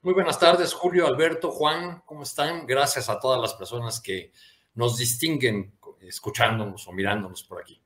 Muy 0.00 0.14
buenas 0.14 0.38
tardes, 0.38 0.72
Julio, 0.72 1.08
Alberto, 1.08 1.50
Juan, 1.50 2.02
¿cómo 2.06 2.22
están? 2.22 2.66
Gracias 2.66 3.08
a 3.08 3.18
todas 3.18 3.40
las 3.40 3.54
personas 3.54 4.00
que 4.00 4.32
nos 4.74 4.96
distinguen 4.96 5.72
escuchándonos 6.00 6.86
o 6.86 6.92
mirándonos 6.92 7.42
por 7.42 7.60
aquí. 7.60 7.82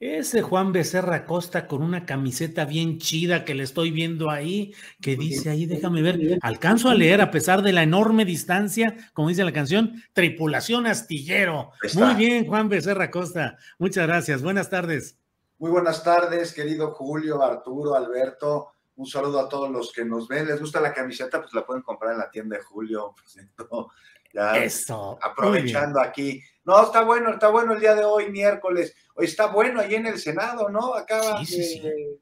Ese 0.00 0.42
Juan 0.42 0.72
Becerra 0.72 1.24
Costa 1.24 1.68
con 1.68 1.80
una 1.80 2.04
camiseta 2.04 2.64
bien 2.64 2.98
chida 2.98 3.44
que 3.44 3.54
le 3.54 3.62
estoy 3.62 3.92
viendo 3.92 4.28
ahí, 4.28 4.74
que 5.00 5.14
dice 5.14 5.50
ahí, 5.50 5.66
déjame 5.66 6.02
ver, 6.02 6.38
alcanzo 6.42 6.88
a 6.88 6.94
leer 6.94 7.20
a 7.20 7.30
pesar 7.30 7.62
de 7.62 7.72
la 7.72 7.84
enorme 7.84 8.24
distancia, 8.24 8.96
como 9.12 9.28
dice 9.28 9.44
la 9.44 9.52
canción, 9.52 10.02
tripulación 10.12 10.88
astillero. 10.88 11.70
Muy 11.94 12.14
bien, 12.16 12.44
Juan 12.48 12.68
Becerra 12.68 13.12
Costa, 13.12 13.56
muchas 13.78 14.08
gracias, 14.08 14.42
buenas 14.42 14.68
tardes. 14.68 15.16
Muy 15.58 15.70
buenas 15.70 16.02
tardes, 16.02 16.52
querido 16.52 16.90
Julio, 16.90 17.40
Arturo, 17.40 17.94
Alberto. 17.94 18.71
Un 18.96 19.06
saludo 19.06 19.40
a 19.40 19.48
todos 19.48 19.70
los 19.70 19.92
que 19.92 20.04
nos 20.04 20.28
ven. 20.28 20.46
¿Les 20.46 20.60
gusta 20.60 20.80
la 20.80 20.92
camiseta? 20.92 21.40
Pues 21.40 21.54
la 21.54 21.64
pueden 21.64 21.82
comprar 21.82 22.12
en 22.12 22.18
la 22.18 22.30
tienda 22.30 22.56
de 22.56 22.62
Julio. 22.62 23.14
Ya 24.34 24.56
Eso. 24.56 25.18
Aprovechando 25.20 26.00
aquí. 26.00 26.42
No, 26.64 26.82
está 26.82 27.02
bueno, 27.02 27.32
está 27.32 27.48
bueno 27.48 27.74
el 27.74 27.80
día 27.80 27.94
de 27.94 28.04
hoy, 28.04 28.30
miércoles. 28.30 28.94
Hoy 29.14 29.26
está 29.26 29.46
bueno 29.46 29.80
ahí 29.80 29.94
en 29.94 30.06
el 30.06 30.18
Senado, 30.18 30.70
¿no? 30.70 30.94
Acaba 30.94 31.44
sí, 31.44 31.62
sí, 31.62 31.80
de. 31.80 32.18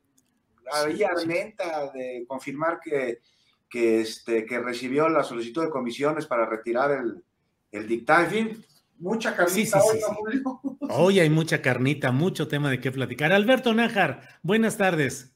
Ahí 0.73 1.03
Armenta 1.03 1.91
de 1.93 2.25
confirmar 2.29 2.79
que, 2.81 3.21
que, 3.69 4.01
este, 4.01 4.45
que 4.45 4.59
recibió 4.61 5.09
la 5.09 5.25
solicitud 5.25 5.65
de 5.65 5.71
comisiones 5.71 6.27
para 6.27 6.47
retirar 6.47 6.93
el, 6.93 7.25
el 7.73 7.89
dictamen. 7.89 8.25
En 8.25 8.31
fin, 8.31 8.67
mucha 8.99 9.35
carnita 9.35 9.83
hoy, 9.83 10.01
¿no, 10.01 10.15
Julio? 10.15 10.61
Hoy 10.93 11.21
hay 11.21 11.31
mucha 11.31 11.63
carnita, 11.63 12.11
mucho 12.11 12.49
tema 12.49 12.71
de 12.71 12.81
qué 12.81 12.91
platicar. 12.91 13.33
Alberto 13.33 13.73
Nájar, 13.75 14.41
buenas 14.43 14.77
tardes. 14.77 15.30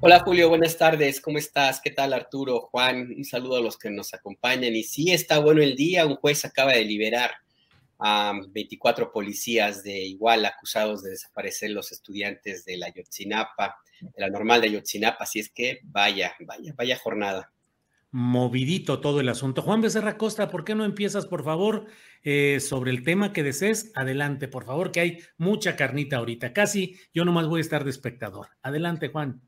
Hola 0.00 0.20
Julio, 0.20 0.48
buenas 0.48 0.76
tardes, 0.76 1.20
¿cómo 1.20 1.38
estás? 1.38 1.80
¿Qué 1.80 1.90
tal 1.90 2.12
Arturo, 2.12 2.60
Juan? 2.60 3.14
Un 3.16 3.24
saludo 3.24 3.56
a 3.56 3.60
los 3.60 3.78
que 3.78 3.88
nos 3.88 4.12
acompañan. 4.14 4.74
Y 4.74 4.82
sí, 4.82 5.12
está 5.12 5.38
bueno 5.38 5.62
el 5.62 5.76
día, 5.76 6.06
un 6.06 6.16
juez 6.16 6.44
acaba 6.44 6.72
de 6.72 6.84
liberar 6.84 7.30
a 7.98 8.32
24 8.50 9.12
policías 9.12 9.82
de 9.84 9.98
igual 9.98 10.44
acusados 10.44 11.02
de 11.02 11.10
desaparecer 11.10 11.70
los 11.70 11.92
estudiantes 11.92 12.64
de 12.64 12.76
la 12.76 12.92
Yotzinapa, 12.92 13.76
de 14.00 14.20
la 14.20 14.28
normal 14.28 14.60
de 14.60 14.72
Yotzinapa, 14.72 15.24
así 15.24 15.38
es 15.38 15.50
que 15.50 15.80
vaya, 15.84 16.34
vaya, 16.40 16.74
vaya 16.76 16.98
jornada. 16.98 17.52
Movidito 18.10 19.00
todo 19.00 19.20
el 19.20 19.28
asunto. 19.28 19.62
Juan 19.62 19.82
Becerra 19.82 20.18
Costa, 20.18 20.50
¿por 20.50 20.64
qué 20.64 20.74
no 20.74 20.84
empiezas, 20.84 21.26
por 21.26 21.44
favor, 21.44 21.86
eh, 22.22 22.60
sobre 22.60 22.90
el 22.90 23.02
tema 23.02 23.32
que 23.32 23.42
desees? 23.42 23.92
Adelante, 23.94 24.48
por 24.48 24.64
favor, 24.64 24.90
que 24.90 25.00
hay 25.00 25.18
mucha 25.38 25.76
carnita 25.76 26.16
ahorita. 26.16 26.52
Casi 26.52 26.96
yo 27.14 27.24
nomás 27.24 27.46
voy 27.46 27.58
a 27.58 27.62
estar 27.62 27.84
de 27.84 27.90
espectador. 27.90 28.48
Adelante, 28.62 29.08
Juan. 29.08 29.42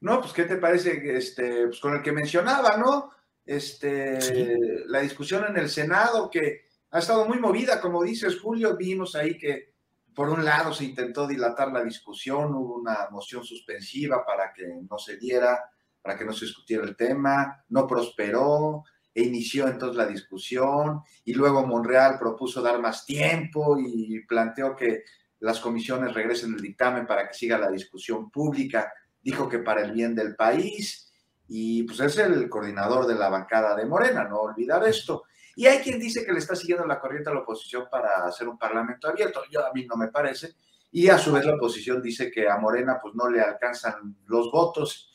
No, 0.00 0.20
pues, 0.20 0.32
¿qué 0.32 0.44
te 0.44 0.56
parece? 0.56 1.16
Este, 1.16 1.66
pues 1.66 1.80
con 1.80 1.94
el 1.94 2.02
que 2.02 2.12
mencionaba, 2.12 2.76
¿no? 2.76 3.10
Este, 3.44 4.20
Sí. 4.20 4.56
la 4.86 5.00
discusión 5.00 5.44
en 5.48 5.56
el 5.56 5.68
Senado, 5.68 6.30
que 6.30 6.66
ha 6.90 6.98
estado 6.98 7.26
muy 7.26 7.38
movida, 7.38 7.80
como 7.80 8.02
dices, 8.02 8.38
Julio, 8.40 8.76
vimos 8.76 9.14
ahí 9.14 9.38
que 9.38 9.74
por 10.14 10.28
un 10.30 10.44
lado 10.44 10.72
se 10.72 10.84
intentó 10.84 11.26
dilatar 11.26 11.70
la 11.72 11.84
discusión, 11.84 12.54
hubo 12.54 12.76
una 12.76 13.08
moción 13.10 13.44
suspensiva 13.44 14.24
para 14.24 14.52
que 14.52 14.66
no 14.88 14.98
se 14.98 15.16
diera, 15.18 15.70
para 16.00 16.16
que 16.16 16.24
no 16.24 16.32
se 16.32 16.46
discutiera 16.46 16.84
el 16.84 16.96
tema, 16.96 17.64
no 17.68 17.86
prosperó, 17.86 18.84
e 19.14 19.22
inició 19.22 19.66
entonces 19.68 19.96
la 19.96 20.06
discusión, 20.06 21.02
y 21.24 21.34
luego 21.34 21.66
Monreal 21.66 22.18
propuso 22.18 22.62
dar 22.62 22.80
más 22.80 23.04
tiempo 23.04 23.76
y 23.78 24.20
planteó 24.26 24.74
que 24.76 25.04
las 25.40 25.60
comisiones 25.60 26.14
regresen 26.14 26.54
el 26.54 26.60
dictamen 26.60 27.06
para 27.06 27.28
que 27.28 27.34
siga 27.34 27.58
la 27.58 27.70
discusión 27.70 28.30
pública 28.30 28.92
dijo 29.26 29.48
que 29.48 29.58
para 29.58 29.82
el 29.82 29.90
bien 29.90 30.14
del 30.14 30.36
país, 30.36 31.12
y 31.48 31.82
pues 31.82 31.98
es 31.98 32.16
el 32.18 32.48
coordinador 32.48 33.08
de 33.08 33.16
la 33.16 33.28
bancada 33.28 33.74
de 33.74 33.84
Morena, 33.84 34.22
no 34.22 34.38
olvidar 34.38 34.86
esto. 34.86 35.24
Y 35.56 35.66
hay 35.66 35.78
quien 35.78 35.98
dice 35.98 36.24
que 36.24 36.32
le 36.32 36.38
está 36.38 36.54
siguiendo 36.54 36.86
la 36.86 37.00
corriente 37.00 37.28
a 37.28 37.34
la 37.34 37.40
oposición 37.40 37.88
para 37.90 38.24
hacer 38.24 38.46
un 38.46 38.56
parlamento 38.56 39.08
abierto. 39.08 39.42
Yo 39.50 39.66
a 39.66 39.72
mí 39.72 39.84
no 39.84 39.96
me 39.96 40.08
parece. 40.08 40.54
Y 40.92 41.08
a 41.08 41.18
su 41.18 41.32
vez 41.32 41.44
la 41.44 41.56
oposición 41.56 42.00
dice 42.00 42.30
que 42.30 42.48
a 42.48 42.56
Morena 42.58 43.00
pues 43.02 43.16
no 43.16 43.28
le 43.28 43.40
alcanzan 43.40 44.16
los 44.26 44.52
votos. 44.52 45.10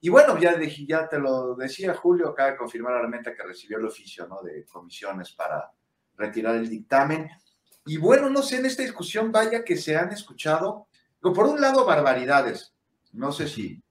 Y 0.00 0.08
bueno, 0.08 0.36
ya, 0.40 0.58
te 1.08 1.18
lo 1.20 1.54
decía 1.54 1.94
Julio, 1.94 2.30
acaba 2.30 2.50
de 2.50 2.56
confirmar 2.56 2.94
Armenta 2.94 3.32
que 3.32 3.44
recibió 3.44 3.78
el 3.78 3.86
oficio 3.86 4.26
¿no? 4.26 4.42
de 4.42 4.64
comisiones 4.64 5.30
para 5.30 5.70
retirar 6.16 6.56
el 6.56 6.68
dictamen. 6.68 7.30
Y 7.86 7.96
bueno, 7.96 8.28
no 8.28 8.42
sé, 8.42 8.56
en 8.56 8.66
esta 8.66 8.82
discusión 8.82 9.30
vaya 9.30 9.62
que 9.62 9.76
se 9.76 9.96
han 9.96 10.10
escuchado, 10.10 10.88
por 11.20 11.46
un 11.46 11.60
lado, 11.60 11.84
barbaridades. 11.84 12.74
No 13.12 13.32
sé 13.32 13.48
si, 13.48 13.82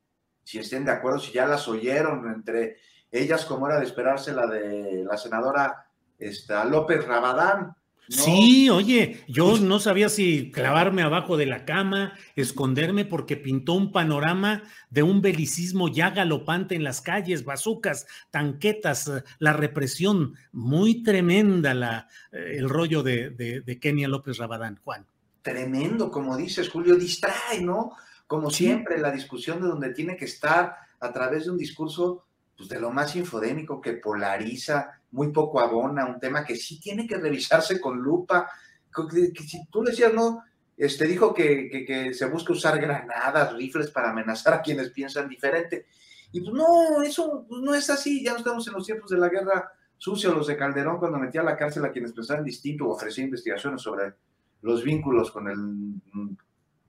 si 0.43 0.59
estén 0.59 0.85
de 0.85 0.91
acuerdo, 0.91 1.19
si 1.19 1.31
ya 1.31 1.45
las 1.45 1.67
oyeron 1.67 2.27
entre 2.33 2.77
ellas, 3.11 3.45
como 3.45 3.67
era 3.67 3.79
de 3.79 3.85
esperarse 3.85 4.33
la 4.33 4.47
de 4.47 5.03
la 5.03 5.17
senadora 5.17 5.85
esta, 6.17 6.63
López 6.65 7.05
Rabadán. 7.05 7.75
¿no? 8.07 8.23
Sí, 8.23 8.69
oye, 8.69 9.23
yo 9.27 9.57
no 9.57 9.79
sabía 9.79 10.09
si 10.09 10.51
clavarme 10.51 11.01
abajo 11.01 11.37
de 11.37 11.45
la 11.45 11.65
cama, 11.65 12.13
esconderme, 12.35 13.05
porque 13.05 13.37
pintó 13.37 13.73
un 13.73 13.91
panorama 13.91 14.63
de 14.89 15.03
un 15.03 15.21
belicismo 15.21 15.87
ya 15.87 16.09
galopante 16.09 16.75
en 16.75 16.83
las 16.83 17.01
calles, 17.01 17.45
bazucas, 17.45 18.07
tanquetas, 18.29 19.11
la 19.39 19.53
represión, 19.53 20.35
muy 20.51 21.03
tremenda 21.03 21.73
la, 21.73 22.07
eh, 22.31 22.55
el 22.57 22.69
rollo 22.69 23.03
de, 23.03 23.29
de, 23.29 23.61
de 23.61 23.79
Kenia 23.79 24.07
López 24.07 24.37
Rabadán, 24.37 24.79
Juan. 24.83 25.05
Tremendo, 25.41 26.11
como 26.11 26.37
dices, 26.37 26.69
Julio, 26.69 26.95
distrae, 26.95 27.61
¿no? 27.61 27.93
Como 28.31 28.49
siempre, 28.49 28.97
la 28.97 29.11
discusión 29.11 29.59
de 29.59 29.67
donde 29.67 29.89
tiene 29.89 30.15
que 30.15 30.23
estar 30.23 30.77
a 31.01 31.11
través 31.11 31.43
de 31.43 31.51
un 31.51 31.57
discurso 31.57 32.23
pues, 32.55 32.69
de 32.69 32.79
lo 32.79 32.89
más 32.89 33.13
infodémico 33.17 33.81
que 33.81 33.95
polariza, 33.95 35.01
muy 35.11 35.33
poco 35.33 35.59
abona, 35.59 36.05
un 36.05 36.17
tema 36.17 36.45
que 36.45 36.55
sí 36.55 36.79
tiene 36.79 37.05
que 37.05 37.17
revisarse 37.17 37.81
con 37.81 37.97
lupa. 37.97 38.49
Que, 38.95 39.33
que 39.33 39.43
si 39.43 39.65
tú 39.69 39.83
decías, 39.83 40.13
no, 40.13 40.45
este, 40.77 41.07
dijo 41.07 41.33
que, 41.33 41.67
que, 41.69 41.83
que 41.83 42.13
se 42.13 42.25
busca 42.27 42.53
usar 42.53 42.79
granadas, 42.79 43.53
rifles 43.53 43.91
para 43.91 44.11
amenazar 44.11 44.53
a 44.53 44.61
quienes 44.61 44.91
piensan 44.91 45.27
diferente. 45.27 45.87
Y 46.31 46.39
pues 46.39 46.53
no, 46.53 47.03
eso 47.03 47.45
no 47.49 47.75
es 47.75 47.89
así, 47.89 48.23
ya 48.23 48.31
no 48.31 48.37
estamos 48.37 48.65
en 48.65 48.75
los 48.75 48.85
tiempos 48.85 49.09
de 49.09 49.17
la 49.17 49.27
guerra 49.27 49.73
sucia, 49.97 50.29
los 50.29 50.47
de 50.47 50.55
Calderón, 50.55 50.99
cuando 50.99 51.19
metía 51.19 51.41
a 51.41 51.43
la 51.43 51.57
cárcel 51.57 51.83
a 51.83 51.91
quienes 51.91 52.13
pensaban 52.13 52.45
distinto 52.45 52.85
o 52.85 52.93
ofrecía 52.93 53.25
investigaciones 53.25 53.81
sobre 53.81 54.13
los 54.61 54.85
vínculos 54.85 55.31
con 55.31 55.49
el 55.49 55.57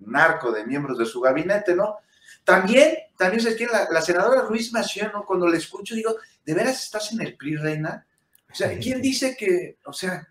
narco 0.06 0.52
de 0.52 0.66
miembros 0.66 0.98
de 0.98 1.06
su 1.06 1.20
gabinete, 1.20 1.74
¿no? 1.74 1.98
También, 2.44 2.96
también 3.16 3.42
se 3.42 3.54
tiene 3.54 3.72
la, 3.72 3.88
la 3.90 4.02
senadora 4.02 4.42
Ruiz 4.42 4.72
Massieu, 4.72 5.10
¿no? 5.12 5.24
Cuando 5.24 5.46
la 5.46 5.56
escucho 5.56 5.94
digo, 5.94 6.16
¿de 6.44 6.54
veras 6.54 6.82
estás 6.82 7.12
en 7.12 7.20
el 7.20 7.36
PRI, 7.36 7.56
reina? 7.56 8.06
O 8.50 8.54
sea, 8.54 8.78
¿quién 8.78 9.00
dice 9.00 9.34
que, 9.36 9.78
o 9.86 9.92
sea, 9.92 10.28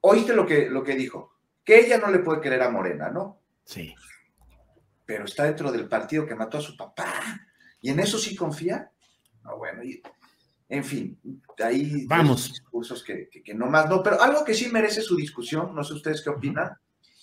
oíste 0.00 0.32
lo 0.32 0.46
que, 0.46 0.70
lo 0.70 0.84
que 0.84 0.94
dijo? 0.94 1.32
Que 1.64 1.80
ella 1.80 1.98
no 1.98 2.10
le 2.10 2.20
puede 2.20 2.40
querer 2.40 2.62
a 2.62 2.70
Morena, 2.70 3.10
¿no? 3.10 3.40
Sí. 3.64 3.94
Pero 5.04 5.24
está 5.24 5.44
dentro 5.44 5.72
del 5.72 5.88
partido 5.88 6.24
que 6.24 6.36
mató 6.36 6.58
a 6.58 6.62
su 6.62 6.76
papá. 6.76 7.12
¿Y 7.80 7.90
en 7.90 7.98
eso 7.98 8.18
sí 8.18 8.36
confía? 8.36 8.90
No, 9.42 9.58
bueno, 9.58 9.82
y 9.82 10.00
En 10.68 10.84
fin, 10.84 11.18
ahí 11.64 12.06
vamos 12.06 12.48
discursos 12.48 13.02
que, 13.02 13.28
que, 13.28 13.54
no 13.54 13.66
más 13.66 13.88
no, 13.88 14.02
pero 14.02 14.20
algo 14.20 14.44
que 14.44 14.54
sí 14.54 14.68
merece 14.68 15.00
su 15.02 15.16
discusión, 15.16 15.74
no 15.74 15.82
sé 15.84 15.94
ustedes 15.94 16.22
qué 16.22 16.30
opinan, 16.30 16.76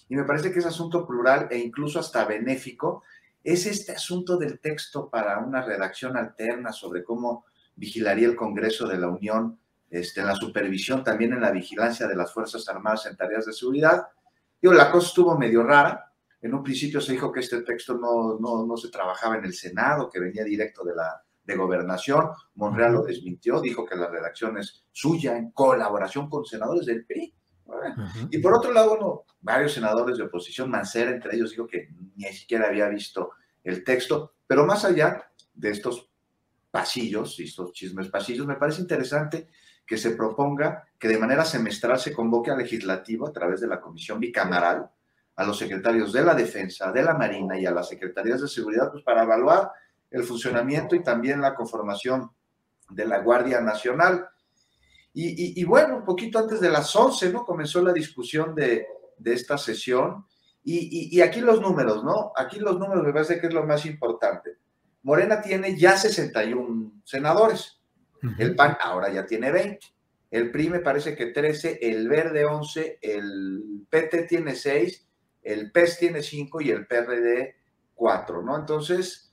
y 0.09 0.15
me 0.15 0.23
parece 0.23 0.51
que 0.51 0.59
es 0.59 0.65
asunto 0.65 1.05
plural 1.05 1.47
e 1.49 1.57
incluso 1.57 1.99
hasta 1.99 2.25
benéfico, 2.25 3.03
es 3.43 3.65
este 3.65 3.91
asunto 3.91 4.37
del 4.37 4.59
texto 4.59 5.09
para 5.09 5.39
una 5.39 5.61
redacción 5.61 6.15
alterna 6.15 6.71
sobre 6.71 7.03
cómo 7.03 7.45
vigilaría 7.75 8.27
el 8.27 8.35
Congreso 8.35 8.87
de 8.87 8.97
la 8.97 9.07
Unión 9.07 9.59
este, 9.89 10.21
en 10.21 10.27
la 10.27 10.35
supervisión, 10.35 11.03
también 11.03 11.33
en 11.33 11.41
la 11.41 11.51
vigilancia 11.51 12.07
de 12.07 12.15
las 12.15 12.33
Fuerzas 12.33 12.67
Armadas 12.69 13.05
en 13.05 13.17
tareas 13.17 13.45
de 13.45 13.53
seguridad. 13.53 14.07
Digo, 14.61 14.73
la 14.73 14.91
cosa 14.91 15.07
estuvo 15.07 15.37
medio 15.37 15.63
rara. 15.63 16.11
En 16.41 16.53
un 16.53 16.63
principio 16.63 17.01
se 17.01 17.13
dijo 17.13 17.31
que 17.31 17.41
este 17.41 17.61
texto 17.61 17.97
no, 17.97 18.37
no, 18.39 18.65
no 18.65 18.77
se 18.77 18.89
trabajaba 18.89 19.37
en 19.37 19.45
el 19.45 19.53
Senado, 19.53 20.09
que 20.09 20.19
venía 20.19 20.43
directo 20.43 20.83
de 20.83 20.95
la 20.95 21.23
de 21.43 21.55
gobernación. 21.55 22.29
Monreal 22.55 22.93
lo 22.93 23.03
desmintió, 23.03 23.59
dijo 23.61 23.85
que 23.85 23.95
la 23.95 24.07
redacción 24.07 24.57
es 24.57 24.85
suya 24.91 25.37
en 25.37 25.51
colaboración 25.51 26.29
con 26.29 26.45
senadores 26.45 26.85
del 26.85 27.05
PRI. 27.05 27.33
Y 28.29 28.39
por 28.39 28.55
otro 28.55 28.71
lado, 28.71 29.25
varios 29.41 29.73
senadores 29.73 30.17
de 30.17 30.23
oposición, 30.23 30.69
Mancera 30.69 31.11
entre 31.11 31.35
ellos, 31.35 31.51
dijo 31.51 31.67
que 31.67 31.89
ni 32.15 32.25
siquiera 32.33 32.67
había 32.67 32.87
visto 32.87 33.31
el 33.63 33.83
texto, 33.83 34.33
pero 34.47 34.65
más 34.65 34.85
allá 34.85 35.29
de 35.53 35.69
estos 35.69 36.09
pasillos, 36.71 37.39
estos 37.39 37.71
chismes 37.73 38.09
pasillos, 38.09 38.47
me 38.47 38.55
parece 38.55 38.81
interesante 38.81 39.47
que 39.85 39.97
se 39.97 40.11
proponga 40.11 40.85
que 40.97 41.07
de 41.07 41.17
manera 41.17 41.45
semestral 41.45 41.99
se 41.99 42.13
convoque 42.13 42.51
al 42.51 42.57
legislativo 42.57 43.27
a 43.27 43.33
través 43.33 43.61
de 43.61 43.67
la 43.67 43.81
comisión 43.81 44.19
bicameral 44.19 44.89
a 45.35 45.43
los 45.43 45.57
secretarios 45.57 46.13
de 46.13 46.23
la 46.23 46.35
defensa, 46.35 46.91
de 46.91 47.03
la 47.03 47.15
marina 47.15 47.59
y 47.59 47.65
a 47.65 47.71
las 47.71 47.89
secretarías 47.89 48.41
de 48.41 48.47
seguridad, 48.47 48.91
pues 48.91 49.03
para 49.03 49.23
evaluar 49.23 49.71
el 50.11 50.23
funcionamiento 50.23 50.95
y 50.95 51.03
también 51.03 51.41
la 51.41 51.55
conformación 51.55 52.31
de 52.89 53.05
la 53.05 53.19
Guardia 53.19 53.59
Nacional. 53.61 54.27
Y, 55.15 55.63
bueno, 55.65 55.97
un 55.97 56.05
poquito 56.05 56.39
antes 56.39 56.59
de 56.59 56.69
las 56.69 56.95
11, 56.95 57.31
¿no? 57.31 57.45
Comenzó 57.45 57.81
la 57.81 57.93
discusión 57.93 58.55
de, 58.55 58.87
esta 59.23 59.57
sesión. 59.57 60.25
Y, 60.63 61.21
aquí 61.21 61.41
los 61.41 61.61
números, 61.61 62.03
¿no? 62.03 62.31
Aquí 62.35 62.59
los 62.59 62.79
números 62.79 63.03
me 63.03 63.13
parece 63.13 63.39
que 63.39 63.47
es 63.47 63.53
lo 63.53 63.65
más 63.65 63.85
importante. 63.85 64.57
Morena 65.03 65.41
tiene 65.41 65.77
ya 65.77 65.97
61 65.97 67.01
senadores. 67.03 67.79
El 68.37 68.55
PAN 68.55 68.77
ahora 68.81 69.11
ya 69.11 69.25
tiene 69.25 69.51
20. 69.51 69.85
El 70.31 70.49
PRI 70.49 70.69
me 70.69 70.79
parece 70.79 71.15
que 71.15 71.27
13, 71.27 71.77
el 71.81 72.09
Verde 72.09 72.45
11, 72.45 72.97
el 73.01 73.85
PT 73.87 74.23
tiene 74.23 74.55
6, 74.55 75.07
el 75.43 75.71
PES 75.71 75.99
tiene 75.99 76.23
5 76.23 76.61
y 76.61 76.71
el 76.71 76.87
PRD 76.87 77.55
4, 77.93 78.41
¿no? 78.41 78.57
Entonces, 78.57 79.31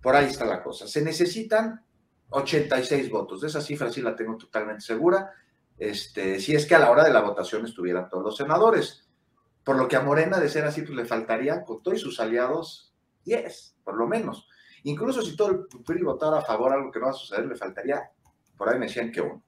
por 0.00 0.16
ahí 0.16 0.26
está 0.26 0.46
la 0.46 0.62
cosa. 0.62 0.86
Se 0.86 1.02
necesitan 1.02 1.84
86 2.32 3.10
votos. 3.10 3.44
Esa 3.44 3.60
cifra 3.60 3.90
sí 3.90 4.02
la 4.02 4.16
tengo 4.16 4.36
totalmente 4.36 4.82
segura. 4.82 5.30
Este, 5.78 6.40
si 6.40 6.54
es 6.54 6.66
que 6.66 6.74
a 6.74 6.78
la 6.78 6.90
hora 6.90 7.04
de 7.04 7.12
la 7.12 7.20
votación 7.20 7.64
estuvieran 7.64 8.08
todos 8.08 8.24
los 8.24 8.36
senadores. 8.36 9.08
Por 9.64 9.76
lo 9.76 9.86
que 9.86 9.96
a 9.96 10.00
Morena, 10.00 10.40
de 10.40 10.48
ser 10.48 10.64
así, 10.64 10.82
pues 10.82 10.94
le 10.94 11.04
faltarían 11.04 11.64
con 11.64 11.82
todos 11.82 12.00
sus 12.00 12.18
aliados 12.18 12.92
10, 13.24 13.76
por 13.84 13.96
lo 13.96 14.06
menos. 14.06 14.48
Incluso 14.84 15.22
si 15.22 15.36
todo 15.36 15.50
el 15.50 15.84
PRI 15.84 16.02
votara 16.02 16.38
a 16.38 16.42
favor, 16.42 16.72
algo 16.72 16.90
que 16.90 16.98
no 16.98 17.06
va 17.06 17.12
a 17.12 17.14
suceder, 17.14 17.46
le 17.46 17.54
faltaría, 17.54 18.10
por 18.56 18.68
ahí 18.68 18.78
me 18.78 18.86
decían 18.86 19.12
que 19.12 19.20
uno. 19.20 19.44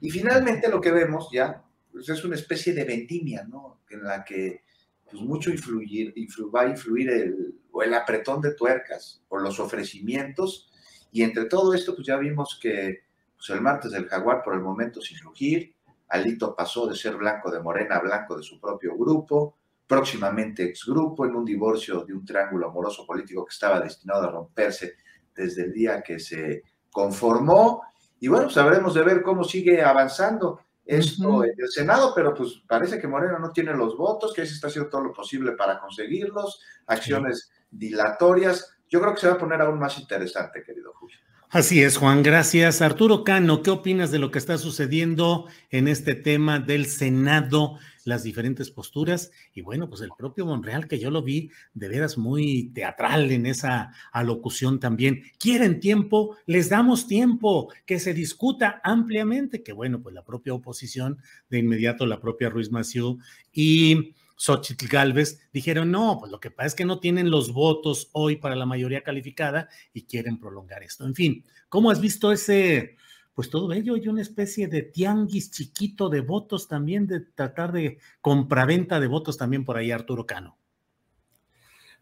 Y 0.00 0.10
finalmente 0.10 0.68
lo 0.68 0.80
que 0.80 0.90
vemos 0.90 1.28
ya 1.32 1.64
pues 1.92 2.08
es 2.08 2.24
una 2.24 2.34
especie 2.34 2.74
de 2.74 2.84
vendimia, 2.84 3.44
¿no? 3.44 3.82
En 3.88 4.02
la 4.02 4.24
que 4.24 4.64
pues 5.08 5.22
mucho 5.22 5.50
influir, 5.50 6.12
va 6.52 6.62
a 6.62 6.68
influir 6.68 7.08
el, 7.08 7.60
el 7.82 7.94
apretón 7.94 8.40
de 8.40 8.54
tuercas 8.54 9.22
o 9.28 9.38
los 9.38 9.60
ofrecimientos. 9.60 10.72
Y 11.14 11.22
entre 11.22 11.44
todo 11.44 11.72
esto, 11.74 11.94
pues 11.94 12.08
ya 12.08 12.16
vimos 12.16 12.58
que 12.60 13.04
pues 13.36 13.48
el 13.50 13.60
martes 13.60 13.92
del 13.92 14.08
jaguar 14.08 14.42
por 14.42 14.52
el 14.52 14.60
momento 14.60 15.00
sin 15.00 15.16
rugir, 15.20 15.72
Alito 16.08 16.56
pasó 16.56 16.88
de 16.88 16.96
ser 16.96 17.14
blanco 17.14 17.52
de 17.52 17.60
Morena 17.60 17.96
a 17.96 18.00
blanco 18.00 18.36
de 18.36 18.42
su 18.42 18.60
propio 18.60 18.96
grupo, 18.98 19.54
próximamente 19.86 20.64
exgrupo 20.64 21.24
en 21.24 21.36
un 21.36 21.44
divorcio 21.44 22.04
de 22.04 22.14
un 22.14 22.24
triángulo 22.24 22.68
amoroso 22.68 23.06
político 23.06 23.44
que 23.44 23.52
estaba 23.52 23.78
destinado 23.78 24.24
a 24.24 24.32
romperse 24.32 24.94
desde 25.32 25.62
el 25.62 25.72
día 25.72 26.02
que 26.02 26.18
se 26.18 26.64
conformó. 26.90 27.82
Y 28.18 28.26
bueno, 28.26 28.50
sabremos 28.50 28.94
pues 28.94 29.06
de 29.06 29.14
ver 29.14 29.22
cómo 29.22 29.44
sigue 29.44 29.82
avanzando 29.82 30.62
esto 30.84 31.44
en 31.44 31.54
el 31.56 31.68
Senado, 31.68 32.12
pero 32.12 32.34
pues 32.34 32.60
parece 32.66 32.98
que 32.98 33.06
Morena 33.06 33.38
no 33.38 33.52
tiene 33.52 33.72
los 33.72 33.96
votos, 33.96 34.34
que 34.34 34.44
se 34.44 34.54
está 34.54 34.66
haciendo 34.66 34.90
todo 34.90 35.04
lo 35.04 35.12
posible 35.12 35.52
para 35.52 35.78
conseguirlos, 35.78 36.60
acciones 36.88 37.52
dilatorias. 37.70 38.73
Yo 38.88 39.00
creo 39.00 39.14
que 39.14 39.20
se 39.20 39.28
va 39.28 39.34
a 39.34 39.38
poner 39.38 39.60
aún 39.60 39.78
más 39.78 39.98
interesante, 39.98 40.62
querido 40.62 40.92
Julio. 40.94 41.18
Así 41.54 41.84
es, 41.84 41.98
Juan, 41.98 42.24
gracias. 42.24 42.82
Arturo 42.82 43.22
Cano, 43.22 43.62
¿qué 43.62 43.70
opinas 43.70 44.10
de 44.10 44.18
lo 44.18 44.32
que 44.32 44.40
está 44.40 44.58
sucediendo 44.58 45.46
en 45.70 45.86
este 45.86 46.16
tema 46.16 46.58
del 46.58 46.86
Senado, 46.86 47.78
las 48.04 48.24
diferentes 48.24 48.72
posturas? 48.72 49.30
Y 49.52 49.62
bueno, 49.62 49.88
pues 49.88 50.00
el 50.00 50.10
propio 50.18 50.46
Monreal, 50.46 50.88
que 50.88 50.98
yo 50.98 51.12
lo 51.12 51.22
vi 51.22 51.52
de 51.72 51.86
veras 51.86 52.18
muy 52.18 52.72
teatral 52.74 53.30
en 53.30 53.46
esa 53.46 53.92
alocución 54.10 54.80
también. 54.80 55.22
Quieren 55.38 55.78
tiempo, 55.78 56.36
les 56.46 56.70
damos 56.70 57.06
tiempo, 57.06 57.72
que 57.86 58.00
se 58.00 58.14
discuta 58.14 58.80
ampliamente, 58.82 59.62
que 59.62 59.72
bueno, 59.72 60.02
pues 60.02 60.12
la 60.12 60.24
propia 60.24 60.54
oposición, 60.54 61.18
de 61.50 61.58
inmediato 61.58 62.04
la 62.04 62.20
propia 62.20 62.50
Ruiz 62.50 62.72
Maciú 62.72 63.20
y 63.52 64.16
Xochitl 64.36 64.86
Galvez, 64.88 65.40
dijeron, 65.52 65.90
no, 65.90 66.18
pues 66.18 66.32
lo 66.32 66.40
que 66.40 66.50
pasa 66.50 66.68
es 66.68 66.74
que 66.74 66.84
no 66.84 67.00
tienen 67.00 67.30
los 67.30 67.52
votos 67.52 68.08
hoy 68.12 68.36
para 68.36 68.56
la 68.56 68.66
mayoría 68.66 69.02
calificada 69.02 69.68
y 69.92 70.04
quieren 70.04 70.38
prolongar 70.38 70.82
esto. 70.82 71.06
En 71.06 71.14
fin, 71.14 71.44
¿cómo 71.68 71.90
has 71.90 72.00
visto 72.00 72.32
ese, 72.32 72.96
pues 73.34 73.50
todo 73.50 73.72
ello 73.72 73.96
y 73.96 74.08
una 74.08 74.22
especie 74.22 74.68
de 74.68 74.82
tianguis 74.82 75.50
chiquito 75.50 76.08
de 76.08 76.20
votos 76.20 76.68
también, 76.68 77.06
de 77.06 77.20
tratar 77.20 77.72
de 77.72 77.98
compraventa 78.20 79.00
de 79.00 79.06
votos 79.06 79.36
también 79.36 79.64
por 79.64 79.76
ahí, 79.76 79.90
Arturo 79.90 80.26
Cano? 80.26 80.58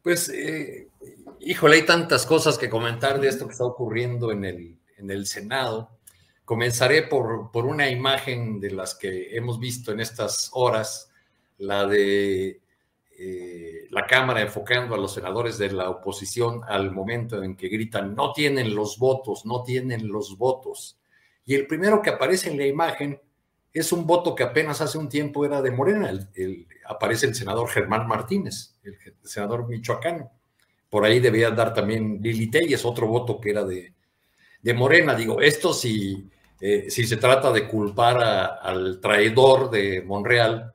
Pues, 0.03 0.29
eh, 0.31 0.89
híjole, 1.41 1.77
hay 1.77 1.87
tantas 1.87 2.27
cosas 2.27 2.59
que 2.59 2.69
comentar 2.69 3.21
de 3.21 3.29
esto 3.29 3.47
que 3.47 3.53
está 3.53 3.65
ocurriendo 3.65 4.33
en 4.33 4.45
el, 4.45 4.79
en 4.97 5.11
el 5.11 5.27
Senado. 5.27 5.99
Comenzaré 6.45 7.03
por, 7.03 7.53
por 7.53 7.67
una 7.67 7.89
imagen 7.89 8.59
de 8.59 8.73
las 8.73 8.97
que 8.97 9.37
hemos 9.37 9.61
visto 9.61 9.93
en 9.93 10.01
estas 10.01 10.51
horas 10.55 11.12
la 11.63 11.87
de 11.87 12.61
eh, 13.19 13.87
la 13.91 14.05
Cámara 14.07 14.41
enfocando 14.41 14.95
a 14.95 14.99
los 14.99 15.15
senadores 15.15 15.59
de 15.59 15.71
la 15.71 15.91
oposición 15.91 16.63
al 16.67 16.91
momento 16.91 17.43
en 17.43 17.55
que 17.57 17.69
gritan, 17.69 18.15
no 18.17 18.33
tienen 18.33 18.75
los 18.75 18.99
votos, 18.99 19.47
no 19.47 19.63
tienen 19.63 20.09
los 20.09 20.37
votos. 20.37 20.99
Y 21.45 21.55
el 21.55 21.67
primero 21.67 22.03
que 22.03 22.11
aparece 22.11 22.51
en 22.51 22.59
la 22.59 22.67
imagen 22.67 23.21
es 23.73 23.93
un 23.93 24.07
voto 24.07 24.35
que 24.35 24.43
apenas 24.43 24.81
hace 24.81 24.99
un 24.99 25.09
tiempo 25.09 25.45
era 25.45 25.63
de 25.63 25.71
Morena. 25.71 26.11
aparece 26.87 27.27
el 27.27 27.35
senador 27.35 27.69
Germán 27.69 28.09
Martínez, 28.09 28.75
el, 28.83 28.97
senador 29.23 29.69
michoacano. 29.69 30.31
Por 30.91 31.05
ahí 31.05 31.21
debía 31.21 31.51
dar 31.51 31.73
también 31.73 32.19
Lili 32.21 32.51
es 32.75 32.85
otro 32.85 33.07
voto 33.07 33.41
que 33.41 33.51
era 33.51 33.65
de, 33.65 33.93
de 34.61 34.75
Morena. 34.75 35.15
Digo, 35.15 35.41
esto 35.41 35.73
si, 35.73 36.29
eh, 36.61 36.91
si 36.91 37.05
se 37.05 37.17
trata 37.19 37.53
de 37.53 37.69
culpar 37.69 38.19
al 38.63 39.01
traidor 39.01 39.71
de 39.71 40.03
Monreal, 40.03 40.72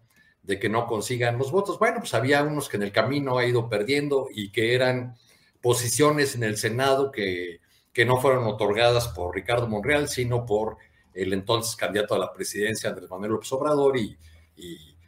de 0.47 0.57
que 0.57 0.69
no 0.69 0.87
consigan 0.87 1.37
los 1.37 1.51
votos. 1.51 1.77
Bueno, 1.77 1.97
pues 1.99 2.13
había 2.13 2.41
unos 2.41 2.69
que 2.69 2.77
en 2.77 2.83
el 2.83 2.93
camino 2.93 3.37
ha 3.37 3.45
ido 3.45 3.69
perdiendo 3.69 4.29
y 4.33 4.49
que 4.49 4.73
eran 4.73 5.17
posiciones 5.61 6.35
en 6.35 6.43
el 6.43 6.57
Senado 6.57 7.11
que, 7.11 7.59
que 7.91 8.05
no 8.05 8.21
fueron 8.21 8.45
otorgadas 8.45 9.09
por 9.09 9.35
Ricardo 9.35 9.67
Monreal, 9.67 10.07
sino 10.07 10.45
por 10.45 10.77
el 11.13 11.33
entonces 11.33 11.75
candidato 11.75 12.15
a 12.15 12.19
la 12.19 12.31
presidencia, 12.31 12.89
Andrés 12.89 13.09
Manuel 13.09 13.31
López 13.31 13.51
Obrador, 13.51 13.97
y, 13.97 14.17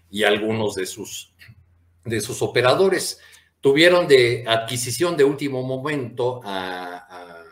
y, 0.10 0.24
algunos 0.24 0.76
de 0.76 0.86
sus, 0.86 1.34
de 2.04 2.20
sus 2.20 2.42
operadores. 2.42 3.22
Tuvieron 3.62 4.10
de 4.10 4.44
adquisición 4.46 5.16
de 5.16 5.24
último 5.24 5.64
momento 5.64 6.42
a, 6.44 7.46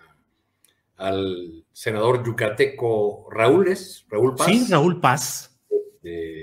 al 0.97 1.63
senador 1.71 2.25
yucateco 2.25 3.29
Raúl, 3.31 3.77
Raúl 4.09 4.35
Paz. 4.35 4.47
Sí, 4.47 4.65
Raúl 4.69 4.99
Paz. 4.99 5.57
De, 6.01 6.36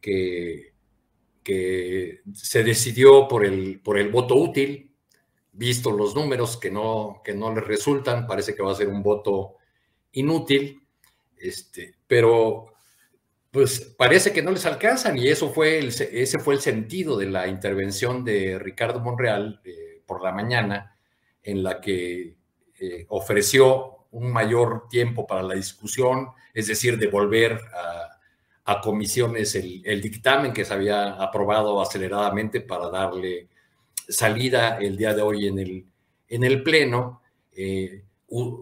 que, 0.00 0.70
se 2.32 2.62
decidió 2.62 3.26
por 3.26 3.44
el, 3.44 3.80
por 3.80 3.98
el 3.98 4.08
voto 4.10 4.36
útil, 4.36 4.94
visto 5.52 5.90
los 5.90 6.14
números 6.14 6.56
que 6.56 6.70
no, 6.70 7.20
que 7.24 7.34
no 7.34 7.52
le 7.52 7.60
resultan, 7.60 8.26
parece 8.26 8.54
que 8.54 8.62
va 8.62 8.70
a 8.70 8.76
ser 8.76 8.88
un 8.88 9.02
voto 9.02 9.56
inútil, 10.12 10.80
este, 11.36 11.96
pero 12.06 12.66
pues 13.50 13.80
parece 13.98 14.32
que 14.32 14.42
no 14.42 14.52
les 14.52 14.64
alcanzan 14.64 15.18
y 15.18 15.26
eso 15.26 15.50
fue 15.50 15.78
el, 15.78 15.88
ese 15.88 16.38
fue 16.38 16.54
el 16.54 16.60
sentido 16.60 17.16
de 17.16 17.26
la 17.26 17.48
intervención 17.48 18.24
de 18.24 18.58
Ricardo 18.58 19.00
Monreal 19.00 19.60
eh, 19.64 20.02
por 20.06 20.22
la 20.22 20.30
mañana, 20.30 20.96
en 21.42 21.62
la 21.62 21.80
que 21.80 22.36
eh, 22.78 23.06
ofreció 23.08 24.06
un 24.12 24.32
mayor 24.32 24.88
tiempo 24.88 25.26
para 25.26 25.42
la 25.42 25.54
discusión, 25.54 26.28
es 26.54 26.66
decir, 26.66 26.98
de 26.98 27.08
volver 27.08 27.52
a, 27.52 28.09
a 28.64 28.80
comisiones 28.80 29.54
el, 29.54 30.00
dictamen 30.00 30.52
que 30.52 30.64
se 30.64 30.74
había 30.74 31.14
aprobado 31.14 31.80
aceleradamente 31.80 32.60
para 32.60 32.88
darle 32.88 33.48
salida 34.08 34.78
el 34.78 34.96
día 34.96 35.14
de 35.14 35.22
hoy 35.22 35.46
en 35.46 35.58
el, 35.58 35.86
en 36.28 36.44
el 36.44 36.62
Pleno, 36.62 37.22
eh, 37.52 38.04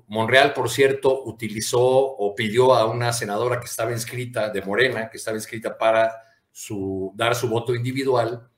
Monreal, 0.07 0.55
por 0.55 0.71
cierto, 0.71 1.25
utilizó 1.25 1.81
o 1.81 2.35
pidió 2.35 2.75
a 2.75 2.87
una 2.87 3.12
senadora 3.12 3.61
que 3.61 3.67
estaba 3.67 3.93
inscrita 3.93 4.49
de 4.49 4.62
Morena, 4.62 5.11
que 5.11 5.19
estaba 5.19 5.37
inscrita 5.37 5.76
para 5.76 6.11
su, 6.50 7.12
dar 7.14 7.35
su 7.35 7.49
voto 7.49 7.75
individual, 7.75 8.49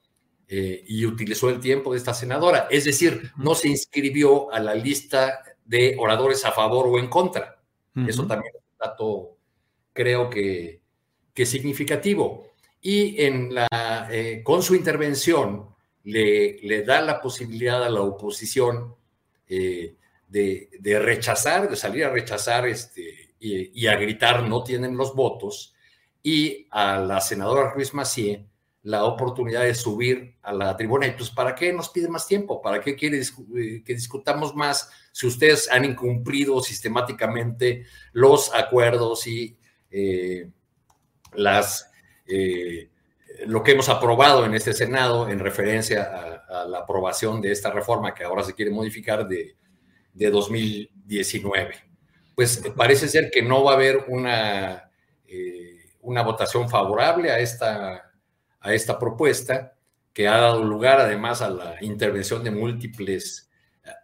eh, 0.46 0.84
y 0.86 1.06
utilizó 1.06 1.48
el 1.48 1.60
tiempo 1.60 1.92
de 1.92 1.98
esta 1.98 2.14
senadora. 2.14 2.66
Es 2.70 2.84
decir, 2.84 3.32
no 3.36 3.54
se 3.54 3.68
inscribió 3.68 4.52
a 4.52 4.60
la 4.60 4.74
lista 4.74 5.42
de 5.64 5.96
oradores 5.98 6.44
a 6.44 6.52
favor 6.52 6.86
o 6.88 6.98
en 6.98 7.08
contra. 7.08 7.60
Eso 8.06 8.26
también 8.26 8.52
es 8.56 8.62
un 8.62 8.78
dato, 8.78 9.36
creo 9.92 10.30
que, 10.30 10.80
que 11.34 11.46
significativo. 11.46 12.46
Y 12.80 13.16
eh, 13.18 14.40
con 14.42 14.62
su 14.62 14.74
intervención 14.74 15.68
le, 16.04 16.58
le, 16.62 16.82
da 16.82 17.00
la 17.00 17.20
posibilidad 17.20 17.84
a 17.84 17.90
la 17.90 18.00
oposición 18.00 18.94
eh, 19.46 19.96
de, 20.28 20.98
rechazar, 21.00 21.68
de 21.68 21.76
salir 21.76 22.04
a 22.04 22.10
rechazar 22.10 22.66
este, 22.68 23.34
y, 23.40 23.86
a 23.86 23.96
gritar 23.96 24.48
no 24.48 24.62
tienen 24.62 24.96
los 24.96 25.14
votos, 25.14 25.74
y 26.22 26.68
a 26.70 26.98
la 26.98 27.20
senadora 27.20 27.72
Ruiz 27.72 27.92
Macié 27.92 28.46
la 28.82 29.04
oportunidad 29.04 29.62
de 29.62 29.74
subir 29.74 30.36
a 30.42 30.52
la 30.52 30.76
tribuna. 30.76 31.06
Y 31.06 31.10
pues, 31.12 31.30
¿para 31.30 31.54
qué 31.54 31.72
nos 31.72 31.88
pide 31.90 32.08
más 32.08 32.26
tiempo? 32.26 32.62
¿Para 32.62 32.80
qué 32.80 32.94
quiere 32.94 33.20
eh, 33.20 33.82
que 33.84 33.94
discutamos 33.94 34.54
más 34.54 34.90
si 35.12 35.26
ustedes 35.26 35.70
han 35.70 35.84
incumplido 35.84 36.60
sistemáticamente 36.60 37.86
los 38.12 38.54
acuerdos 38.54 39.26
y 39.26 39.58
eh, 39.90 40.48
eh, 42.26 42.88
lo 43.46 43.62
que 43.62 43.72
hemos 43.72 43.88
aprobado 43.88 44.44
en 44.44 44.54
este 44.54 44.72
Senado 44.72 45.28
en 45.28 45.38
referencia 45.38 46.02
a, 46.48 46.64
la 46.66 46.78
aprobación 46.78 47.40
de 47.40 47.52
esta 47.52 47.70
reforma 47.70 48.12
que 48.12 48.24
ahora 48.24 48.42
se 48.42 48.54
quiere 48.54 48.72
modificar 48.72 49.26
de, 49.28 49.56
de 50.12 50.30
2019. 50.30 51.74
Pues 52.34 52.62
parece 52.76 53.08
ser 53.08 53.30
que 53.30 53.42
no 53.42 53.62
va 53.62 53.72
a 53.72 53.74
haber 53.76 54.04
una, 54.08 54.90
eh, 55.28 55.90
una 56.00 56.22
votación 56.22 56.68
favorable 56.68 57.30
a 57.30 57.38
esta, 57.38 58.10
a 58.60 58.74
esta 58.74 58.98
propuesta, 58.98 59.74
que 60.12 60.26
ha 60.26 60.38
dado 60.38 60.64
lugar 60.64 60.98
además 60.98 61.40
a 61.40 61.50
la 61.50 61.76
intervención 61.82 62.42
de 62.42 62.50
múltiples 62.50 63.48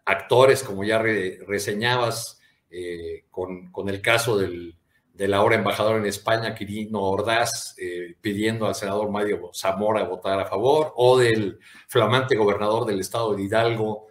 actores, 0.05 0.63
como 0.63 0.85
ya 0.85 0.99
reseñabas, 0.99 2.41
eh, 2.71 3.25
con, 3.31 3.71
con, 3.73 3.89
el 3.89 4.01
caso 4.01 4.39
del, 4.39 4.77
del, 5.17 5.35
ahora 5.35 5.57
embajador 5.57 5.99
en 5.99 6.07
España, 6.07 6.55
Quirino 6.55 7.03
Ordaz, 7.03 7.75
eh, 7.79 8.17
pidiendo 8.21 8.67
al 8.67 8.75
senador 8.75 9.11
Mario 9.11 9.51
Zamora 9.55 10.05
votar 10.05 10.39
a 10.41 10.47
favor, 10.47 10.93
o 10.97 11.19
del 11.19 11.59
flamante 11.89 12.37
gobernador 12.37 12.87
del 12.87 13.01
estado 13.01 13.35
de 13.35 13.43
Hidalgo, 13.43 14.07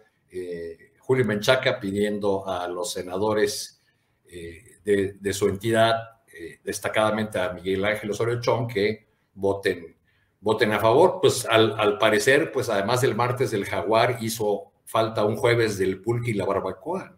Julio 1.06 1.24
Menchaca 1.24 1.78
pidiendo 1.78 2.46
a 2.48 2.66
los 2.66 2.92
senadores 2.92 3.80
eh, 4.28 5.14
de, 5.20 5.32
su 5.32 5.48
entidad, 5.48 5.94
eh, 6.32 6.60
destacadamente 6.62 7.38
a 7.38 7.52
Miguel 7.52 7.84
Ángel 7.84 8.10
Osorio 8.10 8.40
Chong, 8.40 8.72
que 8.72 9.08
voten, 9.34 9.96
voten 10.40 10.72
a 10.72 10.80
favor. 10.80 11.18
Pues 11.20 11.46
al, 11.46 11.98
parecer, 11.98 12.52
pues 12.52 12.68
además 12.68 13.00
del 13.00 13.14
martes 13.14 13.50
del 13.50 13.64
jaguar, 13.64 14.18
hizo 14.20 14.72
falta 14.84 15.24
un 15.24 15.36
jueves 15.36 15.78
del 15.78 16.00
pulque 16.00 16.30
y 16.30 16.34
la 16.34 16.44
barbacoa. 16.44 17.16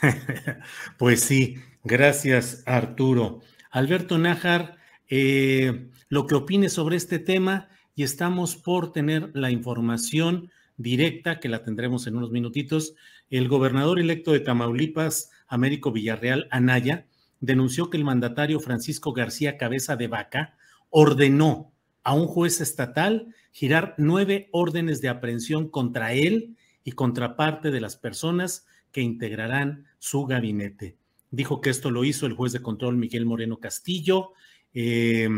pues 0.98 1.20
sí, 1.20 1.56
gracias 1.84 2.62
Arturo. 2.66 3.40
Alberto 3.70 4.18
Nájar, 4.18 4.76
eh, 5.08 5.88
lo 6.08 6.26
que 6.26 6.34
opine 6.34 6.68
sobre 6.68 6.96
este 6.96 7.18
tema 7.18 7.68
y 7.94 8.02
estamos 8.02 8.56
por 8.56 8.92
tener 8.92 9.30
la 9.34 9.50
información 9.50 10.50
directa, 10.76 11.40
que 11.40 11.48
la 11.48 11.62
tendremos 11.62 12.06
en 12.06 12.16
unos 12.16 12.30
minutitos, 12.30 12.94
el 13.28 13.48
gobernador 13.48 14.00
electo 14.00 14.32
de 14.32 14.40
Tamaulipas, 14.40 15.30
Américo 15.46 15.92
Villarreal 15.92 16.48
Anaya, 16.50 17.06
denunció 17.40 17.90
que 17.90 17.96
el 17.96 18.04
mandatario 18.04 18.60
Francisco 18.60 19.12
García 19.12 19.56
Cabeza 19.56 19.96
de 19.96 20.08
Vaca 20.08 20.56
ordenó 20.88 21.72
a 22.02 22.14
un 22.14 22.26
juez 22.26 22.60
estatal 22.60 23.34
girar 23.52 23.94
nueve 23.98 24.48
órdenes 24.52 25.00
de 25.00 25.08
aprehensión 25.08 25.68
contra 25.68 26.12
él 26.12 26.56
y 26.84 26.92
contra 26.92 27.36
parte 27.36 27.70
de 27.70 27.80
las 27.80 27.96
personas 27.96 28.66
que 28.92 29.00
integrarán 29.00 29.86
su 29.98 30.24
gabinete. 30.24 30.99
Dijo 31.30 31.60
que 31.60 31.70
esto 31.70 31.90
lo 31.90 32.04
hizo 32.04 32.26
el 32.26 32.34
juez 32.34 32.52
de 32.52 32.62
control 32.62 32.96
Miguel 32.96 33.24
Moreno 33.24 33.58
Castillo 33.58 34.32
eh, 34.74 35.28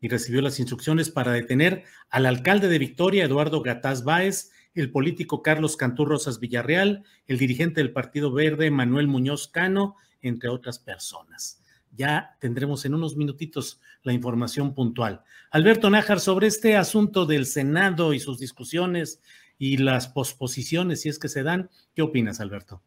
y 0.00 0.08
recibió 0.08 0.40
las 0.40 0.60
instrucciones 0.60 1.10
para 1.10 1.32
detener 1.32 1.84
al 2.10 2.26
alcalde 2.26 2.68
de 2.68 2.78
Victoria, 2.78 3.24
Eduardo 3.24 3.62
Gataz 3.62 4.04
Báez, 4.04 4.52
el 4.74 4.90
político 4.90 5.42
Carlos 5.42 5.76
Cantú 5.76 6.04
Rosas 6.04 6.40
Villarreal, 6.40 7.04
el 7.26 7.38
dirigente 7.38 7.80
del 7.80 7.92
Partido 7.92 8.32
Verde 8.32 8.70
Manuel 8.70 9.08
Muñoz 9.08 9.48
Cano, 9.48 9.96
entre 10.20 10.48
otras 10.48 10.78
personas. 10.78 11.62
Ya 11.94 12.36
tendremos 12.40 12.84
en 12.84 12.94
unos 12.94 13.16
minutitos 13.16 13.80
la 14.02 14.12
información 14.12 14.74
puntual. 14.74 15.22
Alberto 15.50 15.90
Nájar, 15.90 16.20
sobre 16.20 16.46
este 16.46 16.76
asunto 16.76 17.26
del 17.26 17.44
Senado 17.44 18.14
y 18.14 18.20
sus 18.20 18.38
discusiones 18.38 19.20
y 19.58 19.76
las 19.76 20.08
posposiciones, 20.08 21.02
si 21.02 21.10
es 21.10 21.18
que 21.18 21.28
se 21.28 21.42
dan, 21.42 21.68
¿qué 21.94 22.02
opinas, 22.02 22.40
Alberto? 22.40 22.82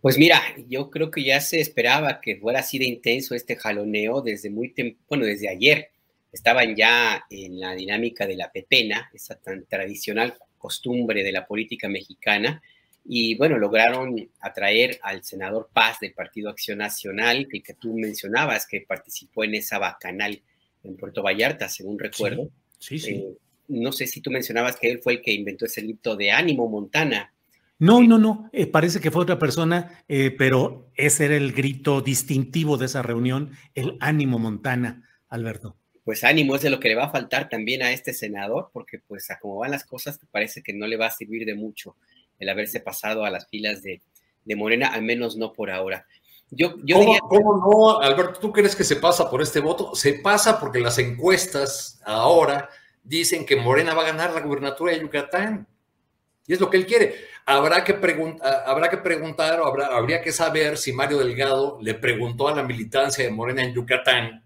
Pues 0.00 0.16
mira, 0.16 0.40
yo 0.68 0.90
creo 0.90 1.10
que 1.10 1.22
ya 1.22 1.40
se 1.40 1.60
esperaba 1.60 2.20
que 2.20 2.36
fuera 2.36 2.60
así 2.60 2.78
de 2.78 2.86
intenso 2.86 3.34
este 3.34 3.56
jaloneo 3.56 4.22
desde 4.22 4.50
muy 4.50 4.72
bueno, 5.08 5.26
desde 5.26 5.48
ayer. 5.48 5.90
Estaban 6.32 6.74
ya 6.74 7.24
en 7.28 7.60
la 7.60 7.74
dinámica 7.74 8.26
de 8.26 8.36
la 8.36 8.50
pepena, 8.50 9.10
esa 9.12 9.34
tan 9.34 9.64
tradicional 9.66 10.34
costumbre 10.56 11.22
de 11.22 11.32
la 11.32 11.46
política 11.46 11.88
mexicana. 11.88 12.62
Y 13.04 13.34
bueno, 13.34 13.58
lograron 13.58 14.30
atraer 14.40 14.98
al 15.02 15.24
senador 15.24 15.70
Paz 15.72 15.98
del 16.00 16.12
Partido 16.12 16.50
Acción 16.50 16.78
Nacional, 16.78 17.48
que, 17.50 17.62
que 17.62 17.74
tú 17.74 17.94
mencionabas, 17.94 18.66
que 18.66 18.82
participó 18.82 19.44
en 19.44 19.54
esa 19.54 19.78
bacanal 19.78 20.40
en 20.84 20.96
Puerto 20.96 21.22
Vallarta, 21.22 21.68
según 21.68 21.98
recuerdo. 21.98 22.50
Sí, 22.78 22.98
sí. 22.98 23.12
Eh, 23.12 23.36
no 23.68 23.92
sé 23.92 24.06
si 24.06 24.20
tú 24.20 24.30
mencionabas 24.30 24.76
que 24.76 24.90
él 24.90 25.00
fue 25.00 25.14
el 25.14 25.22
que 25.22 25.32
inventó 25.32 25.66
ese 25.66 25.82
grito 25.82 26.16
de 26.16 26.30
ánimo 26.30 26.68
Montana. 26.68 27.32
No, 27.80 28.00
no, 28.02 28.18
no, 28.18 28.48
eh, 28.52 28.68
parece 28.68 29.00
que 29.00 29.10
fue 29.10 29.22
otra 29.22 29.40
persona, 29.40 30.04
eh, 30.06 30.30
pero 30.30 30.92
ese 30.94 31.24
era 31.24 31.36
el 31.36 31.52
grito 31.52 32.00
distintivo 32.00 32.76
de 32.76 32.86
esa 32.86 33.02
reunión, 33.02 33.50
el 33.74 33.96
ánimo 34.00 34.38
Montana, 34.38 35.08
Alberto 35.28 35.76
pues 36.10 36.24
ánimo 36.24 36.56
es 36.56 36.62
de 36.62 36.70
lo 36.70 36.80
que 36.80 36.88
le 36.88 36.96
va 36.96 37.04
a 37.04 37.10
faltar 37.10 37.48
también 37.48 37.84
a 37.84 37.92
este 37.92 38.12
senador, 38.12 38.70
porque 38.72 38.98
pues 38.98 39.30
a 39.30 39.38
cómo 39.38 39.58
van 39.58 39.70
las 39.70 39.84
cosas, 39.84 40.18
parece 40.32 40.60
que 40.60 40.72
no 40.72 40.88
le 40.88 40.96
va 40.96 41.06
a 41.06 41.10
servir 41.10 41.46
de 41.46 41.54
mucho 41.54 41.94
el 42.40 42.48
haberse 42.48 42.80
pasado 42.80 43.24
a 43.24 43.30
las 43.30 43.46
filas 43.48 43.82
de, 43.82 44.02
Morena, 44.56 44.88
al 44.88 45.02
menos 45.02 45.36
no 45.36 45.52
por 45.52 45.70
ahora. 45.70 46.04
Yo, 46.50 46.74
yo 46.82 46.96
¿Cómo, 46.96 47.18
¿Cómo, 47.20 47.56
no, 47.58 48.00
Alberto? 48.00 48.40
¿Tú 48.40 48.52
crees 48.52 48.74
que 48.74 48.82
se 48.82 48.96
pasa 48.96 49.30
por 49.30 49.40
este 49.40 49.60
voto? 49.60 49.94
Se 49.94 50.14
pasa 50.14 50.58
porque 50.58 50.80
las 50.80 50.98
encuestas 50.98 52.00
ahora 52.04 52.68
dicen 53.04 53.46
que 53.46 53.54
Morena 53.54 53.94
va 53.94 54.02
a 54.02 54.06
ganar 54.06 54.32
la 54.32 54.40
gubernatura 54.40 54.92
de 54.92 55.02
Yucatán. 55.02 55.68
Y 56.48 56.54
es 56.54 56.58
lo 56.58 56.68
que 56.68 56.78
él 56.78 56.86
quiere. 56.86 57.14
Habrá 57.50 57.82
que, 57.82 57.98
habrá 58.64 58.88
que 58.88 58.98
preguntar 58.98 59.60
o 59.60 59.66
habría 59.66 60.22
que 60.22 60.30
saber 60.30 60.78
si 60.78 60.92
Mario 60.92 61.18
Delgado 61.18 61.78
le 61.82 61.94
preguntó 61.94 62.46
a 62.46 62.54
la 62.54 62.62
militancia 62.62 63.24
de 63.24 63.32
Morena 63.32 63.64
en 63.64 63.74
Yucatán 63.74 64.44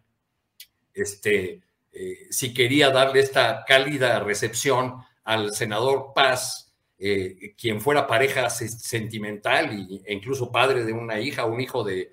este, 0.94 1.60
eh, 1.92 2.26
si 2.30 2.54
quería 2.54 2.88
darle 2.88 3.20
esta 3.20 3.62
cálida 3.66 4.20
recepción 4.20 5.02
al 5.24 5.52
senador 5.52 6.12
Paz, 6.14 6.72
eh, 6.98 7.54
quien 7.58 7.82
fuera 7.82 8.06
pareja 8.06 8.48
sentimental 8.48 9.86
e 10.04 10.12
incluso 10.14 10.50
padre 10.50 10.84
de 10.84 10.92
una 10.94 11.20
hija, 11.20 11.44
un 11.44 11.60
hijo 11.60 11.84
de, 11.84 12.10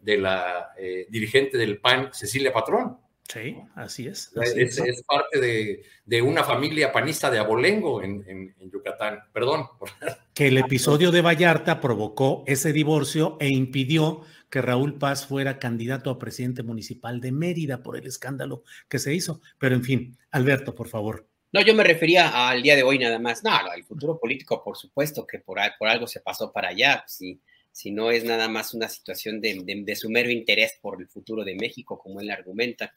de 0.00 0.16
la 0.16 0.72
eh, 0.78 1.06
dirigente 1.10 1.58
del 1.58 1.80
PAN, 1.80 2.14
Cecilia 2.14 2.50
Patrón. 2.50 2.96
Sí, 3.32 3.56
así 3.76 4.08
es. 4.08 4.32
es, 4.42 5.02
parte 5.04 5.40
de, 5.40 5.82
de, 6.04 6.22
una 6.22 6.42
familia 6.42 6.92
panista 6.92 7.30
de 7.30 7.38
abolengo 7.38 8.02
en, 8.02 8.24
en, 8.26 8.70
Yucatán. 8.70 9.20
Perdón. 9.32 9.66
Que 10.34 10.48
el 10.48 10.58
episodio 10.58 11.10
de 11.10 11.20
Vallarta 11.20 11.80
provocó 11.80 12.44
ese 12.46 12.72
divorcio 12.72 13.36
e 13.40 13.48
impidió 13.48 14.22
que 14.48 14.62
Raúl 14.62 14.98
Paz 14.98 15.26
fuera 15.26 15.58
candidato 15.58 16.08
a 16.08 16.18
presidente 16.18 16.62
municipal 16.62 17.20
de 17.20 17.30
Mérida 17.30 17.82
por 17.82 17.96
el 17.96 18.06
escándalo 18.06 18.64
que 18.88 18.98
se 18.98 19.14
hizo. 19.14 19.42
Pero 19.58 19.74
en 19.74 19.84
fin, 19.84 20.18
Alberto, 20.30 20.74
por 20.74 20.88
favor. 20.88 21.28
No, 21.52 21.60
yo 21.60 21.74
me 21.74 21.84
refería 21.84 22.48
al 22.48 22.62
día 22.62 22.74
de 22.74 22.82
hoy 22.82 22.98
nada 22.98 23.18
más. 23.18 23.44
No, 23.44 23.50
el 23.74 23.84
futuro 23.84 24.18
político, 24.18 24.62
por 24.64 24.76
supuesto, 24.76 25.26
que 25.26 25.40
por, 25.40 25.58
por 25.78 25.88
algo 25.88 26.06
se 26.06 26.20
pasó 26.20 26.52
para 26.52 26.68
allá. 26.68 27.04
Si, 27.06 27.40
si 27.72 27.90
no 27.90 28.10
es 28.10 28.24
nada 28.24 28.48
más 28.48 28.72
una 28.72 28.88
situación 28.88 29.40
de, 29.40 29.62
de, 29.64 29.96
su 29.96 30.08
mero 30.10 30.30
interés 30.30 30.78
por 30.80 31.00
el 31.00 31.08
futuro 31.08 31.44
de 31.44 31.54
México, 31.56 31.98
como 31.98 32.20
él 32.20 32.30
argumenta. 32.30 32.94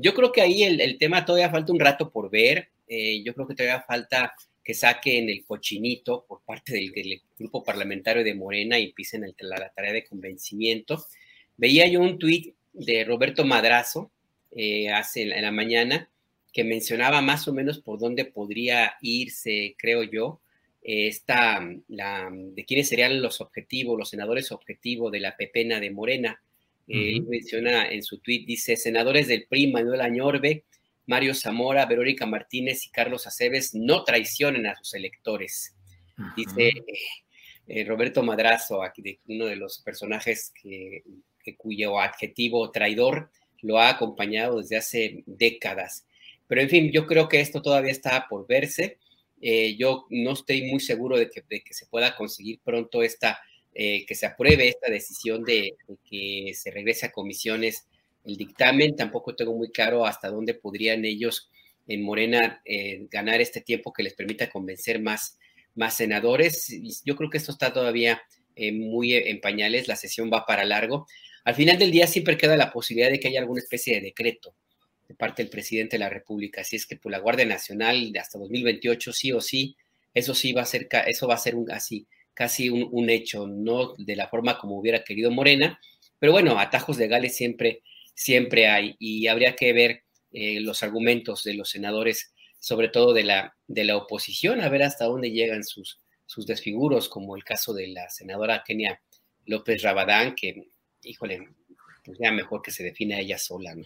Yo 0.00 0.14
creo 0.14 0.32
que 0.32 0.40
ahí 0.40 0.62
el, 0.62 0.80
el 0.80 0.98
tema 0.98 1.24
todavía 1.24 1.50
falta 1.50 1.72
un 1.72 1.80
rato 1.80 2.10
por 2.10 2.30
ver. 2.30 2.68
Eh, 2.88 3.22
yo 3.22 3.34
creo 3.34 3.46
que 3.46 3.54
todavía 3.54 3.82
falta 3.82 4.34
que 4.64 4.74
saquen 4.74 5.30
el 5.30 5.44
cochinito 5.44 6.24
por 6.26 6.42
parte 6.42 6.72
del, 6.74 7.22
grupo 7.38 7.62
parlamentario 7.62 8.24
de 8.24 8.34
Morena 8.34 8.78
y 8.78 8.86
empiecen 8.86 9.24
la, 9.38 9.70
tarea 9.70 9.92
de 9.92 10.04
convencimiento. 10.04 11.04
Veía 11.56 11.86
yo 11.86 12.00
un 12.00 12.18
tuit 12.18 12.54
de 12.72 13.04
Roberto 13.04 13.44
Madrazo 13.44 14.10
eh, 14.50 14.90
hace 14.90 15.22
en 15.22 15.42
la 15.42 15.52
mañana 15.52 16.10
que 16.52 16.64
mencionaba 16.64 17.20
más 17.22 17.46
o 17.46 17.52
menos 17.52 17.78
por 17.78 17.98
dónde 17.98 18.24
podría 18.24 18.94
irse, 19.00 19.76
creo 19.78 20.02
yo, 20.02 20.40
esta, 20.82 21.60
la, 21.88 22.28
de 22.32 22.64
quiénes 22.64 22.88
serían 22.88 23.22
los 23.22 23.40
objetivos, 23.40 23.98
los 23.98 24.10
senadores 24.10 24.50
objetivos 24.50 25.12
de 25.12 25.20
la 25.20 25.36
pepena 25.36 25.78
de 25.78 25.90
Morena. 25.90 26.42
Él 26.92 27.22
menciona 27.28 27.88
en 27.88 28.02
su 28.02 28.18
tweet, 28.18 28.44
dice, 28.46 28.76
senadores 28.76 29.28
del 29.28 29.46
PRI, 29.48 29.70
Manuel 29.70 30.00
Añorbe, 30.00 30.64
Mario 31.06 31.34
Zamora, 31.34 31.86
Verónica 31.86 32.26
Martínez 32.26 32.86
y 32.86 32.90
Carlos 32.90 33.26
Aceves 33.26 33.74
no 33.74 34.04
traicionen 34.04 34.66
a 34.66 34.76
sus 34.76 34.94
electores. 34.94 35.76
Dice 36.36 36.72
eh, 37.66 37.84
Roberto 37.84 38.22
Madrazo, 38.22 38.82
aquí 38.82 39.18
uno 39.26 39.46
de 39.46 39.56
los 39.56 39.80
personajes 39.80 40.52
que, 40.60 41.02
cuyo 41.56 41.98
adjetivo 41.98 42.70
traidor 42.70 43.30
lo 43.62 43.78
ha 43.78 43.88
acompañado 43.88 44.60
desde 44.60 44.76
hace 44.76 45.24
décadas. 45.26 46.06
Pero 46.46 46.60
en 46.60 46.68
fin, 46.68 46.92
yo 46.92 47.06
creo 47.06 47.28
que 47.28 47.40
esto 47.40 47.60
todavía 47.60 47.90
está 47.90 48.26
por 48.28 48.46
verse. 48.46 48.98
Eh, 49.40 49.76
yo 49.76 50.06
no 50.10 50.32
estoy 50.32 50.62
muy 50.62 50.80
seguro 50.80 51.16
de 51.16 51.28
que, 51.28 51.42
se 51.70 51.86
pueda 51.86 52.14
conseguir 52.14 52.60
pronto 52.62 53.02
esta, 53.02 53.40
eh, 53.74 54.04
que 54.06 54.14
se 54.14 54.26
apruebe 54.26 54.68
esta 54.68 54.90
decisión 54.90 55.44
de, 55.44 55.74
que 56.08 56.52
se 56.54 56.70
regrese 56.70 57.06
a 57.06 57.12
comisiones 57.12 57.86
el 58.24 58.36
dictamen. 58.36 58.96
Tampoco 58.96 59.34
tengo 59.34 59.54
muy 59.54 59.70
claro 59.70 60.06
hasta 60.06 60.28
dónde 60.28 60.54
podrían 60.54 61.04
ellos 61.04 61.50
en 61.86 62.02
Morena 62.02 62.60
eh, 62.64 63.06
ganar 63.10 63.40
este 63.40 63.60
tiempo 63.60 63.92
que 63.92 64.02
les 64.02 64.14
permita 64.14 64.50
convencer 64.50 65.00
más, 65.00 65.38
más 65.74 65.96
senadores. 65.96 66.72
Yo 67.04 67.16
creo 67.16 67.30
que 67.30 67.38
esto 67.38 67.52
está 67.52 67.72
todavía 67.72 68.22
muy 68.72 69.14
en 69.14 69.40
pañales, 69.40 69.88
la 69.88 69.96
sesión 69.96 70.30
va 70.30 70.44
para 70.44 70.66
largo. 70.66 71.06
Al 71.44 71.54
final 71.54 71.78
del 71.78 71.90
día 71.90 72.06
siempre 72.06 72.36
queda 72.36 72.56
la 72.56 72.72
posibilidad 72.72 73.10
de 73.10 73.18
que 73.18 73.28
haya 73.28 73.40
alguna 73.40 73.62
especie 73.62 73.94
de 73.94 74.02
decreto 74.02 74.54
de 75.08 75.14
parte 75.14 75.42
del 75.42 75.50
presidente 75.50 75.96
de 75.96 76.00
la 76.00 76.08
República. 76.08 76.60
Así 76.60 76.76
es 76.76 76.86
que 76.86 76.96
por 76.96 77.10
la 77.10 77.18
Guardia 77.18 77.44
Nacional 77.44 78.12
hasta 78.20 78.38
2028, 78.38 79.12
sí 79.12 79.32
o 79.32 79.40
sí, 79.40 79.76
eso 80.14 80.34
sí 80.34 80.52
va 80.52 80.62
a 80.62 80.66
ser, 80.66 80.88
eso 81.06 81.26
va 81.26 81.34
a 81.34 81.38
ser 81.38 81.56
un, 81.56 81.70
así, 81.70 82.06
casi 82.40 82.70
un, 82.70 83.10
hecho, 83.10 83.46
no 83.46 83.92
de 83.98 84.16
la 84.16 84.26
forma 84.26 84.56
como 84.56 84.78
hubiera 84.78 85.04
querido 85.04 85.30
Morena, 85.30 85.78
pero 86.18 86.32
bueno, 86.32 86.58
atajos 86.58 86.96
legales 86.96 87.36
siempre, 87.36 87.82
siempre 88.14 88.66
hay 88.66 88.96
y 88.98 89.26
habría 89.26 89.54
que 89.54 89.74
ver 89.74 90.04
eh, 90.32 90.58
los 90.60 90.82
argumentos 90.82 91.44
de 91.44 91.52
los 91.52 91.68
senadores, 91.68 92.32
sobre 92.58 92.88
todo 92.88 93.12
de 93.12 93.24
la, 93.24 93.54
de 93.66 93.84
la 93.84 93.98
oposición, 93.98 94.62
a 94.62 94.70
ver 94.70 94.84
hasta 94.84 95.04
dónde 95.04 95.32
llegan 95.32 95.64
sus, 95.64 96.00
sus 96.24 96.46
desfiguros, 96.46 97.10
como 97.10 97.36
el 97.36 97.44
caso 97.44 97.74
de 97.74 97.88
la 97.88 98.08
senadora 98.08 98.64
Kenia 98.66 99.02
López 99.44 99.82
Rabadán, 99.82 100.34
que, 100.34 100.66
híjole, 101.02 101.46
pues 102.02 102.16
ya 102.18 102.32
mejor 102.32 102.62
que 102.62 102.70
se 102.70 102.82
defina 102.82 103.20
ella 103.20 103.36
sola, 103.36 103.74
¿no? 103.74 103.84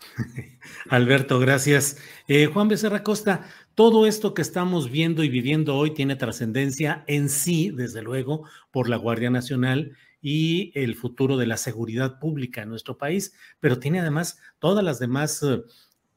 Alberto, 0.90 1.38
gracias. 1.38 1.96
Eh, 2.28 2.44
Juan 2.44 2.68
Becerra 2.68 3.02
Costa, 3.02 3.48
todo 3.76 4.06
esto 4.06 4.32
que 4.32 4.40
estamos 4.40 4.90
viendo 4.90 5.22
y 5.22 5.28
viviendo 5.28 5.76
hoy 5.76 5.92
tiene 5.92 6.16
trascendencia 6.16 7.04
en 7.06 7.28
sí, 7.28 7.70
desde 7.70 8.00
luego, 8.00 8.48
por 8.70 8.88
la 8.88 8.96
Guardia 8.96 9.28
Nacional 9.28 9.92
y 10.22 10.72
el 10.74 10.94
futuro 10.94 11.36
de 11.36 11.46
la 11.46 11.58
seguridad 11.58 12.18
pública 12.18 12.62
en 12.62 12.70
nuestro 12.70 12.96
país, 12.96 13.34
pero 13.60 13.78
tiene 13.78 14.00
además 14.00 14.38
todas 14.60 14.82
las 14.82 14.98
demás 14.98 15.42
eh, 15.42 15.60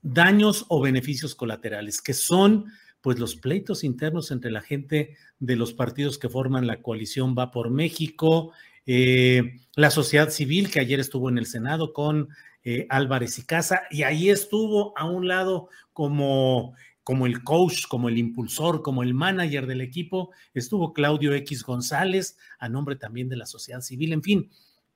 daños 0.02 0.66
o 0.70 0.80
beneficios 0.82 1.36
colaterales, 1.36 2.02
que 2.02 2.14
son 2.14 2.66
pues 3.02 3.20
los 3.20 3.36
pleitos 3.36 3.84
internos 3.84 4.32
entre 4.32 4.52
la 4.52 4.62
gente 4.62 5.18
de 5.40 5.58
los 5.58 5.74
partidos 5.74 6.18
que 6.18 6.30
forman 6.30 6.66
la 6.66 6.82
coalición 6.82 7.36
Va 7.38 7.52
por 7.52 7.72
México, 7.72 8.54
eh, 8.86 9.60
la 9.76 9.92
sociedad 9.92 10.30
civil 10.30 10.72
que 10.72 10.80
ayer 10.80 11.02
estuvo 11.02 11.28
en 11.28 11.38
el 11.38 11.46
Senado 11.46 11.92
con 11.92 12.30
eh, 12.64 12.88
Álvarez 12.90 13.38
y 13.38 13.44
Casa, 13.46 13.84
y 13.92 14.04
ahí 14.04 14.30
estuvo 14.30 14.98
a 14.98 15.06
un 15.06 15.28
lado 15.28 15.70
como, 15.94 16.74
como 17.10 17.26
el 17.26 17.44
coach, 17.44 17.88
como 17.88 18.08
el 18.08 18.20
impulsor, 18.20 18.84
como 18.84 19.02
el 19.02 19.16
manager 19.16 19.66
del 19.66 19.82
equipo, 19.82 20.30
estuvo 20.54 20.94
Claudio 20.94 21.34
X 21.34 21.64
González, 21.64 22.38
a 22.60 22.70
nombre 22.70 22.98
también 22.98 23.30
de 23.30 23.36
la 23.36 23.48
sociedad 23.48 23.82
civil, 23.82 24.14
en 24.14 24.22
fin, 24.22 24.52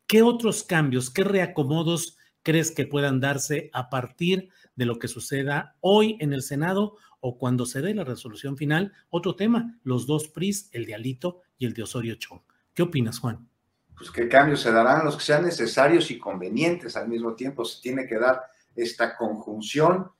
¿qué 0.06 0.22
otros 0.22 0.62
cambios, 0.64 1.10
qué 1.10 1.24
reacomodos 1.24 2.20
crees 2.44 2.70
que 2.70 2.86
puedan 2.86 3.20
darse 3.20 3.72
a 3.74 3.90
partir 3.90 4.50
de 4.76 4.86
lo 4.86 5.00
que 5.00 5.08
suceda 5.08 5.76
hoy 5.80 6.18
en 6.20 6.34
el 6.34 6.44
Senado 6.44 6.98
o 7.20 7.40
cuando 7.40 7.66
se 7.66 7.82
dé 7.82 7.96
la 7.96 8.04
resolución 8.04 8.58
final? 8.58 8.94
Otro 9.10 9.36
tema, 9.36 9.80
los 9.82 10.06
dos 10.06 10.28
PRIs, 10.28 10.70
el 10.72 10.86
de 10.86 10.94
Alito 10.94 11.42
y 11.58 11.66
el 11.66 11.74
de 11.74 11.82
Osorio 11.82 12.14
Chong. 12.14 12.42
¿Qué 12.76 12.84
opinas, 12.84 13.18
Juan? 13.18 13.50
pues 13.98 14.12
qué 14.12 14.30
cambios 14.30 14.62
se 14.62 14.72
darán, 14.72 15.04
los 15.04 15.18
que 15.18 15.24
sean 15.24 15.46
necesarios 15.46 16.12
y 16.12 16.20
convenientes 16.20 16.96
al 16.96 17.08
mismo 17.08 17.34
tiempo. 17.34 17.66
Se 17.66 17.82
tiene 17.82 18.06
que 18.06 18.20
dar 18.20 18.44
esta 18.76 19.18
conjunción 19.18 20.12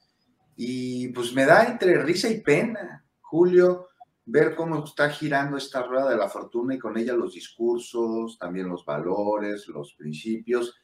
y 0.56 1.10
pues 1.10 1.34
me 1.34 1.46
da 1.46 1.66
entre 1.66 2.02
risa 2.02 2.30
y 2.30 2.42
pena, 2.42 3.06
Julio, 3.22 3.88
ver 4.26 4.56
cómo 4.56 4.84
está 4.84 5.10
girando 5.10 5.58
esta 5.58 5.84
rueda 5.84 6.10
de 6.10 6.18
la 6.18 6.30
fortuna 6.30 6.76
y 6.76 6.80
con 6.80 6.98
ella 6.98 7.14
los 7.14 7.34
discursos, 7.34 8.38
también 8.40 8.70
los 8.70 8.86
valores, 8.86 9.68
los 9.68 9.94
principios, 9.96 10.76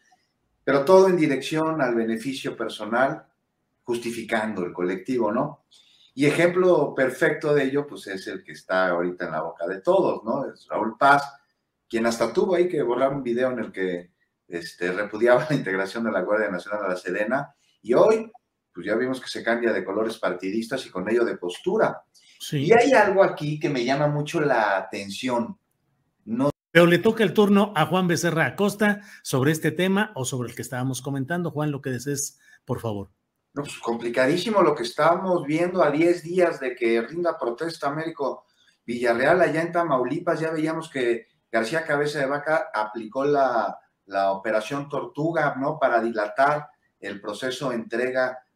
pero 0.64 0.84
todo 0.84 1.08
en 1.08 1.18
dirección 1.18 1.82
al 1.82 1.96
beneficio 1.96 2.56
personal, 2.56 3.26
justificando 3.84 4.64
el 4.64 4.74
colectivo, 4.74 5.32
¿no? 5.32 5.64
Y 6.14 6.26
ejemplo 6.26 6.94
perfecto 6.94 7.54
de 7.54 7.64
ello, 7.64 7.88
pues 7.88 8.08
es 8.08 8.28
el 8.28 8.44
que 8.44 8.52
está 8.52 8.90
ahorita 8.90 9.26
en 9.26 9.32
la 9.32 9.42
boca 9.42 9.66
de 9.68 9.82
todos, 9.82 10.24
¿no? 10.24 10.46
Es 10.52 10.68
Raúl 10.68 10.98
Paz, 10.98 11.24
quien 11.88 12.06
hasta 12.06 12.34
tuvo 12.34 12.56
ahí 12.56 12.68
que 12.68 12.84
borrar 12.84 13.14
un 13.14 13.24
video 13.24 13.52
en 13.52 13.60
el 13.60 13.72
que 13.72 14.12
este, 14.48 14.92
repudiaba 14.92 15.48
la 15.50 15.56
integración 15.56 16.04
de 16.04 16.12
la 16.12 16.22
Guardia 16.22 16.50
Nacional 16.50 16.86
a 16.86 16.90
la 16.90 16.98
Sedena, 16.98 17.56
y 17.82 17.94
hoy, 17.94 18.32
pues 18.80 18.88
ya 18.88 18.96
vimos 18.96 19.20
que 19.20 19.28
se 19.28 19.44
cambia 19.44 19.74
de 19.74 19.84
colores 19.84 20.18
partidistas 20.20 20.86
y 20.86 20.90
con 20.90 21.10
ello 21.10 21.26
de 21.26 21.36
postura. 21.36 22.02
Y 22.54 22.72
hay 22.72 22.94
algo 22.94 23.22
aquí 23.22 23.60
que 23.60 23.68
me 23.68 23.84
llama 23.84 24.08
mucho 24.08 24.40
la 24.40 24.78
atención. 24.78 25.60
No... 26.24 26.50
Pero 26.72 26.86
le 26.86 27.00
toca 27.00 27.26
el 27.26 27.34
turno 27.34 27.74
a 27.76 27.88
Juan 27.88 28.08
Becerra 28.08 28.46
Acosta 28.46 29.02
sobre 29.22 29.52
este 29.52 29.72
tema 29.72 30.14
o 30.16 30.24
sobre 30.24 30.48
el 30.48 30.56
que 30.56 30.62
estábamos 30.62 31.02
comentando. 31.02 31.52
Juan, 31.52 31.72
lo 31.72 31.82
que 31.82 31.90
desees, 31.90 32.40
por 32.64 32.80
favor. 32.80 33.10
No, 33.54 33.64
pues 33.64 33.78
complicadísimo 33.80 34.62
lo 34.62 34.74
que 34.74 34.84
estábamos 34.84 35.46
viendo 35.46 35.84
a 35.84 35.92
10 35.92 36.24
días 36.24 36.62
de 36.62 36.74
que 36.74 37.02
rinda 37.02 37.38
protesta 37.38 37.90
Américo 37.90 38.46
Villarreal 38.86 39.42
allá 39.42 39.62
en 39.62 39.74
Tamaulipas. 39.74 40.40
Ya 40.40 40.52
veíamos 40.52 40.90
que 40.90 41.28
García 41.52 41.84
Cabeza 41.84 42.20
de 42.20 42.28
Vaca 42.28 42.70
aplicó 42.74 43.26
la, 43.26 43.78
operación 44.32 44.88
Tortuga, 44.88 45.56
¿no? 45.60 45.78
Para 45.78 46.02
dilatar 46.02 46.70
el 46.98 47.20
proceso 47.20 47.74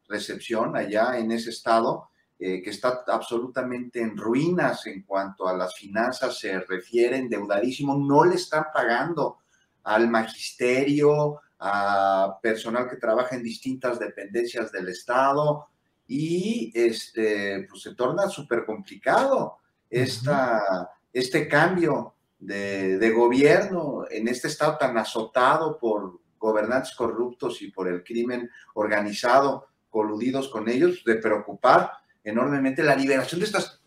entrega-recepción 0.04 0.76
allá 0.76 1.18
en 1.18 1.32
ese 1.32 1.50
estado, 1.50 2.10
eh, 2.40 2.62
que 2.62 2.72
está 2.72 3.04
absolutamente 3.08 4.02
en 4.02 4.18
ruinas 4.18 4.86
en 4.88 5.04
cuanto 5.04 5.48
a 5.48 5.56
las 5.56 5.76
finanzas 5.76 6.38
se 6.38 6.60
refiere, 6.60 7.18
endeudadísimo, 7.18 7.98
no 7.98 8.26
le 8.26 8.36
están 8.36 8.66
pagando 8.74 9.40
al 9.84 10.10
magisterio, 10.10 11.40
a 11.60 12.40
personal 12.42 12.90
que 12.90 12.98
trabaja 12.98 13.36
en 13.36 13.44
distintas 13.44 13.98
dependencias 13.98 14.72
del 14.72 14.90
Estado 14.90 15.68
y 16.06 16.72
este, 16.76 17.66
pues 17.70 17.84
se 17.84 17.96
torna 17.96 18.28
súper 18.28 18.66
complicado 18.66 19.60
esta, 19.90 20.90
este 21.14 21.48
cambio 21.48 22.16
de, 22.38 23.12
gobierno 23.12 24.04
en 24.10 24.28
este 24.28 24.50
estado 24.50 24.78
tan 24.78 24.98
azotado 24.98 25.80
por 25.80 26.20
gobernantes 26.38 26.94
corruptos 26.96 27.62
y 27.62 27.72
por 27.72 27.88
el 27.88 28.04
crimen 28.04 28.50
organizado, 28.74 29.68
coludidos 29.94 30.50
con 30.50 30.68
ellos, 30.68 31.04
de 31.06 31.16
preocupar 31.16 31.92
enormemente 32.24 32.82
la 32.82 32.96
liberación 32.96 33.40
de 33.40 33.46
estas 33.46 33.80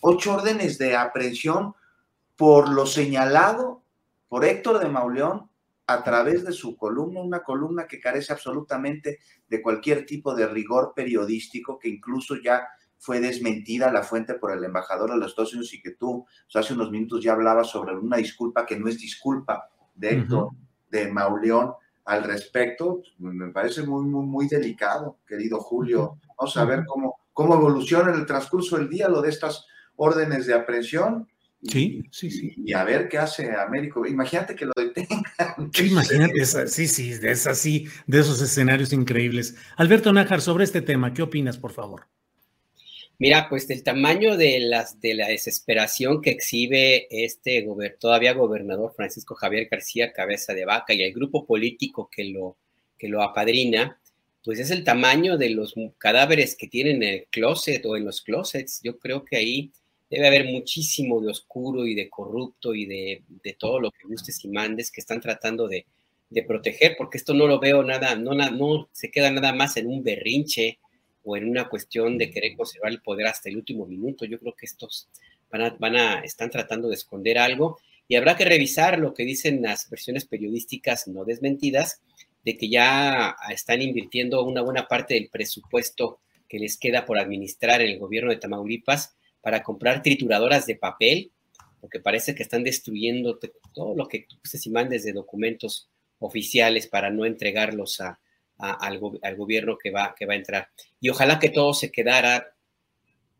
ocho 0.00 0.34
órdenes 0.34 0.76
de 0.76 0.96
aprehensión 0.96 1.74
por 2.36 2.68
lo 2.68 2.84
señalado 2.84 3.84
por 4.28 4.44
Héctor 4.44 4.80
de 4.80 4.88
Mauleón 4.88 5.48
a 5.86 6.02
través 6.02 6.44
de 6.44 6.52
su 6.52 6.76
columna, 6.76 7.20
una 7.20 7.44
columna 7.44 7.86
que 7.86 8.00
carece 8.00 8.32
absolutamente 8.32 9.20
de 9.46 9.62
cualquier 9.62 10.04
tipo 10.04 10.34
de 10.34 10.48
rigor 10.48 10.94
periodístico, 10.96 11.78
que 11.78 11.88
incluso 11.88 12.34
ya 12.42 12.66
fue 12.98 13.20
desmentida 13.20 13.92
la 13.92 14.02
fuente 14.02 14.34
por 14.34 14.50
el 14.50 14.64
embajador 14.64 15.10
de 15.10 15.18
los 15.18 15.30
Estados 15.30 15.52
Unidos 15.52 15.74
y 15.74 15.82
que 15.82 15.92
tú 15.92 16.26
hace 16.52 16.74
unos 16.74 16.90
minutos 16.90 17.22
ya 17.22 17.34
hablabas 17.34 17.68
sobre 17.68 17.96
una 17.96 18.16
disculpa 18.16 18.66
que 18.66 18.78
no 18.78 18.88
es 18.88 18.98
disculpa 18.98 19.68
de 19.94 20.10
Héctor, 20.10 20.50
de 20.90 21.08
Mauleón 21.12 21.74
al 22.04 22.24
respecto, 22.24 23.02
pues, 23.18 23.34
me 23.34 23.52
parece 23.52 23.82
muy, 23.82 24.04
muy, 24.04 24.24
muy 24.24 24.48
delicado, 24.48 25.18
querido 25.26 25.60
Julio. 25.60 26.18
Vamos 26.38 26.56
a 26.56 26.64
ver 26.64 26.84
cómo, 26.86 27.16
cómo 27.32 27.54
evoluciona 27.54 28.12
en 28.12 28.20
el 28.20 28.26
transcurso 28.26 28.76
del 28.76 28.88
día 28.88 29.08
lo 29.08 29.22
de 29.22 29.30
estas 29.30 29.66
órdenes 29.96 30.46
de 30.46 30.54
aprehensión. 30.54 31.28
sí, 31.62 32.02
sí, 32.10 32.30
sí. 32.30 32.54
Y 32.56 32.72
a 32.72 32.82
ver 32.84 33.08
qué 33.08 33.18
hace 33.18 33.54
Américo. 33.54 34.04
Imagínate 34.06 34.56
que 34.56 34.66
lo 34.66 34.72
detengan. 34.76 35.22
imagínate, 35.78 36.44
sí, 36.66 36.88
sí, 36.88 37.12
es 37.22 37.46
así, 37.46 37.86
de 38.06 38.20
esos 38.20 38.40
escenarios 38.42 38.92
increíbles. 38.92 39.56
Alberto 39.76 40.12
Nájar, 40.12 40.40
sobre 40.40 40.64
este 40.64 40.82
tema, 40.82 41.14
¿qué 41.14 41.22
opinas, 41.22 41.58
por 41.58 41.72
favor? 41.72 42.08
Mira, 43.22 43.46
pues 43.48 43.68
del 43.68 43.84
tamaño 43.84 44.36
de, 44.36 44.58
las, 44.58 45.00
de 45.00 45.14
la 45.14 45.28
desesperación 45.28 46.20
que 46.20 46.30
exhibe 46.30 47.06
este 47.08 47.64
todavía 48.00 48.32
gobernador 48.32 48.92
Francisco 48.96 49.36
Javier 49.36 49.68
García 49.70 50.12
Cabeza 50.12 50.54
de 50.54 50.64
Vaca 50.64 50.92
y 50.92 51.04
el 51.04 51.12
grupo 51.12 51.46
político 51.46 52.10
que 52.10 52.24
lo, 52.24 52.56
que 52.98 53.06
lo 53.06 53.22
apadrina, 53.22 54.00
pues 54.42 54.58
es 54.58 54.72
el 54.72 54.82
tamaño 54.82 55.38
de 55.38 55.50
los 55.50 55.76
cadáveres 55.98 56.56
que 56.56 56.66
tienen 56.66 57.04
en 57.04 57.08
el 57.10 57.26
closet 57.30 57.86
o 57.86 57.96
en 57.96 58.06
los 58.06 58.22
closets. 58.22 58.80
Yo 58.82 58.98
creo 58.98 59.24
que 59.24 59.36
ahí 59.36 59.70
debe 60.10 60.26
haber 60.26 60.46
muchísimo 60.46 61.20
de 61.20 61.30
oscuro 61.30 61.86
y 61.86 61.94
de 61.94 62.10
corrupto 62.10 62.74
y 62.74 62.86
de, 62.86 63.22
todo 63.56 63.78
lo 63.78 63.92
que 63.92 64.08
gustes 64.08 64.44
y 64.44 64.48
mandes 64.48 64.90
que 64.90 65.00
están 65.00 65.20
tratando 65.20 65.68
de, 65.68 65.86
proteger, 66.44 66.96
porque 66.98 67.18
esto 67.18 67.34
no 67.34 67.46
lo 67.46 67.60
veo 67.60 67.84
nada, 67.84 68.16
no, 68.16 68.34
no 68.34 68.88
se 68.90 69.12
queda 69.12 69.30
nada 69.30 69.52
más 69.52 69.76
en 69.76 69.86
un 69.86 70.02
berrinche 70.02 70.80
o 71.24 71.36
en 71.36 71.48
una 71.48 71.68
cuestión 71.68 72.18
de 72.18 72.30
querer 72.30 72.56
conservar 72.56 72.92
el 72.92 73.02
poder 73.02 73.26
hasta 73.26 73.48
el 73.48 73.56
último 73.56 73.86
minuto. 73.86 74.24
Yo 74.24 74.38
creo 74.38 74.54
que 74.54 74.66
estos 74.66 75.08
van 75.50 75.76
van 75.78 75.96
a, 75.96 76.20
están 76.20 76.50
tratando 76.50 76.88
de 76.88 76.94
esconder 76.94 77.38
algo 77.38 77.78
y 78.08 78.16
habrá 78.16 78.36
que 78.36 78.44
revisar 78.44 78.98
lo 78.98 79.14
que 79.14 79.24
dicen 79.24 79.62
las 79.62 79.88
versiones 79.88 80.24
periodísticas 80.24 81.08
no 81.08 81.24
desmentidas 81.24 82.00
de 82.44 82.56
que 82.56 82.68
ya 82.68 83.36
están 83.50 83.82
invirtiendo 83.82 84.44
una 84.44 84.62
buena 84.62 84.88
parte 84.88 85.14
del 85.14 85.28
presupuesto 85.28 86.20
que 86.48 86.58
les 86.58 86.76
queda 86.76 87.06
por 87.06 87.18
administrar 87.18 87.80
en 87.80 87.90
el 87.90 87.98
gobierno 87.98 88.30
de 88.30 88.36
Tamaulipas 88.36 89.14
para 89.40 89.62
comprar 89.62 90.02
trituradoras 90.02 90.66
de 90.66 90.76
papel, 90.76 91.32
porque 91.80 92.00
parece 92.00 92.34
que 92.34 92.42
están 92.42 92.64
destruyendo 92.64 93.38
todo 93.72 93.94
lo 93.96 94.06
que 94.06 94.26
tú 94.28 94.36
y 94.62 94.70
mandes 94.70 95.04
de 95.04 95.12
documentos 95.12 95.88
oficiales 96.18 96.86
para 96.86 97.10
no 97.10 97.24
entregarlos 97.24 98.00
a, 98.00 98.20
al, 98.62 98.98
gobierno 99.36 99.76
que 99.76 99.90
va, 99.90 100.14
que 100.16 100.26
va 100.26 100.34
a 100.34 100.36
entrar. 100.36 100.68
Y 101.00 101.08
ojalá 101.08 101.38
que 101.38 101.50
todo 101.50 101.74
se 101.74 101.90
quedara 101.90 102.54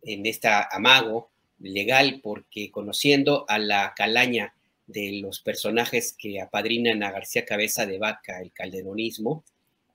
en 0.02 0.26
este 0.26 0.48
amago 0.70 1.30
legal, 1.60 2.20
porque 2.22 2.70
conociendo 2.70 3.44
a 3.48 3.58
la 3.58 3.94
calaña 3.96 4.54
de 4.86 5.20
los 5.22 5.40
personajes 5.40 6.14
que 6.18 6.40
apadrinan 6.40 7.02
a 7.02 7.12
García 7.12 7.44
Cabeza 7.44 7.86
de 7.86 7.98
Vaca, 7.98 8.40
el 8.40 8.52
calderonismo, 8.52 9.44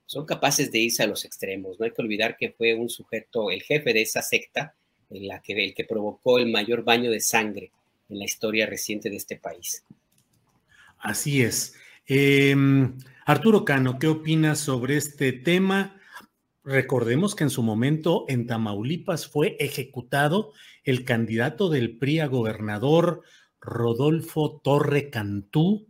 son 0.06 0.24
capaces 0.24 0.72
de 0.72 0.78
irse 0.78 1.02
a 1.02 1.06
los 1.06 1.26
extremos. 1.26 1.78
No 1.78 1.84
hay 1.84 1.92
que 1.92 2.00
olvidar 2.00 2.36
que 2.38 2.50
fue 2.50 2.74
un 2.74 2.88
sujeto, 2.88 3.50
el 3.50 3.62
jefe 3.62 3.92
de 3.92 4.00
esa 4.00 4.22
secta, 4.22 4.74
en 5.10 5.28
la 5.28 5.42
que, 5.42 5.52
el 5.52 5.74
que 5.74 5.84
provocó 5.84 6.38
el 6.38 6.50
mayor 6.50 6.82
baño 6.84 7.10
de 7.10 7.20
sangre 7.20 7.70
en 8.08 8.18
la 8.18 8.24
historia 8.24 8.66
reciente 8.66 9.10
de 9.10 9.16
este 9.16 9.36
país. 9.36 9.84
Así 10.98 11.42
es. 11.42 11.74
Em, 12.06 12.96
Arturo 13.28 13.66
Cano, 13.66 13.98
¿qué 13.98 14.06
opinas 14.06 14.58
sobre 14.58 14.96
este 14.96 15.32
tema? 15.34 16.00
Recordemos 16.64 17.34
que 17.34 17.44
en 17.44 17.50
su 17.50 17.62
momento 17.62 18.24
en 18.26 18.46
Tamaulipas 18.46 19.28
fue 19.28 19.54
ejecutado 19.60 20.54
el 20.82 21.04
candidato 21.04 21.68
del 21.68 21.98
PRI 21.98 22.20
a 22.20 22.26
gobernador 22.26 23.20
Rodolfo 23.60 24.62
Torre 24.64 25.10
Cantú, 25.10 25.87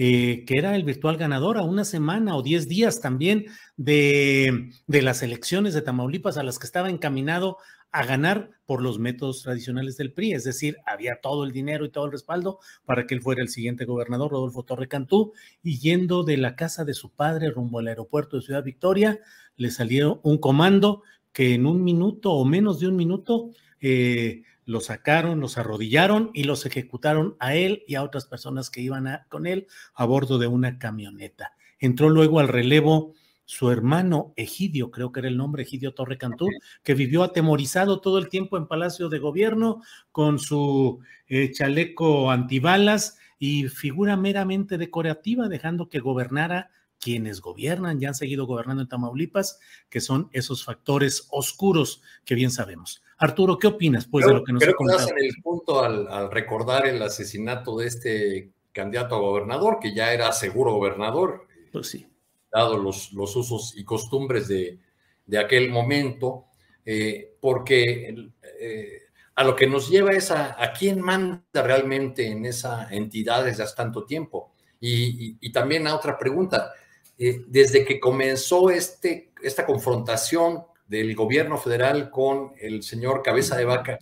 eh, 0.00 0.44
que 0.46 0.56
era 0.56 0.76
el 0.76 0.84
virtual 0.84 1.16
ganador 1.16 1.58
a 1.58 1.62
una 1.62 1.84
semana 1.84 2.36
o 2.36 2.42
diez 2.42 2.68
días 2.68 3.00
también 3.00 3.46
de, 3.76 4.70
de, 4.86 5.02
las 5.02 5.22
elecciones 5.24 5.74
de 5.74 5.82
Tamaulipas 5.82 6.38
a 6.38 6.44
las 6.44 6.60
que 6.60 6.66
estaba 6.66 6.88
encaminado 6.88 7.58
a 7.90 8.04
ganar 8.04 8.50
por 8.64 8.80
los 8.80 9.00
métodos 9.00 9.42
tradicionales 9.42 9.96
del 9.96 10.12
PRI, 10.12 10.34
es 10.34 10.44
decir, 10.44 10.76
había 10.86 11.20
todo 11.20 11.42
el 11.42 11.50
dinero 11.50 11.84
y 11.84 11.90
todo 11.90 12.04
el 12.04 12.12
respaldo 12.12 12.60
para 12.84 13.06
que 13.06 13.14
él 13.14 13.22
fuera 13.22 13.42
el 13.42 13.48
siguiente 13.48 13.86
gobernador, 13.86 14.30
Rodolfo 14.30 14.62
Torre 14.62 14.86
Cantú, 14.86 15.32
y 15.62 15.78
yendo 15.78 16.22
de 16.22 16.36
la 16.36 16.54
casa 16.54 16.84
de 16.84 16.94
su 16.94 17.10
padre 17.10 17.50
rumbo 17.50 17.80
al 17.80 17.88
aeropuerto 17.88 18.36
de 18.36 18.42
Ciudad 18.42 18.62
Victoria, 18.62 19.18
le 19.56 19.70
salió 19.70 20.20
un 20.22 20.38
comando 20.38 21.02
que 21.32 21.54
en 21.54 21.66
un 21.66 21.82
minuto 21.82 22.32
o 22.32 22.44
menos 22.44 22.78
de 22.78 22.86
un 22.86 22.96
minuto 22.96 23.50
eh, 23.80 24.42
lo 24.68 24.80
sacaron, 24.80 25.40
los 25.40 25.56
arrodillaron 25.56 26.30
y 26.34 26.44
los 26.44 26.66
ejecutaron 26.66 27.36
a 27.40 27.54
él 27.54 27.84
y 27.88 27.94
a 27.94 28.02
otras 28.02 28.26
personas 28.26 28.68
que 28.68 28.82
iban 28.82 29.08
con 29.30 29.46
él 29.46 29.66
a 29.94 30.04
bordo 30.04 30.36
de 30.36 30.46
una 30.46 30.78
camioneta. 30.78 31.52
Entró 31.78 32.10
luego 32.10 32.38
al 32.38 32.48
relevo 32.48 33.14
su 33.46 33.70
hermano 33.70 34.34
Egidio, 34.36 34.90
creo 34.90 35.10
que 35.10 35.20
era 35.20 35.28
el 35.30 35.38
nombre, 35.38 35.62
Egidio 35.62 35.94
Torre 35.94 36.18
Cantú, 36.18 36.48
que 36.82 36.92
vivió 36.92 37.22
atemorizado 37.22 38.02
todo 38.02 38.18
el 38.18 38.28
tiempo 38.28 38.58
en 38.58 38.66
Palacio 38.66 39.08
de 39.08 39.18
Gobierno 39.18 39.80
con 40.12 40.38
su 40.38 41.00
eh, 41.28 41.50
chaleco 41.50 42.30
antibalas 42.30 43.16
y 43.38 43.68
figura 43.68 44.18
meramente 44.18 44.76
decorativa, 44.76 45.48
dejando 45.48 45.88
que 45.88 46.00
gobernara 46.00 46.70
quienes 47.00 47.40
gobiernan, 47.40 48.00
ya 48.00 48.08
han 48.08 48.14
seguido 48.14 48.46
gobernando 48.46 48.82
en 48.82 48.88
Tamaulipas, 48.88 49.60
que 49.88 50.00
son 50.00 50.28
esos 50.32 50.64
factores 50.64 51.26
oscuros 51.30 52.02
que 52.24 52.34
bien 52.34 52.50
sabemos. 52.50 53.02
Arturo, 53.16 53.58
¿qué 53.58 53.66
opinas 53.66 54.06
pues, 54.06 54.26
de 54.26 54.34
lo 54.34 54.44
que 54.44 54.52
nos 54.52 54.62
ha 54.62 54.72
contado? 54.72 55.08
en 55.08 55.24
el 55.24 55.42
punto 55.42 55.82
al, 55.82 56.30
recordar 56.30 56.86
el 56.86 57.02
asesinato 57.02 57.76
de 57.78 57.86
este 57.86 58.52
candidato 58.72 59.16
a 59.16 59.20
gobernador, 59.20 59.78
que 59.80 59.94
ya 59.94 60.12
era 60.12 60.32
seguro 60.32 60.72
gobernador. 60.72 61.46
Pues 61.72 61.88
sí. 61.88 62.06
Dado 62.50 62.78
los, 62.78 63.12
los 63.12 63.34
usos 63.36 63.76
y 63.76 63.84
costumbres 63.84 64.48
de, 64.48 64.78
de 65.26 65.38
aquel 65.38 65.70
momento, 65.70 66.46
eh, 66.84 67.36
porque 67.40 68.30
eh, 68.60 69.02
a 69.34 69.44
lo 69.44 69.54
que 69.54 69.66
nos 69.66 69.88
lleva 69.88 70.12
es 70.12 70.30
a, 70.30 70.62
a, 70.62 70.72
quién 70.72 71.00
manda 71.00 71.42
realmente 71.54 72.26
en 72.26 72.46
esa 72.46 72.88
entidad 72.90 73.44
desde 73.44 73.64
hace 73.64 73.76
tanto 73.76 74.04
tiempo. 74.04 74.52
Y, 74.80 75.36
y, 75.40 75.52
también 75.52 75.86
a 75.88 75.96
otra 75.96 76.16
pregunta, 76.16 76.72
eh, 77.18 77.42
desde 77.48 77.84
que 77.84 77.98
comenzó 77.98 78.70
este, 78.70 79.32
esta 79.42 79.66
confrontación 79.66 80.62
del 80.86 81.16
gobierno 81.16 81.58
federal 81.58 82.10
con 82.10 82.52
el 82.60 82.84
señor 82.84 83.22
Cabeza 83.22 83.56
de 83.56 83.64
Vaca, 83.64 83.98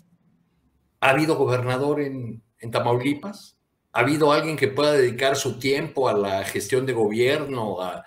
¿ha 1.01 1.11
habido 1.11 1.37
gobernador 1.37 2.01
en, 2.01 2.43
Tamaulipas? 2.71 3.57
¿Ha 3.93 4.01
habido 4.01 4.33
alguien 4.33 4.57
que 4.57 4.69
pueda 4.69 4.93
dedicar 4.93 5.37
su 5.37 5.59
tiempo 5.59 6.09
a 6.09 6.13
la 6.13 6.45
gestión 6.45 6.85
de 6.85 6.93
gobierno, 6.93 7.81
a, 7.81 8.05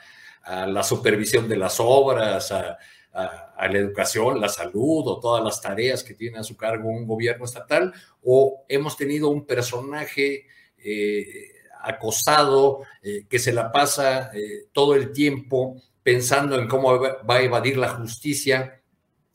la 0.67 0.84
supervisión 0.84 1.48
de 1.48 1.58
las 1.58 1.80
obras, 1.80 2.52
a, 2.52 2.78
la 3.13 3.78
educación, 3.78 4.39
la 4.39 4.50
salud 4.50 5.08
o 5.08 5.19
todas 5.19 5.43
las 5.43 5.62
tareas 5.62 6.04
que 6.04 6.13
tiene 6.13 6.39
a 6.39 6.43
su 6.43 6.58
cargo 6.58 6.89
un 6.89 7.08
gobierno 7.08 7.45
estatal? 7.45 7.93
¿O 8.22 8.65
hemos 8.67 8.95
tenido 8.98 9.30
un 9.30 9.45
personaje 9.45 10.45
eh, 10.78 11.59
acosado 11.82 12.82
eh, 13.02 13.26
que 13.30 13.39
se 13.39 13.54
la 13.54 13.72
pasa 13.72 14.32
eh, 14.34 14.68
todo 14.72 14.96
el 14.96 15.12
tiempo 15.12 15.82
pensando 16.04 16.60
en 16.60 16.68
cómo 16.68 17.00
va 17.00 17.36
a 17.36 17.42
evadir 17.42 17.78
la 17.78 17.89
justicia, 17.89 18.82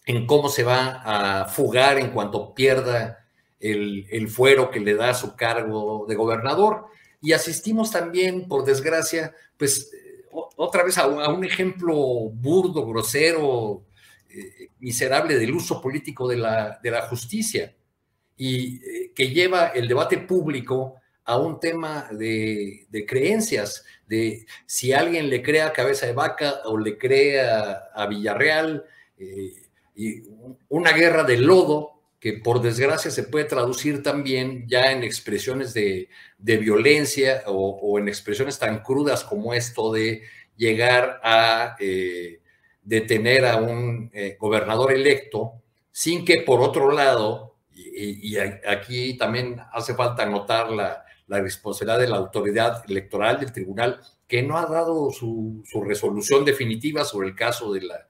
en 0.06 0.26
cómo 0.26 0.48
se 0.48 0.64
va 0.64 1.02
a 1.04 1.46
fugar 1.46 1.98
en 1.98 2.10
cuanto 2.10 2.54
pierda 2.54 3.26
el, 3.60 4.28
fuero 4.28 4.70
que 4.70 4.80
le 4.80 4.94
da 4.94 5.14
su 5.14 5.36
cargo 5.36 6.04
de 6.08 6.14
gobernador. 6.14 6.86
Y 7.22 7.32
asistimos 7.32 7.90
también, 7.90 8.48
por 8.48 8.64
desgracia, 8.64 9.34
pues 9.56 9.90
otra 10.56 10.82
vez 10.82 10.98
a, 10.98 11.06
un 11.06 11.44
ejemplo 11.44 11.94
burdo, 11.94 12.86
grosero, 12.86 13.84
eh, 14.28 14.68
miserable 14.80 15.38
del 15.38 15.54
uso 15.54 15.80
político 15.80 16.28
de 16.28 16.36
la, 16.36 16.78
de 16.82 16.90
la 16.90 17.02
justicia 17.02 17.74
y 18.36 18.76
eh, 18.76 19.12
que 19.14 19.28
lleva 19.28 19.68
el 19.68 19.86
debate 19.88 20.18
público 20.18 20.96
a 21.24 21.38
un 21.38 21.58
tema 21.58 22.08
de, 22.10 22.86
creencias, 23.08 23.84
de 24.06 24.46
si 24.66 24.92
alguien 24.92 25.30
le 25.30 25.42
crea 25.42 25.72
Cabeza 25.72 26.06
de 26.06 26.12
Vaca 26.12 26.60
o 26.66 26.78
le 26.78 26.98
crea 26.98 27.88
a, 27.94 28.06
Villarreal, 28.06 28.84
eh, 29.18 29.52
y 29.96 30.22
una 30.68 30.92
guerra 30.92 31.24
de 31.24 31.38
lodo 31.38 32.02
que 32.20 32.34
por 32.34 32.60
desgracia 32.60 33.10
se 33.10 33.22
puede 33.22 33.44
traducir 33.44 34.02
también 34.02 34.66
ya 34.66 34.92
en 34.92 35.02
expresiones 35.04 35.72
de, 35.72 36.08
violencia 36.38 37.42
o, 37.46 37.98
en 37.98 38.08
expresiones 38.08 38.58
tan 38.58 38.82
crudas 38.82 39.24
como 39.24 39.54
esto 39.54 39.92
de 39.92 40.22
llegar 40.56 41.20
a 41.22 41.76
eh, 41.78 42.40
detener 42.82 43.46
a 43.46 43.56
un 43.56 44.10
eh, 44.12 44.36
gobernador 44.38 44.92
electo 44.92 45.62
sin 45.90 46.24
que 46.24 46.42
por 46.42 46.60
otro 46.60 46.90
lado, 46.90 47.54
y 47.72 48.36
aquí 48.36 49.16
también 49.16 49.60
hace 49.72 49.94
falta 49.94 50.26
notar 50.26 50.70
la, 50.70 51.04
la 51.26 51.40
responsabilidad 51.40 52.00
de 52.00 52.08
la 52.08 52.16
autoridad 52.16 52.82
electoral 52.88 53.40
del 53.40 53.52
tribunal, 53.52 54.00
que 54.26 54.42
no 54.42 54.58
ha 54.58 54.66
dado 54.66 55.10
su, 55.10 55.62
resolución 55.84 56.44
definitiva 56.44 57.04
sobre 57.04 57.28
el 57.28 57.34
caso 57.34 57.72
de 57.72 57.82
la, 57.82 58.08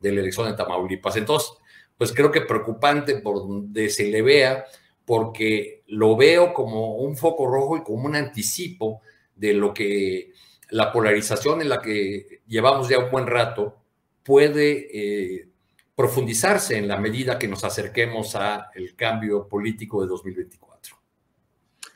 de 0.00 0.12
la 0.12 0.20
elección 0.20 0.48
de 0.48 0.56
Tamaulipas. 0.56 1.16
Entonces, 1.16 1.52
pues 1.96 2.12
creo 2.12 2.30
que 2.30 2.40
preocupante 2.40 3.16
por 3.16 3.36
donde 3.36 3.88
se 3.88 4.10
le 4.10 4.22
vea, 4.22 4.64
porque 5.04 5.82
lo 5.88 6.16
veo 6.16 6.54
como 6.54 6.96
un 6.96 7.16
foco 7.16 7.46
rojo 7.46 7.76
y 7.76 7.82
como 7.82 8.04
un 8.04 8.16
anticipo 8.16 9.02
de 9.36 9.52
lo 9.52 9.74
que 9.74 10.32
la 10.70 10.92
polarización 10.92 11.60
en 11.60 11.68
la 11.68 11.80
que 11.80 12.40
llevamos 12.46 12.88
ya 12.88 12.98
un 12.98 13.10
buen 13.10 13.26
rato 13.26 13.76
puede 14.22 14.88
eh, 14.92 15.48
profundizarse 15.94 16.76
en 16.76 16.88
la 16.88 16.96
medida 16.96 17.38
que 17.38 17.48
nos 17.48 17.62
acerquemos 17.62 18.34
a 18.34 18.70
el 18.74 18.96
cambio 18.96 19.46
político 19.46 20.02
de 20.02 20.08
2024. 20.08 20.63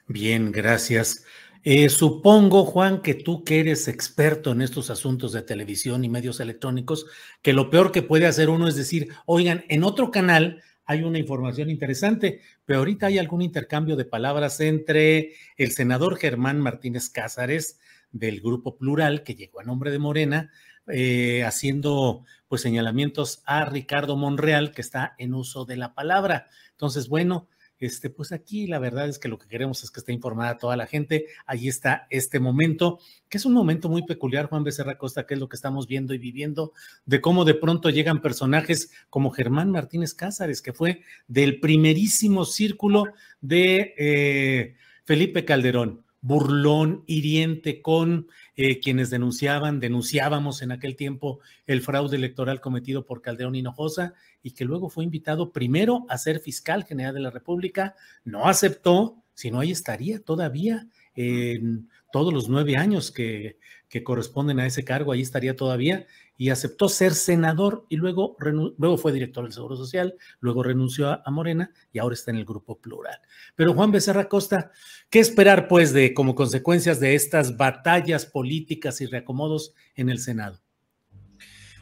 Bien, 0.09 0.53
gracias. 0.53 1.27
Eh, 1.65 1.91
supongo, 1.91 2.65
Juan, 2.65 3.03
que 3.03 3.13
tú 3.13 3.45
que 3.45 3.61
eres 3.61 3.89
experto 3.89 4.53
en 4.53 4.63
estos 4.63 4.89
asuntos 4.89 5.33
de 5.33 5.43
televisión 5.43 6.03
y 6.03 6.09
medios 6.09 6.41
electrónicos, 6.41 7.05
que 7.43 7.53
lo 7.53 7.69
peor 7.69 7.93
que 7.93 8.01
puede 8.01 8.27
hacer 8.27 8.49
uno 8.49 8.69
es 8.69 8.75
decir, 8.75 9.09
oigan, 9.27 9.67
en 9.69 9.85
otro 9.85 10.11
canal 10.11 10.63
hay 10.87 11.03
una 11.03 11.19
información 11.19 11.69
interesante, 11.69 12.41
pero 12.65 12.79
ahorita 12.79 13.09
hay 13.09 13.19
algún 13.19 13.43
intercambio 13.43 13.97
de 13.97 14.07
palabras 14.07 14.61
entre 14.61 15.35
el 15.59 15.73
senador 15.73 16.17
Germán 16.17 16.59
Martínez 16.59 17.11
Cázares 17.11 17.79
del 18.11 18.41
Grupo 18.41 18.79
Plural, 18.79 19.23
que 19.25 19.35
llegó 19.35 19.61
a 19.61 19.65
nombre 19.65 19.91
de 19.91 19.99
Morena, 19.99 20.51
eh, 20.87 21.45
haciendo 21.45 22.25
pues 22.49 22.63
señalamientos 22.63 23.43
a 23.45 23.67
Ricardo 23.67 24.17
Monreal, 24.17 24.71
que 24.71 24.81
está 24.81 25.15
en 25.19 25.35
uso 25.35 25.67
de 25.67 25.77
la 25.77 25.93
palabra. 25.93 26.47
Entonces, 26.71 27.09
bueno, 27.11 27.47
este, 27.81 28.11
pues 28.11 28.33
aquí 28.33 28.67
la 28.67 28.79
verdad 28.79 29.09
es 29.09 29.19
que 29.19 29.29
lo 29.29 29.39
que 29.39 29.49
queremos 29.49 29.83
es 29.83 29.91
que 29.91 30.01
esté 30.01 30.13
informada 30.13 30.59
toda 30.59 30.77
la 30.77 30.87
gente. 30.87 31.27
Ahí 31.47 31.69
está 31.69 32.07
este 32.11 32.41
momento, 32.41 32.99
que 33.29 33.39
es 33.39 33.45
un 33.45 33.53
momento 33.53 33.89
muy 33.89 34.05
peculiar, 34.05 34.47
Juan 34.47 34.65
Becerra 34.65 34.99
Costa, 34.99 35.27
que 35.27 35.35
es 35.35 35.41
lo 35.41 35.49
que 35.49 35.57
estamos 35.57 35.87
viendo 35.87 36.15
y 36.15 36.19
viviendo, 36.19 36.73
de 37.07 37.21
cómo 37.21 37.45
de 37.45 37.55
pronto 37.55 37.91
llegan 37.91 38.23
personajes 38.23 38.91
como 39.11 39.31
Germán 39.31 39.71
Martínez 39.71 40.15
Cázares, 40.15 40.63
que 40.63 40.73
fue 40.73 41.03
del 41.27 41.61
primerísimo 41.61 42.45
círculo 42.45 43.05
de 43.41 43.95
eh, 43.99 44.75
Felipe 45.05 45.45
Calderón 45.45 46.05
burlón, 46.21 47.05
hiriente 47.07 47.81
con 47.81 48.27
eh, 48.61 48.81
quienes 48.81 49.09
denunciaban, 49.09 49.79
denunciábamos 49.79 50.63
en 50.63 50.73
aquel 50.73 50.97
tiempo 50.97 51.39
el 51.69 51.81
fraude 51.81 52.17
electoral 52.17 52.61
cometido 52.61 53.07
por 53.07 53.23
Calderón 53.23 53.55
Hinojosa 53.55 54.15
y 54.43 54.51
que 54.51 54.65
luego 54.65 54.91
fue 54.91 55.05
invitado 55.05 55.53
primero 55.53 56.07
a 56.09 56.19
ser 56.19 56.41
fiscal 56.41 56.83
general 56.83 57.15
de 57.15 57.21
la 57.21 57.31
República, 57.31 57.95
no 58.25 58.47
aceptó, 58.47 59.23
sino 59.33 59.61
ahí 59.61 59.71
estaría 59.71 60.19
todavía 60.19 60.89
en 61.15 61.89
todos 62.11 62.35
los 62.35 62.49
nueve 62.49 62.77
años 62.77 63.13
que, 63.13 63.59
que 63.89 64.03
corresponden 64.03 64.59
a 64.59 64.67
ese 64.67 64.85
cargo, 64.85 65.13
ahí 65.13 65.21
estaría 65.21 65.55
todavía, 65.55 66.09
y 66.41 66.51
aceptó 66.51 66.89
ser 66.89 67.15
senador 67.15 67.85
y 67.89 67.97
luego, 67.97 68.37
luego 68.79 68.97
fue 68.97 69.13
director 69.13 69.43
del 69.43 69.53
Seguro 69.53 69.77
Social, 69.77 70.15
luego 70.39 70.63
renunció 70.63 71.11
a, 71.11 71.31
Morena 71.33 71.73
y 71.93 71.99
ahora 71.99 72.15
está 72.15 72.31
en 72.31 72.37
el 72.37 72.45
Grupo 72.45 72.79
Plural. 72.79 73.21
Pero 73.57 73.75
Juan 73.75 73.91
Becerra 73.91 74.29
Costa, 74.29 74.71
¿qué 75.11 75.19
esperar 75.19 75.67
pues 75.67 75.93
de 75.93 76.15
como 76.15 76.37
consecuencias 76.37 77.01
de 77.01 77.17
estas 77.17 77.57
batallas 77.57 78.25
políticas 78.25 79.01
y 79.01 79.07
reacomodos 79.07 79.75
en 79.97 80.11
el 80.11 80.21
Senado? 80.21 80.61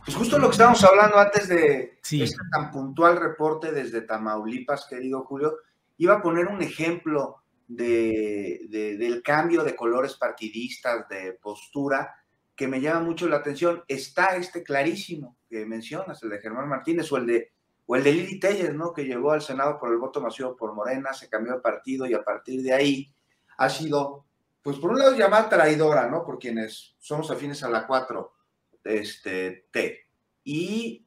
Pues 0.07 0.17
justo 0.17 0.39
lo 0.39 0.47
que 0.47 0.53
estábamos 0.53 0.83
hablando 0.85 1.19
antes 1.19 1.49
de 1.49 1.99
este 2.03 2.37
tan 2.51 2.71
puntual 2.71 3.19
reporte 3.19 3.73
desde 3.73 4.01
Tamaulipas, 4.01 4.87
querido 4.89 5.25
Julio, 5.25 5.57
iba 5.99 6.15
a 6.15 6.23
poner 6.23 6.47
un 6.47 6.63
ejemplo 6.63 7.43
de, 7.69 8.67
del 8.71 9.23
cambio 9.23 9.65
de 9.65 9.77
colores 9.77 10.15
partidistas, 10.15 11.07
de 11.09 11.35
postura, 11.43 12.15
que 12.57 12.67
me 12.67 12.81
llama 12.81 13.01
mucho 13.01 13.29
la 13.29 13.37
atención. 13.37 13.85
Está 13.87 14.37
este 14.37 14.63
clarísimo 14.63 15.37
que 15.49 15.67
mencionas, 15.67 16.23
el 16.23 16.31
de 16.31 16.41
Germán 16.41 16.69
Martínez 16.69 17.13
o 17.13 17.19
el 17.19 17.27
de, 17.27 17.53
o 17.85 17.97
de 17.97 18.13
Lili 18.13 18.41
Telles, 18.41 18.75
¿no? 18.75 18.93
que 18.93 19.05
llegó 19.05 19.33
al 19.33 19.43
Senado 19.43 19.79
por 19.79 19.93
el 19.93 19.99
voto 19.99 20.21
masivo 20.21 20.57
por 20.57 20.75
Morena, 20.75 21.13
se 21.13 21.29
cambió 21.29 21.55
de 21.55 21.61
partido 21.61 22.07
y 22.07 22.15
a 22.15 22.25
partir 22.25 22.63
de 22.63 22.73
ahí 22.73 23.13
ha 23.59 23.69
sido, 23.69 24.25
pues 24.63 24.79
por 24.79 24.91
un 24.91 24.99
lado 24.99 25.15
llamada 25.15 25.49
traidora, 25.49 26.09
¿no? 26.09 26.25
Por 26.25 26.39
quienes 26.39 26.95
somos 26.99 27.31
afines 27.31 27.63
a 27.63 27.71
la 27.71 27.87
4 27.87 28.33
este, 28.85 29.67
T. 29.71 30.09
Y 30.45 31.07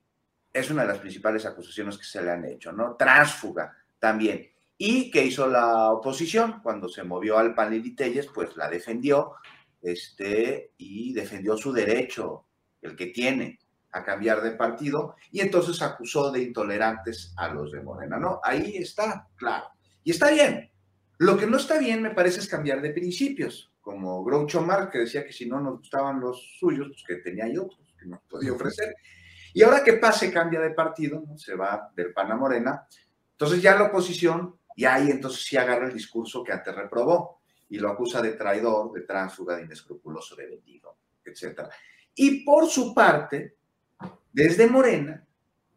es 0.52 0.70
una 0.72 0.84
de 0.84 0.88
las 0.88 1.00
principales 1.00 1.46
acusaciones 1.46 1.98
que 1.98 2.06
se 2.06 2.22
le 2.22 2.32
han 2.32 2.46
hecho, 2.46 2.72
¿no? 2.72 2.96
Transfuga 2.96 3.76
también. 4.00 4.52
¿Y 4.78 5.12
que 5.12 5.26
hizo 5.26 5.48
la 5.48 5.92
oposición? 5.92 6.62
Cuando 6.64 6.88
se 6.88 7.04
movió 7.04 7.38
al 7.38 7.54
PAN 7.54 7.74
y 7.74 7.96
Telles, 7.96 8.28
pues 8.28 8.56
la 8.56 8.70
defendió 8.70 9.34
este, 9.82 10.74
y 10.78 11.13
defendió 11.13 11.58
su 11.58 11.72
derecho, 11.72 12.46
el 12.82 12.96
que 12.96 13.08
tiene, 13.08 13.60
a 13.92 14.04
cambiar 14.04 14.42
de 14.42 14.52
partido, 14.52 15.15
y 15.32 15.42
entonces 15.42 15.82
acusó 15.82 16.32
de 16.32 16.44
intolerantes 16.44 17.34
a 17.38 17.50
los 17.50 17.72
de 17.72 17.82
Morena, 17.82 18.18
¿no? 18.18 18.39
Ahí 18.44 18.78
está, 18.78 19.28
claro. 19.36 19.68
Y 20.04 20.12
está 20.12 20.30
bien. 20.32 20.72
Lo 21.18 21.38
que 21.38 21.48
no 21.48 21.58
está 21.58 21.78
bien, 21.80 22.02
me 22.02 22.12
parece, 22.12 22.39
es 22.39 22.48
cambiar 22.48 22.82
de 22.82 22.92
principios, 22.92 23.74
como 23.82 24.24
Groucho 24.24 24.62
Marx, 24.62 24.92
que 24.92 25.00
decía 25.00 25.26
que 25.26 25.34
si 25.34 25.48
no 25.48 25.60
nos 25.60 25.80
gustaban 25.80 26.20
los 26.20 26.58
suyos, 26.60 26.88
pues 26.88 27.04
que 27.06 27.15
tenía 27.15 27.46
hay 27.46 27.58
otros 27.58 27.94
que 28.00 28.06
nos 28.06 28.22
podía 28.22 28.54
ofrecer. 28.54 28.96
Y 29.54 29.63
ahora 29.63 29.84
que 29.84 29.94
pase, 29.94 30.32
cambia 30.32 30.60
de 30.60 30.72
partido, 30.72 31.24
¿no? 31.28 31.38
se 31.38 31.56
va 31.56 31.92
del 31.96 32.13
PAN 32.13 32.32
a 32.32 32.36
Morena, 32.36 32.88
entonces 33.32 33.62
ya 33.62 33.76
la 33.76 33.86
oposición 33.86 34.56
y 34.76 34.86
ahí 34.86 35.10
entonces 35.10 35.44
sí 35.44 35.58
agarra 35.58 35.88
el 35.88 35.94
discurso 35.94 36.44
que 36.44 36.54
antes 36.54 36.76
reprobó 36.76 37.38
y 37.70 37.78
lo 37.78 37.90
acusa 37.90 38.22
de 38.22 38.34
traidor, 38.34 38.92
de 38.92 39.02
tránsfuga, 39.02 39.56
de 39.56 39.64
inescrupuloso, 39.64 40.36
de 40.36 40.48
vendido, 40.48 40.98
etc. 41.24 41.62
Y 42.16 42.44
por 42.44 42.68
su 42.68 42.94
parte, 42.94 43.58
desde 44.32 44.68
Morena, 44.68 45.26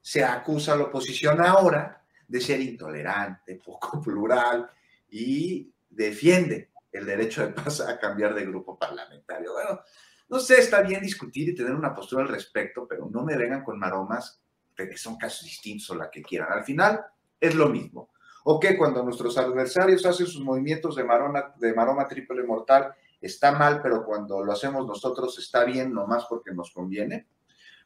se 0.01 0.25
acusa 0.25 0.73
a 0.73 0.77
la 0.77 0.85
oposición 0.85 1.41
ahora 1.41 2.03
de 2.27 2.41
ser 2.41 2.61
intolerante, 2.61 3.61
poco 3.65 4.01
plural 4.03 4.69
y 5.11 5.71
defiende 5.89 6.71
el 6.91 7.07
derecho 7.07 7.47
de 7.47 7.53
paz 7.53 7.81
a 7.81 7.99
cambiar 7.99 8.35
de 8.35 8.47
grupo 8.47 8.79
parlamentario. 8.79 9.53
Bueno, 9.53 9.81
no 10.29 10.41
sé, 10.41 10.59
está 10.59 10.83
bien 10.83 11.03
discutir 11.03 11.51
y 11.51 11.55
tener 11.55 11.75
una 11.75 11.95
postura 11.95 12.23
al 12.23 12.29
respecto, 12.29 12.87
pero 12.89 13.09
no 13.11 13.23
me 13.23 13.37
vengan 13.37 13.63
con 13.63 13.79
maromas 13.79 14.41
de 14.77 14.89
que 14.89 14.97
son 14.97 15.17
casos 15.17 15.45
distintos 15.45 15.91
o 15.91 15.95
la 15.95 16.11
que 16.11 16.23
quieran. 16.23 16.53
Al 16.53 16.65
final 16.65 17.05
es 17.39 17.55
lo 17.55 17.69
mismo. 17.69 18.12
¿O 18.45 18.59
que 18.59 18.77
cuando 18.77 19.03
nuestros 19.03 19.39
adversarios 19.39 20.05
hacen 20.05 20.27
sus 20.27 20.43
movimientos 20.43 20.97
de, 20.97 21.05
marona, 21.05 21.53
de 21.57 21.73
maroma 21.75 22.09
triple 22.09 22.43
mortal 22.43 22.93
está 23.21 23.53
mal, 23.53 23.81
pero 23.83 24.05
cuando 24.05 24.45
lo 24.45 24.53
hacemos 24.53 24.87
nosotros 24.87 25.39
está 25.39 25.65
bien, 25.65 25.93
nomás 25.93 26.27
porque 26.27 26.53
nos 26.53 26.73
conviene? 26.73 27.29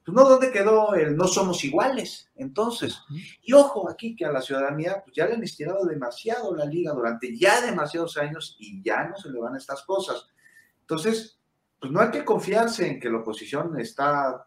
Pues 0.06 0.14
no, 0.14 0.28
¿dónde 0.28 0.52
quedó 0.52 0.94
el 0.94 1.16
no 1.16 1.26
somos 1.26 1.64
iguales? 1.64 2.30
Entonces, 2.36 2.96
y 3.42 3.52
ojo 3.52 3.90
aquí 3.90 4.14
que 4.14 4.24
a 4.24 4.30
la 4.30 4.40
ciudadanía 4.40 5.02
pues 5.04 5.16
ya 5.16 5.26
le 5.26 5.34
han 5.34 5.42
estirado 5.42 5.84
demasiado 5.84 6.54
la 6.54 6.64
liga 6.64 6.92
durante 6.92 7.36
ya 7.36 7.60
demasiados 7.60 8.16
años 8.16 8.56
y 8.60 8.80
ya 8.84 9.02
no 9.08 9.16
se 9.16 9.30
le 9.30 9.40
van 9.40 9.56
estas 9.56 9.82
cosas. 9.82 10.28
Entonces, 10.82 11.40
pues 11.80 11.90
no 11.90 12.00
hay 12.00 12.12
que 12.12 12.24
confiarse 12.24 12.86
en 12.86 13.00
que 13.00 13.10
la 13.10 13.18
oposición 13.18 13.80
está 13.80 14.46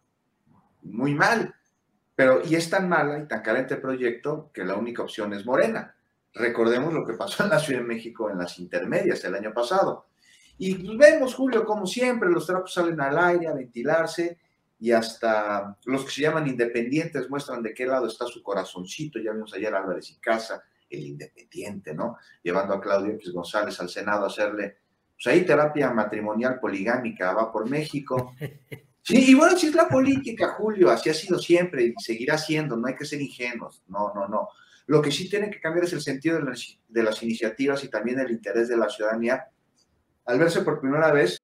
muy 0.83 1.13
mal, 1.13 1.53
pero 2.15 2.41
y 2.41 2.55
es 2.55 2.69
tan 2.69 2.87
mala 2.87 3.19
y 3.19 3.27
tan 3.27 3.41
carente 3.41 3.73
el 3.73 3.81
proyecto 3.81 4.51
que 4.53 4.63
la 4.63 4.75
única 4.75 5.03
opción 5.03 5.33
es 5.33 5.45
Morena. 5.45 5.93
Recordemos 6.33 6.93
lo 6.93 7.05
que 7.05 7.13
pasó 7.13 7.43
en 7.43 7.49
la 7.49 7.59
Ciudad 7.59 7.81
de 7.81 7.87
México 7.87 8.29
en 8.29 8.37
las 8.37 8.59
intermedias 8.59 9.23
el 9.25 9.35
año 9.35 9.53
pasado. 9.53 10.07
Y 10.57 10.97
vemos, 10.97 11.35
Julio, 11.35 11.65
como 11.65 11.87
siempre, 11.87 12.29
los 12.29 12.45
trapos 12.45 12.73
salen 12.73 12.99
al 12.99 13.17
aire 13.17 13.47
a 13.47 13.53
ventilarse 13.53 14.37
y 14.79 14.91
hasta 14.91 15.77
los 15.85 16.05
que 16.05 16.11
se 16.11 16.21
llaman 16.21 16.47
independientes 16.47 17.29
muestran 17.29 17.63
de 17.63 17.73
qué 17.73 17.85
lado 17.85 18.07
está 18.07 18.25
su 18.25 18.43
corazoncito. 18.43 19.19
Ya 19.19 19.31
vimos 19.31 19.53
ayer 19.53 19.73
a 19.73 19.79
Álvarez 19.79 20.11
y 20.11 20.19
Casa, 20.19 20.63
el 20.89 21.01
independiente, 21.01 21.93
¿no? 21.93 22.17
Llevando 22.43 22.73
a 22.73 22.81
Claudio 22.81 23.13
X 23.13 23.31
González 23.31 23.79
al 23.79 23.89
Senado 23.89 24.25
a 24.25 24.27
hacerle, 24.27 24.77
pues 25.15 25.27
ahí 25.27 25.45
terapia 25.45 25.91
matrimonial 25.91 26.59
poligámica, 26.59 27.33
va 27.33 27.51
por 27.51 27.69
México. 27.69 28.33
Sí, 29.01 29.31
y 29.31 29.33
bueno, 29.33 29.57
si 29.57 29.67
es 29.67 29.75
la 29.75 29.87
política, 29.87 30.49
Julio, 30.49 30.91
así 30.91 31.09
ha 31.09 31.13
sido 31.15 31.39
siempre 31.39 31.83
y 31.83 31.93
seguirá 31.97 32.37
siendo, 32.37 32.75
no 32.75 32.85
hay 32.85 32.95
que 32.95 33.05
ser 33.05 33.19
ingenuos, 33.19 33.81
no, 33.87 34.13
no, 34.13 34.27
no. 34.27 34.49
Lo 34.89 35.03
que 35.03 35.11
sí 35.11 35.29
tiene 35.29 35.51
que 35.51 35.59
cambiar 35.61 35.85
es 35.85 35.93
el 35.93 36.01
sentido 36.01 36.39
de 36.39 37.03
las, 37.03 37.21
iniciativas 37.21 37.83
y 37.83 37.89
también 37.89 38.19
el 38.19 38.31
interés 38.31 38.67
de 38.69 38.75
la 38.75 38.89
ciudadanía 38.89 39.47
al 40.25 40.39
verse 40.39 40.63
por 40.63 40.81
primera 40.81 41.11
vez. 41.11 41.37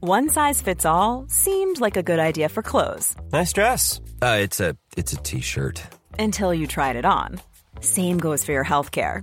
One 0.00 0.28
size 0.28 0.60
fits 0.60 0.84
all 0.84 1.26
seemed 1.28 1.80
like 1.80 1.96
a 1.96 2.02
good 2.02 2.18
idea 2.18 2.48
for 2.48 2.62
clothes. 2.62 3.14
Nice 3.32 3.52
dress. 3.52 4.00
Uh, 4.20 4.38
it's 4.42 4.58
a 4.58 4.74
it's 4.96 5.12
a 5.12 5.16
t-shirt. 5.22 5.80
Until 6.18 6.52
you 6.52 6.66
tried 6.66 6.96
it 6.96 7.04
on. 7.04 7.40
Same 7.80 8.18
goes 8.18 8.44
for 8.44 8.50
your 8.50 8.64
healthcare. 8.64 9.22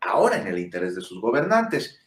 Ahora 0.00 0.38
en 0.40 0.46
el 0.46 0.58
interés 0.58 0.94
de 0.94 1.02
sus 1.02 1.20
gobernantes, 1.20 2.00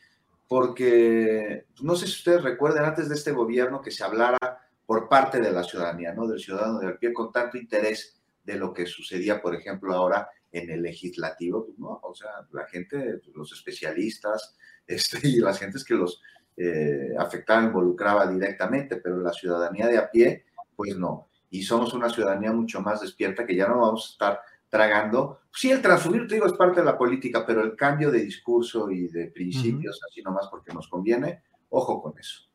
porque 0.47 1.65
no 1.81 1.95
sé 1.95 2.07
si 2.07 2.13
ustedes 2.13 2.43
recuerdan 2.43 2.85
antes 2.85 3.09
de 3.09 3.15
este 3.15 3.31
gobierno 3.31 3.81
que 3.81 3.91
se 3.91 4.03
hablara 4.03 4.37
por 4.85 5.07
parte 5.07 5.39
de 5.39 5.51
la 5.51 5.63
ciudadanía, 5.63 6.13
¿no? 6.13 6.27
Del 6.27 6.39
ciudadano 6.39 6.79
del 6.79 6.97
pie 6.97 7.13
con 7.13 7.31
tanto 7.31 7.57
interés 7.57 8.19
de 8.43 8.55
lo 8.55 8.73
que 8.73 8.85
sucedía, 8.85 9.41
por 9.41 9.55
ejemplo, 9.55 9.93
ahora 9.93 10.29
en 10.51 10.69
el 10.69 10.81
legislativo, 10.81 11.65
pues, 11.65 11.79
¿no? 11.79 11.99
O 12.03 12.13
sea, 12.13 12.29
la 12.51 12.65
gente, 12.67 13.21
los 13.33 13.51
especialistas, 13.53 14.55
este, 14.87 15.27
y 15.27 15.37
las 15.37 15.59
gentes 15.59 15.83
que 15.83 15.95
los 15.95 16.21
eh, 16.57 17.13
afectaba, 17.17 17.63
involucraba 17.63 18.27
directamente, 18.27 18.97
pero 18.97 19.17
la 19.17 19.33
ciudadanía 19.33 19.87
de 19.87 19.97
a 19.97 20.09
pie, 20.09 20.45
pues 20.75 20.95
no. 20.97 21.29
Y 21.49 21.63
somos 21.63 21.93
una 21.93 22.09
ciudadanía 22.09 22.51
mucho 22.51 22.81
más 22.81 23.01
despierta 23.01 23.45
que 23.45 23.55
ya 23.55 23.67
no 23.67 23.79
vamos 23.79 24.07
a 24.07 24.11
estar 24.13 24.41
tragando. 24.73 25.41
Sí, 25.53 25.69
el 25.69 25.83
transfugir, 25.83 26.27
te 26.27 26.33
digo, 26.33 26.47
es 26.47 26.53
parte 26.53 26.79
de 26.79 26.85
la 26.87 26.97
política, 26.97 27.45
pero 27.45 27.63
el 27.63 27.75
cambio 27.75 28.09
de 28.09 28.23
discurso 28.23 28.89
y 28.89 29.07
de 29.07 29.27
principios, 29.27 29.99
así 30.09 30.23
nomás 30.23 30.47
porque 30.49 30.73
nos 30.73 30.87
conviene, 30.87 31.43
ojo 31.69 32.01
con 32.01 32.17
eso. 32.17 32.49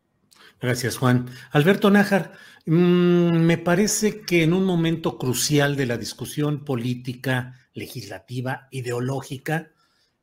Gracias, 0.61 0.97
Juan. 0.97 1.27
Alberto 1.53 1.91
Nájar, 1.91 2.33
mm, 2.67 3.37
me 3.37 3.57
parece 3.57 4.23
que 4.23 4.43
en 4.43 4.53
un 4.53 4.65
momento 4.65 5.17
crucial 5.17 5.77
de 5.77 5.87
la 5.87 5.97
discusión 5.97 6.65
política, 6.65 7.55
legislativa, 7.73 8.67
ideológica, 8.73 9.71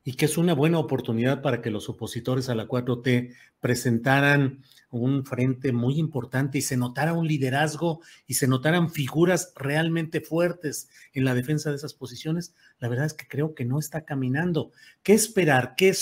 y 0.04 0.16
que 0.16 0.26
es 0.26 0.38
una 0.38 0.54
buena 0.54 0.80
oportunidad 0.80 1.42
para 1.42 1.62
que 1.62 1.72
los 1.72 1.88
opositores 1.88 2.50
a 2.50 2.56
la 2.56 2.68
4T 2.68 3.34
presentaran 3.62 4.66
un 4.90 5.26
frente 5.26 5.72
muy 5.72 6.00
importante 6.00 6.58
y 6.58 6.62
se 6.62 6.78
notara 6.78 7.14
un 7.14 7.28
liderazgo 7.28 8.02
y 8.28 8.36
se 8.36 8.48
notaran 8.48 8.90
figuras 8.90 9.54
realmente 9.56 10.22
fuertes 10.22 10.90
en 11.14 11.26
la 11.26 11.34
defensa 11.34 11.70
de 11.70 11.78
esas 11.78 11.94
posiciones, 11.94 12.54
la 12.80 12.88
verdad 12.88 13.06
es 13.06 13.14
que 13.14 13.28
creo 13.28 13.56
que 13.56 13.66
no 13.66 13.80
está 13.80 14.06
caminando. 14.06 14.72
¿Qué 15.04 15.14
esperar? 15.14 15.76
¿Qué 15.76 15.96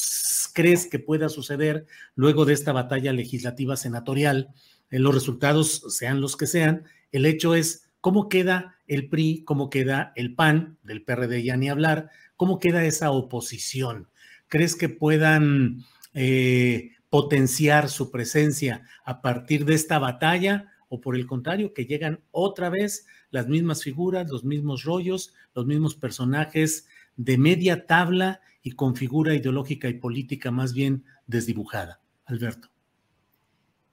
crees 0.53 0.87
que 0.87 0.99
pueda 0.99 1.29
suceder 1.29 1.85
luego 2.15 2.45
de 2.45 2.53
esta 2.53 2.71
batalla 2.71 3.13
legislativa 3.13 3.77
senatorial? 3.77 4.49
En 4.91 5.03
los 5.03 5.13
resultados 5.13 5.83
sean 5.89 6.21
los 6.21 6.37
que 6.37 6.47
sean, 6.47 6.83
el 7.11 7.25
hecho 7.25 7.55
es 7.55 7.89
cómo 8.01 8.29
queda 8.29 8.75
el 8.87 9.09
PRI, 9.09 9.43
cómo 9.45 9.69
queda 9.69 10.11
el 10.15 10.35
PAN, 10.35 10.77
del 10.83 11.03
PRD 11.03 11.43
ya 11.43 11.57
ni 11.57 11.69
hablar, 11.69 12.09
¿Cómo 12.35 12.59
queda 12.59 12.83
esa 12.83 13.11
oposición? 13.11 14.09
¿Crees 14.47 14.75
que 14.75 14.89
puedan 14.89 15.85
eh, 16.13 16.91
potenciar 17.13 17.91
su 17.91 18.09
presencia 18.09 18.87
a 19.05 19.21
partir 19.21 19.65
de 19.65 19.75
esta 19.75 19.99
batalla 19.99 20.73
o 20.89 20.99
por 20.99 21.15
el 21.15 21.27
contrario, 21.27 21.71
que 21.71 21.85
llegan 21.85 22.21
otra 22.31 22.71
vez 22.71 23.05
las 23.29 23.47
mismas 23.47 23.83
figuras, 23.83 24.31
los 24.31 24.43
mismos 24.43 24.83
rollos, 24.83 25.31
los 25.53 25.67
mismos 25.67 25.93
personajes 25.93 26.87
de 27.15 27.37
media 27.37 27.85
tabla 27.85 28.41
y 28.63 28.71
con 28.71 28.95
figura 28.95 29.35
ideológica 29.35 29.87
y 29.89 29.93
política 29.93 30.49
más 30.49 30.73
bien 30.73 31.03
desdibujada? 31.27 32.01
Alberto. 32.25 32.69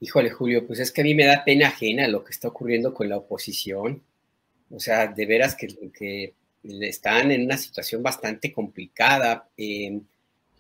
Híjole, 0.01 0.31
Julio, 0.31 0.67
pues 0.67 0.81
es 0.81 0.91
que 0.91 1.03
a 1.03 1.05
mí 1.05 1.15
me 1.15 1.27
da 1.27 1.45
pena 1.45 1.69
ajena 1.69 2.09
lo 2.09 2.25
que 2.25 2.31
está 2.31 2.49
ocurriendo 2.49 2.95
con 2.95 3.11
la 3.11 3.19
oposición. 3.19 4.03
O 4.71 4.81
sea, 4.81 5.09
de 5.09 5.27
veras 5.27 5.55
que, 5.55 5.69
que 5.93 6.33
están 6.63 7.33
en 7.33 7.45
una 7.45 7.59
situación 7.59 8.03
bastante 8.03 8.51
complicada. 8.51 9.47
Eh, 9.59 10.01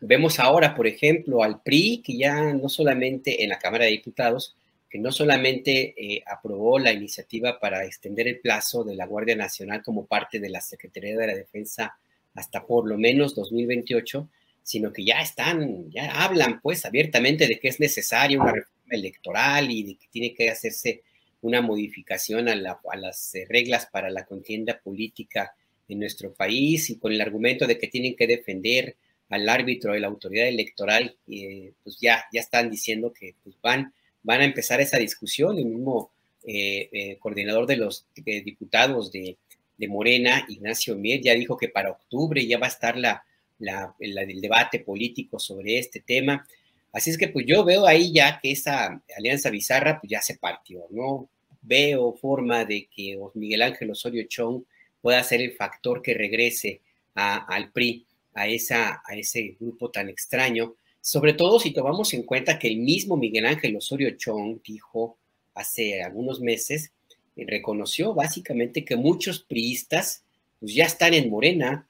vemos 0.00 0.38
ahora, 0.40 0.74
por 0.74 0.86
ejemplo, 0.86 1.42
al 1.42 1.62
PRI, 1.62 2.02
que 2.04 2.16
ya 2.16 2.52
no 2.52 2.68
solamente 2.68 3.42
en 3.42 3.50
la 3.50 3.58
Cámara 3.58 3.84
de 3.84 3.92
Diputados, 3.92 4.56
que 4.88 4.98
no 4.98 5.12
solamente 5.12 5.94
eh, 5.96 6.22
aprobó 6.26 6.78
la 6.78 6.92
iniciativa 6.92 7.60
para 7.60 7.84
extender 7.84 8.26
el 8.26 8.40
plazo 8.40 8.82
de 8.82 8.96
la 8.96 9.06
Guardia 9.06 9.36
Nacional 9.36 9.82
como 9.82 10.06
parte 10.06 10.40
de 10.40 10.50
la 10.50 10.60
Secretaría 10.60 11.16
de 11.16 11.26
la 11.28 11.34
Defensa 11.34 11.96
hasta 12.34 12.66
por 12.66 12.88
lo 12.88 12.98
menos 12.98 13.34
2028, 13.34 14.28
sino 14.62 14.92
que 14.92 15.04
ya 15.04 15.20
están, 15.20 15.90
ya 15.90 16.24
hablan 16.24 16.60
pues 16.60 16.84
abiertamente 16.84 17.46
de 17.46 17.58
que 17.60 17.68
es 17.68 17.78
necesaria 17.78 18.40
una 18.40 18.52
reforma 18.52 18.90
electoral 18.90 19.70
y 19.70 19.82
de 19.84 19.94
que 19.94 20.06
tiene 20.10 20.34
que 20.34 20.50
hacerse 20.50 21.02
una 21.42 21.60
modificación 21.60 22.48
a, 22.48 22.52
a 22.52 22.96
las 22.96 23.34
eh, 23.34 23.46
reglas 23.48 23.86
para 23.86 24.10
la 24.10 24.26
contienda 24.26 24.80
política 24.82 25.54
en 25.88 26.00
nuestro 26.00 26.32
país 26.34 26.90
y 26.90 26.98
con 26.98 27.12
el 27.12 27.20
argumento 27.20 27.66
de 27.66 27.78
que 27.78 27.88
tienen 27.88 28.16
que 28.16 28.26
defender 28.26 28.96
al 29.30 29.48
árbitro 29.48 29.92
de 29.92 30.00
la 30.00 30.08
autoridad 30.08 30.48
electoral, 30.48 31.16
eh, 31.28 31.72
pues 31.82 31.98
ya, 32.00 32.24
ya 32.32 32.40
están 32.40 32.68
diciendo 32.68 33.12
que 33.12 33.36
pues 33.42 33.56
van, 33.62 33.94
van 34.22 34.40
a 34.40 34.44
empezar 34.44 34.80
esa 34.80 34.98
discusión. 34.98 35.56
El 35.56 35.66
mismo 35.66 36.10
eh, 36.44 36.88
eh, 36.92 37.16
coordinador 37.18 37.66
de 37.66 37.76
los 37.76 38.06
diputados 38.14 39.10
de, 39.10 39.36
Morena, 39.88 40.44
Ignacio 40.46 40.94
Mier, 40.94 41.22
ya 41.22 41.34
dijo 41.34 41.56
que 41.56 41.70
para 41.70 41.92
octubre 41.92 42.46
ya 42.46 42.58
va 42.58 42.66
a 42.66 42.68
estar 42.68 42.98
la, 42.98 43.24
el 43.98 44.40
debate 44.42 44.80
político 44.80 45.38
sobre 45.38 45.78
este 45.78 46.00
tema. 46.00 46.46
Así 46.92 47.08
es 47.08 47.16
que 47.16 47.28
pues 47.28 47.46
yo 47.46 47.64
veo 47.64 47.86
ahí 47.86 48.12
ya 48.12 48.40
que 48.40 48.50
esa 48.50 49.02
alianza 49.16 49.48
bizarra 49.48 49.98
pues 49.98 50.10
ya 50.10 50.20
se 50.20 50.36
partió, 50.36 50.84
¿no? 50.90 51.30
Veo 51.62 52.12
forma 52.12 52.66
de 52.66 52.88
que 52.94 53.18
Miguel 53.32 53.62
Ángel 53.62 53.90
Osorio 53.90 54.24
Chong 54.28 54.64
pueda 55.00 55.22
ser 55.22 55.40
el 55.40 55.52
factor 55.52 56.02
que 56.02 56.12
regrese 56.12 56.82
al 57.14 57.72
PRI, 57.72 58.04
a, 58.34 58.46
esa, 58.46 59.02
a 59.04 59.14
ese 59.14 59.56
grupo 59.58 59.90
tan 59.90 60.08
extraño, 60.08 60.74
sobre 61.00 61.32
todo 61.32 61.58
si 61.58 61.72
tomamos 61.72 62.12
en 62.14 62.22
cuenta 62.24 62.58
que 62.58 62.68
el 62.68 62.78
mismo 62.78 63.16
Miguel 63.16 63.46
Ángel 63.46 63.76
Osorio 63.76 64.10
Chong 64.16 64.60
dijo 64.62 65.16
hace 65.54 66.02
algunos 66.02 66.40
meses, 66.40 66.92
y 67.36 67.44
reconoció 67.44 68.12
básicamente 68.12 68.84
que 68.84 68.96
muchos 68.96 69.40
priistas 69.40 70.24
pues, 70.58 70.74
ya 70.74 70.84
están 70.84 71.14
en 71.14 71.30
Morena, 71.30 71.86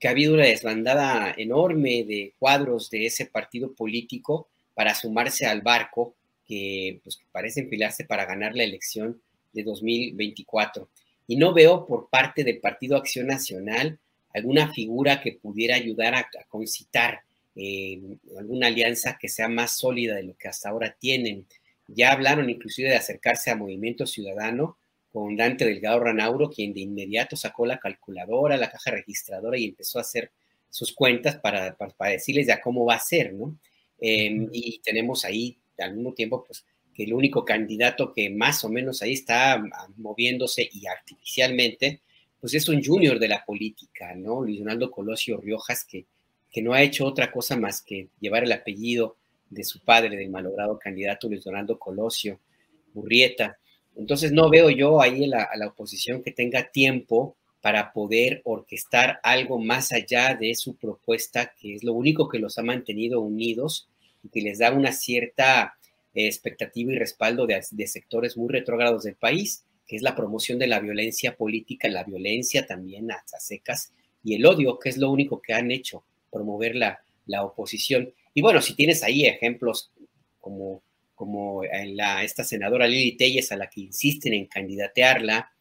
que 0.00 0.08
ha 0.08 0.10
habido 0.10 0.34
una 0.34 0.46
desbandada 0.46 1.32
enorme 1.36 2.04
de 2.04 2.34
cuadros 2.38 2.90
de 2.90 3.06
ese 3.06 3.26
partido 3.26 3.72
político 3.72 4.48
para 4.74 4.94
sumarse 4.94 5.46
al 5.46 5.60
barco 5.60 6.14
que, 6.44 7.00
pues, 7.04 7.16
que 7.16 7.24
parece 7.30 7.60
enfilarse 7.60 8.04
para 8.04 8.24
ganar 8.24 8.56
la 8.56 8.64
elección 8.64 9.20
de 9.52 9.62
2024 9.62 10.88
y 11.28 11.36
no 11.36 11.54
veo 11.54 11.86
por 11.86 12.08
parte 12.08 12.42
del 12.42 12.58
Partido 12.58 12.96
Acción 12.96 13.28
Nacional 13.28 13.98
alguna 14.34 14.72
figura 14.72 15.20
que 15.20 15.32
pudiera 15.32 15.76
ayudar 15.76 16.14
a, 16.14 16.28
concitar 16.48 17.22
eh, 17.54 18.00
alguna 18.38 18.68
alianza 18.68 19.18
que 19.20 19.28
sea 19.28 19.48
más 19.48 19.72
sólida 19.72 20.16
de 20.16 20.24
lo 20.24 20.36
que 20.36 20.48
hasta 20.48 20.70
ahora 20.70 20.96
tienen. 20.98 21.46
Ya 21.88 22.12
hablaron 22.12 22.48
inclusive 22.48 22.88
de 22.88 22.96
acercarse 22.96 23.50
a 23.50 23.56
Movimiento 23.56 24.06
Ciudadano 24.06 24.78
con 25.12 25.36
Dante 25.36 25.66
Delgado 25.66 26.00
Ranauro, 26.00 26.48
quien 26.48 26.72
de 26.72 26.80
inmediato 26.80 27.36
sacó 27.36 27.66
la 27.66 27.78
calculadora, 27.78 28.56
la 28.56 28.70
caja 28.70 28.92
registradora 28.92 29.58
y 29.58 29.66
empezó 29.66 29.98
a 29.98 30.02
hacer 30.02 30.32
sus 30.70 30.94
cuentas 30.94 31.36
para, 31.36 31.76
para, 31.76 32.10
decirles 32.10 32.46
ya 32.46 32.62
cómo 32.62 32.86
va 32.86 32.94
a 32.94 33.00
ser, 33.00 33.34
¿no? 33.34 33.58
Em, 34.00 34.48
y 34.52 34.80
tenemos 34.82 35.24
ahí 35.26 35.58
al 35.78 35.94
mismo 35.94 36.14
tiempo, 36.14 36.44
pues, 36.44 36.64
que 36.94 37.04
el 37.04 37.12
único 37.12 37.44
candidato 37.44 38.12
que 38.12 38.30
más 38.30 38.64
o 38.64 38.70
menos 38.70 39.02
ahí 39.02 39.12
está 39.12 39.62
moviéndose 39.96 40.68
y 40.72 40.86
artificialmente, 40.86 42.00
pues 42.42 42.54
es 42.54 42.68
un 42.68 42.82
junior 42.82 43.20
de 43.20 43.28
la 43.28 43.44
política, 43.44 44.14
¿no? 44.16 44.42
Luis 44.42 44.58
Donaldo 44.58 44.90
Colosio 44.90 45.38
Riojas, 45.38 45.84
que, 45.84 46.04
que 46.50 46.60
no 46.60 46.74
ha 46.74 46.82
hecho 46.82 47.06
otra 47.06 47.30
cosa 47.30 47.56
más 47.56 47.80
que 47.80 48.08
llevar 48.20 48.42
el 48.42 48.50
apellido 48.52 49.16
de 49.48 49.62
su 49.62 49.80
padre, 49.80 50.16
del 50.16 50.28
malogrado 50.28 50.76
candidato 50.76 51.28
Luis 51.28 51.44
Donaldo 51.44 51.78
Colosio 51.78 52.40
Murrieta. 52.94 53.58
Entonces 53.96 54.32
no 54.32 54.50
veo 54.50 54.70
yo 54.70 55.00
ahí 55.00 55.30
a 55.32 55.56
la 55.56 55.68
oposición 55.68 56.20
que 56.20 56.32
tenga 56.32 56.70
tiempo 56.70 57.36
para 57.62 57.92
poder 57.92 58.42
orquestar 58.44 59.20
algo 59.22 59.58
más 59.58 59.92
allá 59.92 60.34
de 60.34 60.54
su 60.56 60.74
propuesta, 60.74 61.54
que 61.56 61.76
es 61.76 61.84
lo 61.84 61.92
único 61.92 62.28
que 62.28 62.40
los 62.40 62.58
ha 62.58 62.62
mantenido 62.62 63.20
unidos 63.20 63.88
y 64.24 64.28
que 64.30 64.40
les 64.40 64.58
da 64.58 64.72
una 64.72 64.90
cierta 64.90 65.76
expectativa 66.12 66.92
y 66.92 66.98
respaldo 66.98 67.46
de, 67.46 67.86
sectores 67.86 68.36
muy 68.36 68.50
retrógrados 68.50 69.04
del 69.04 69.14
país, 69.14 69.64
que 69.92 69.96
es 69.96 70.02
la 70.02 70.16
promoción 70.16 70.58
de 70.58 70.66
la 70.66 70.80
violencia 70.80 71.36
política, 71.36 71.86
la 71.86 72.02
violencia 72.02 72.66
también 72.66 73.12
a, 73.12 73.22
secas 73.38 73.92
y 74.24 74.34
el 74.34 74.46
odio, 74.46 74.78
que 74.78 74.88
es 74.88 74.96
lo 74.96 75.10
único 75.10 75.42
que 75.42 75.52
han 75.52 75.70
hecho, 75.70 76.02
promover 76.30 76.76
la, 76.76 77.04
la 77.26 77.44
oposición. 77.44 78.10
Y 78.32 78.40
bueno, 78.40 78.62
si 78.62 78.74
tienes 78.74 79.02
ahí 79.02 79.26
ejemplos 79.26 79.92
como, 80.40 80.80
como 81.14 81.62
en 81.62 81.94
la, 81.94 82.24
esta 82.24 82.42
senadora 82.42 82.88
Lili 82.88 83.18
Telles 83.18 83.52
a 83.52 83.58
la 83.58 83.68
que 83.68 83.82
insisten 83.82 84.32
en 84.32 84.46
candidatearla, 84.46 85.52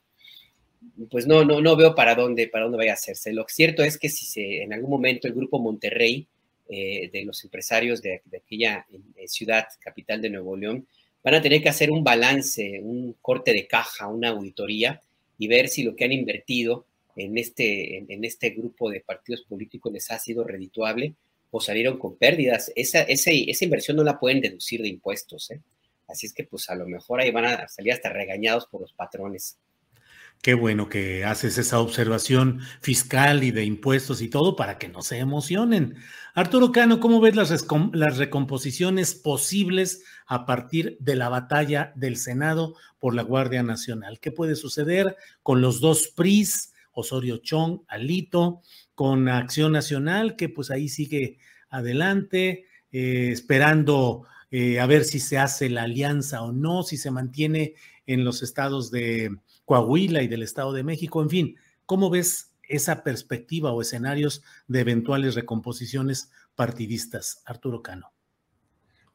pues 1.09 1.27
no, 1.27 1.43
no, 1.43 1.59
no 1.59 1.75
veo 1.75 1.93
para 1.93 2.15
dónde, 2.15 2.47
para 2.47 2.63
dónde 2.63 2.77
vaya 2.77 2.91
a 2.91 2.93
hacerse. 2.93 3.33
Lo 3.33 3.45
cierto 3.49 3.83
es 3.83 3.97
que 3.97 4.07
si 4.07 4.25
se, 4.25 4.63
en 4.63 4.71
algún 4.71 4.91
momento 4.91 5.27
el 5.27 5.33
grupo 5.33 5.59
Monterrey 5.59 6.25
eh, 6.69 7.09
de 7.11 7.25
los 7.25 7.43
empresarios 7.43 8.01
de, 8.01 8.21
aquella 8.33 8.87
eh, 9.17 9.27
ciudad 9.27 9.67
capital 9.81 10.21
de 10.21 10.29
Nuevo 10.29 10.55
León, 10.55 10.87
van 11.23 11.35
a 11.35 11.41
tener 11.41 11.61
que 11.61 11.69
hacer 11.69 11.91
un 11.91 12.03
balance, 12.03 12.79
un 12.81 13.15
corte 13.21 13.53
de 13.53 13.67
caja, 13.67 14.07
una 14.07 14.29
auditoría 14.29 15.01
y 15.37 15.47
ver 15.47 15.67
si 15.67 15.83
lo 15.83 15.95
que 15.95 16.05
han 16.05 16.11
invertido 16.11 16.85
en 17.15 17.37
este, 17.37 17.97
en, 17.97 18.23
este 18.23 18.51
grupo 18.51 18.89
de 18.89 19.01
partidos 19.01 19.41
políticos 19.43 19.91
les 19.91 20.09
ha 20.11 20.19
sido 20.19 20.43
redituable 20.43 21.13
o 21.51 21.59
salieron 21.59 21.97
con 21.97 22.15
pérdidas. 22.15 22.71
Esa, 22.75 23.01
esa 23.01 23.31
inversión 23.31 23.97
no 23.97 24.03
la 24.03 24.19
pueden 24.19 24.41
deducir 24.41 24.81
de 24.81 24.87
impuestos. 24.87 25.51
¿eh? 25.51 25.59
Así 26.07 26.25
es 26.25 26.33
que 26.33 26.43
pues 26.43 26.69
a 26.69 26.75
lo 26.75 26.87
mejor 26.87 27.19
ahí 27.21 27.31
van 27.31 27.45
a 27.45 27.67
salir 27.67 27.93
hasta 27.93 28.09
regañados 28.09 28.67
por 28.67 28.81
los 28.81 28.93
patrones. 28.93 29.57
Qué 30.41 30.55
bueno 30.55 30.89
que 30.89 31.23
haces 31.23 31.59
esa 31.59 31.79
observación 31.79 32.61
fiscal 32.81 33.43
y 33.43 33.51
de 33.51 33.63
impuestos 33.63 34.23
y 34.23 34.27
todo 34.27 34.55
para 34.55 34.79
que 34.79 34.89
no 34.89 35.03
se 35.03 35.19
emocionen. 35.19 35.97
Arturo 36.33 36.71
Cano, 36.71 36.99
¿cómo 36.99 37.21
ves 37.21 37.35
las, 37.35 38.17
recomposiciones 38.17 39.13
posibles 39.13 40.03
a 40.25 40.47
partir 40.47 40.97
de 40.99 41.15
la 41.15 41.29
batalla 41.29 41.93
del 41.95 42.17
Senado 42.17 42.73
por 42.97 43.13
la 43.13 43.21
Guardia 43.21 43.61
Nacional? 43.61 44.19
¿Qué 44.19 44.31
puede 44.31 44.55
suceder 44.55 45.15
con 45.43 45.61
los 45.61 45.79
dos 45.79 46.07
PRIs, 46.07 46.73
Osorio 46.91 47.37
Chong, 47.37 47.81
Alito, 47.87 48.61
con 48.95 49.29
Acción 49.29 49.71
Nacional, 49.71 50.35
que 50.37 50.49
pues 50.49 50.71
ahí 50.71 50.89
sigue 50.89 51.37
adelante, 51.69 52.65
eh, 52.91 53.29
esperando 53.31 54.25
eh, 54.49 54.79
a 54.79 54.87
ver 54.87 55.03
si 55.03 55.19
se 55.19 55.37
hace 55.37 55.69
la 55.69 55.83
alianza 55.83 56.41
o 56.41 56.51
no, 56.51 56.81
si 56.81 56.97
se 56.97 57.11
mantiene 57.11 57.75
en 58.07 58.25
los 58.25 58.41
estados 58.41 58.89
de 58.89 59.37
Coahuila 59.65 60.21
y 60.21 60.27
del 60.27 60.43
Estado 60.43 60.73
de 60.73 60.83
México, 60.83 61.21
en 61.21 61.29
fin, 61.29 61.55
¿cómo 61.85 62.09
ves 62.09 62.53
esa 62.63 63.03
perspectiva 63.03 63.71
o 63.71 63.81
escenarios 63.81 64.43
de 64.67 64.79
eventuales 64.79 65.35
recomposiciones 65.35 66.31
partidistas, 66.55 67.43
Arturo 67.45 67.81
Cano? 67.81 68.11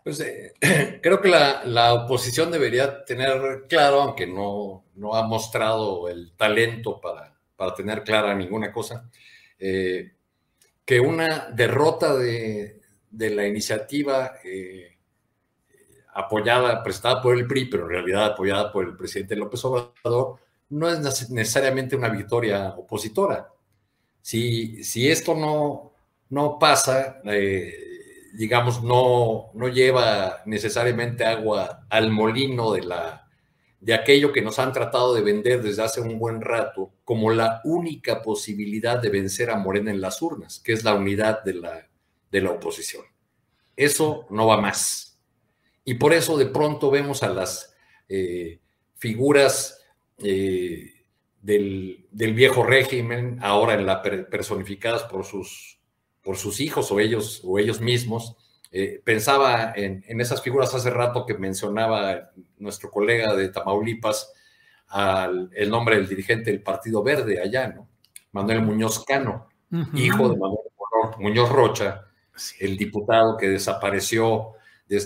Pues 0.04 0.20
eh, 0.20 0.54
creo 1.02 1.20
que 1.20 1.28
la, 1.28 1.94
oposición 1.94 2.50
debería 2.50 3.04
tener 3.04 3.64
claro, 3.68 4.02
aunque 4.02 4.26
no, 4.26 4.84
no 4.94 5.14
ha 5.14 5.26
mostrado 5.26 6.08
el 6.08 6.32
talento 6.36 7.00
para, 7.00 7.36
para 7.56 7.74
tener 7.74 8.04
clara 8.04 8.34
ninguna 8.34 8.72
cosa, 8.72 9.10
eh, 9.58 10.12
que 10.84 11.00
una 11.00 11.50
derrota 11.50 12.14
de, 12.14 12.80
la 13.10 13.46
iniciativa 13.46 14.34
eh, 14.44 14.95
apoyada, 16.16 16.82
prestada 16.82 17.20
por 17.20 17.36
el 17.36 17.46
PRI, 17.46 17.66
pero 17.66 17.84
en 17.84 17.90
realidad 17.90 18.24
apoyada 18.24 18.72
por 18.72 18.86
el 18.86 18.96
presidente 18.96 19.36
López 19.36 19.62
Obrador, 19.64 20.38
no 20.70 20.88
es 20.88 21.30
necesariamente 21.30 21.94
una 21.94 22.08
victoria 22.08 22.74
opositora. 22.76 23.52
Si, 24.22 24.82
si 24.82 25.08
esto 25.08 25.34
no, 25.34 25.92
no 26.30 26.58
pasa, 26.58 27.20
eh, 27.24 27.74
digamos, 28.32 28.82
no, 28.82 29.50
no 29.54 29.68
lleva 29.68 30.42
necesariamente 30.46 31.24
agua 31.24 31.86
al 31.90 32.10
molino 32.10 32.72
de, 32.72 32.82
la, 32.82 33.28
de 33.80 33.94
aquello 33.94 34.32
que 34.32 34.42
nos 34.42 34.58
han 34.58 34.72
tratado 34.72 35.14
de 35.14 35.22
vender 35.22 35.62
desde 35.62 35.82
hace 35.82 36.00
un 36.00 36.18
buen 36.18 36.40
rato 36.40 36.92
como 37.04 37.30
la 37.30 37.60
única 37.64 38.22
posibilidad 38.22 38.98
de 39.00 39.10
vencer 39.10 39.50
a 39.50 39.58
Morena 39.58 39.90
en 39.90 40.00
las 40.00 40.22
urnas, 40.22 40.60
que 40.60 40.72
es 40.72 40.82
la 40.82 40.94
unidad 40.94 41.44
de 41.44 41.54
la, 41.54 41.86
de 42.30 42.40
la 42.40 42.52
oposición. 42.52 43.04
Eso 43.76 44.26
no 44.30 44.46
va 44.46 44.58
más. 44.58 45.05
Y 45.86 45.94
por 45.94 46.12
eso 46.12 46.36
de 46.36 46.46
pronto 46.46 46.90
vemos 46.90 47.22
a 47.22 47.28
las 47.28 47.72
eh, 48.08 48.58
figuras 48.96 49.80
eh, 50.18 50.92
del, 51.40 52.04
viejo 52.10 52.64
régimen, 52.64 53.38
ahora 53.40 53.74
en 53.74 53.86
la 53.86 54.02
personificadas 54.02 55.04
por 55.04 55.24
sus, 55.24 55.78
por 56.22 56.36
sus 56.36 56.58
hijos 56.58 56.90
o 56.90 56.98
ellos, 56.98 57.40
o 57.44 57.60
ellos 57.60 57.80
mismos. 57.80 58.36
Eh, 58.72 59.00
pensaba 59.04 59.72
en, 59.76 60.20
esas 60.20 60.42
figuras 60.42 60.74
hace 60.74 60.90
rato 60.90 61.24
que 61.24 61.38
mencionaba 61.38 62.32
nuestro 62.58 62.90
colega 62.90 63.36
de 63.36 63.48
Tamaulipas, 63.48 64.32
al, 64.88 65.50
el 65.54 65.70
nombre 65.70 65.96
del 65.96 66.08
dirigente 66.08 66.50
del 66.50 66.64
Partido 66.64 67.04
Verde 67.04 67.40
allá, 67.40 67.68
¿no? 67.68 67.88
Manuel 68.32 68.62
Muñoz 68.62 69.04
Cano, 69.04 69.48
hijo 69.94 70.28
de 70.28 70.36
Manuel 70.36 70.66
Muñoz 71.20 71.48
Rocha, 71.48 72.06
el 72.58 72.76
diputado 72.76 73.36
que 73.36 73.48
desapareció 73.48 74.55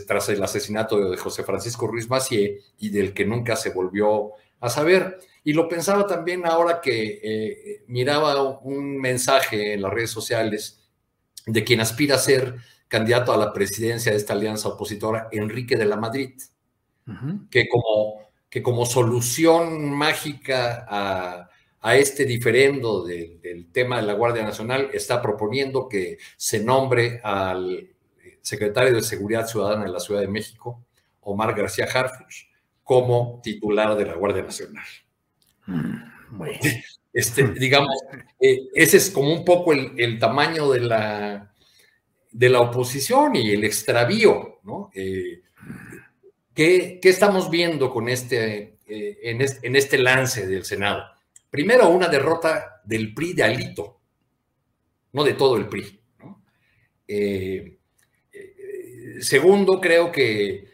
tras 0.07 0.29
el 0.29 0.43
asesinato 0.43 1.11
de 1.11 1.17
José 1.17 1.43
Francisco 1.43 1.87
Ruiz 1.87 2.09
Macié 2.09 2.61
y 2.79 2.91
del 2.91 3.15
que 3.15 3.25
nunca 3.25 3.57
se 3.57 3.71
volvió 3.71 4.33
a 4.61 4.69
saber. 4.69 5.19
Y 5.43 5.55
lo 5.55 5.69
pensaba 5.69 6.07
también 6.07 6.47
ahora 6.47 6.81
que 6.81 7.21
eh, 7.23 7.85
miraba 7.87 8.59
un 8.61 8.99
mensaje 8.99 9.73
en 9.73 9.83
las 9.83 9.93
redes 9.93 10.11
sociales 10.11 10.81
de 11.47 11.65
quien 11.65 11.81
aspira 11.81 12.17
a 12.17 12.19
ser 12.19 12.57
candidato 12.89 13.33
a 13.33 13.37
la 13.37 13.53
presidencia 13.53 14.13
de 14.13 14.19
esta 14.19 14.33
alianza 14.33 14.69
opositora, 14.69 15.29
Enrique 15.31 15.77
de 15.77 15.87
la 15.87 15.97
Madrid, 15.97 16.35
que, 17.51 17.69
como, 17.69 18.31
que 18.49 18.63
como 18.63 18.85
solución 18.85 19.91
mágica 19.91 20.87
a, 20.89 21.97
este 21.97 22.25
diferendo 22.25 23.05
del 23.05 23.73
tema 23.73 23.97
de 23.97 24.03
la 24.03 24.13
Guardia 24.13 24.43
Nacional 24.43 24.91
está 24.93 25.23
proponiendo 25.23 25.89
que 25.89 26.19
se 26.37 26.63
nombre 26.63 27.21
al 27.23 27.89
secretario 28.43 28.95
de 28.95 29.03
Seguridad 29.03 29.47
Ciudadana 29.47 29.85
en 29.85 29.93
la 29.93 30.01
Ciudad 30.01 30.21
de 30.21 30.29
México, 30.29 30.85
Omar 31.21 31.55
García 31.55 31.87
Harfuch, 31.87 32.49
como 32.83 33.41
titular 33.43 33.97
de 33.97 34.07
la 34.07 34.15
Guardia 34.15 34.43
Nacional. 34.43 34.85
Mm, 35.67 36.43
este, 37.13 37.49
digamos, 37.53 37.95
eh, 38.41 38.69
ese 38.75 38.97
es 38.97 39.11
como 39.11 39.33
un 39.33 39.45
poco 39.45 39.73
el, 39.73 40.19
tamaño 40.19 40.71
de 40.71 40.81
la, 40.81 41.55
de 42.31 42.49
la 42.49 42.61
oposición 42.61 43.37
y 43.37 43.51
el 43.51 43.65
extravío, 43.65 44.61
¿no? 44.63 44.91
Eh, 44.95 45.43
¿qué, 46.55 47.01
estamos 47.03 47.51
viendo 47.51 47.91
con 47.91 48.09
este, 48.09 48.79
eh, 48.87 49.19
en, 49.23 49.41
este, 49.41 49.67
en, 49.67 49.77
este, 49.77 49.99
lance 49.99 50.47
del 50.47 50.65
Senado? 50.65 51.05
Primero, 51.49 51.89
una 51.89 52.09
derrota 52.09 52.81
del 52.85 53.13
PRI 53.13 53.33
de 53.35 53.43
Alito, 53.43 54.01
no 55.13 55.25
de 55.25 55.35
todo 55.35 55.57
el 55.57 55.69
PRI. 55.69 56.01
Segundo, 59.23 59.81
creo 59.81 60.11
que 60.13 60.69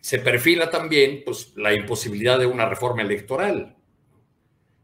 se 0.00 0.18
perfila 0.18 0.70
también 0.70 1.22
pues, 1.24 1.52
la 1.56 1.72
imposibilidad 1.72 2.38
de 2.38 2.46
una 2.46 2.66
reforma 2.66 3.02
electoral, 3.02 3.76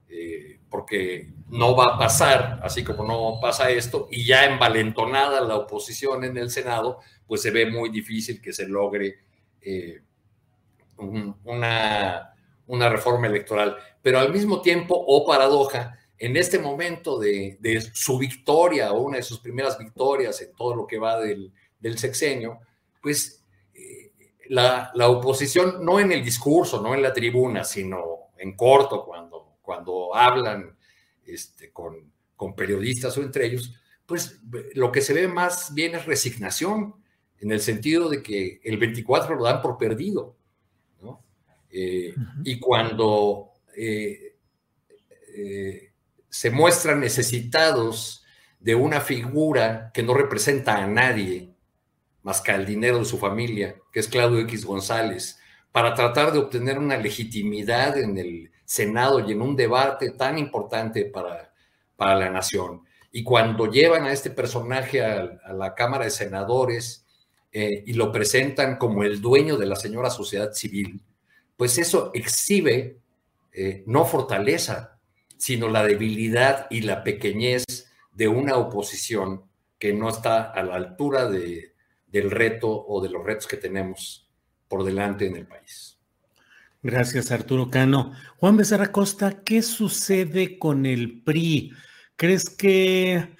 eh, 0.08 0.58
porque 0.68 1.30
no 1.48 1.76
va 1.76 1.94
a 1.94 1.98
pasar, 1.98 2.60
así 2.62 2.84
como 2.84 3.04
no 3.04 3.38
pasa 3.40 3.70
esto, 3.70 4.08
y 4.10 4.26
ya 4.26 4.44
envalentonada 4.44 5.40
la 5.40 5.56
oposición 5.56 6.24
en 6.24 6.36
el 6.36 6.50
Senado, 6.50 7.00
pues 7.26 7.42
se 7.42 7.50
ve 7.50 7.70
muy 7.70 7.90
difícil 7.90 8.42
que 8.42 8.52
se 8.52 8.68
logre 8.68 9.20
eh, 9.60 10.02
una, 10.98 12.34
una 12.66 12.88
reforma 12.88 13.26
electoral. 13.26 13.76
Pero 14.02 14.18
al 14.18 14.32
mismo 14.32 14.60
tiempo, 14.60 14.94
o 14.94 15.22
oh 15.22 15.26
paradoja, 15.26 15.98
en 16.18 16.36
este 16.36 16.58
momento 16.58 17.18
de, 17.18 17.58
su 17.92 18.18
victoria 18.18 18.92
o 18.92 19.02
una 19.02 19.18
de 19.18 19.22
sus 19.22 19.40
primeras 19.40 19.78
victorias 19.78 20.40
en 20.42 20.52
todo 20.54 20.74
lo 20.74 20.86
que 20.86 20.98
va 20.98 21.20
del, 21.20 21.52
del 21.80 21.98
sexenio, 21.98 22.60
pues 23.00 23.44
la, 24.48 25.08
oposición, 25.08 25.84
no 25.84 26.00
en 26.00 26.12
el 26.12 26.24
discurso, 26.24 26.80
no 26.80 26.94
en 26.94 27.02
la 27.02 27.12
tribuna, 27.12 27.64
sino 27.64 28.30
en 28.36 28.56
corto, 28.56 29.04
cuando, 29.04 29.56
cuando 29.62 30.14
hablan 30.14 30.76
este, 31.26 31.72
con, 31.72 32.12
periodistas 32.56 33.16
o 33.16 33.22
entre 33.22 33.46
ellos, 33.46 33.74
pues 34.04 34.38
lo 34.74 34.92
que 34.92 35.00
se 35.00 35.14
ve 35.14 35.28
más 35.28 35.72
bien 35.72 35.94
es 35.94 36.04
resignación, 36.04 36.94
en 37.40 37.52
el 37.52 37.60
sentido 37.60 38.10
de 38.10 38.22
que 38.22 38.60
el 38.62 38.76
24 38.76 39.34
lo 39.34 39.44
dan 39.44 39.62
por 39.62 39.78
perdido. 39.78 40.36
Eh, 41.76 42.14
y 42.44 42.60
cuando 42.60 43.54
eh, 43.76 44.36
eh, 45.34 45.92
se 46.34 46.50
muestran 46.50 46.98
necesitados 46.98 48.24
de 48.58 48.74
una 48.74 49.00
figura 49.00 49.92
que 49.94 50.02
no 50.02 50.14
representa 50.14 50.78
a 50.78 50.86
nadie, 50.88 51.54
más 52.24 52.40
que 52.40 52.50
al 52.50 52.66
dinero 52.66 52.98
de 52.98 53.04
su 53.04 53.18
familia, 53.18 53.76
que 53.92 54.00
es 54.00 54.08
Claudio 54.08 54.40
X 54.40 54.66
González, 54.66 55.38
para 55.70 55.94
tratar 55.94 56.32
de 56.32 56.40
obtener 56.40 56.80
una 56.80 56.96
legitimidad 56.96 57.96
en 57.96 58.18
el 58.18 58.50
Senado 58.64 59.20
y 59.20 59.30
en 59.30 59.42
un 59.42 59.54
debate 59.54 60.10
tan 60.10 60.36
importante 60.36 61.04
para, 61.04 61.54
para 61.94 62.16
la 62.16 62.30
nación. 62.30 62.82
Y 63.12 63.22
cuando 63.22 63.70
llevan 63.70 64.02
a 64.02 64.12
este 64.12 64.30
personaje 64.30 65.04
a, 65.04 65.38
la 65.52 65.72
Cámara 65.76 66.06
de 66.06 66.10
Senadores 66.10 67.06
eh, 67.52 67.84
y 67.86 67.92
lo 67.92 68.10
presentan 68.10 68.76
como 68.76 69.04
el 69.04 69.20
dueño 69.20 69.56
de 69.56 69.66
la 69.66 69.76
señora 69.76 70.10
sociedad 70.10 70.52
civil, 70.52 71.00
pues 71.56 71.78
eso 71.78 72.10
exhibe 72.12 72.98
eh, 73.52 73.84
no 73.86 74.04
fortaleza, 74.04 74.93
sino 75.36 75.68
la 75.68 75.84
debilidad 75.84 76.66
y 76.70 76.82
la 76.82 77.04
pequeñez 77.04 77.64
de 78.12 78.28
una 78.28 78.56
oposición 78.56 79.42
que 79.78 79.92
no 79.92 80.08
está 80.08 80.44
a 80.44 80.62
la 80.62 80.76
altura 80.76 81.28
de, 81.28 81.74
del 82.06 82.30
reto 82.30 82.68
o 82.86 83.02
de 83.02 83.10
los 83.10 83.24
retos 83.24 83.46
que 83.46 83.56
tenemos 83.56 84.30
por 84.68 84.84
delante 84.84 85.26
en 85.26 85.36
el 85.36 85.46
país. 85.46 85.98
Gracias, 86.82 87.30
Arturo 87.32 87.70
Cano. 87.70 88.12
Juan 88.36 88.56
Becerra 88.56 88.92
Costa, 88.92 89.42
¿qué 89.42 89.62
sucede 89.62 90.58
con 90.58 90.86
el 90.86 91.22
PRI? 91.22 91.72
¿Crees 92.16 92.50
que 92.50 93.34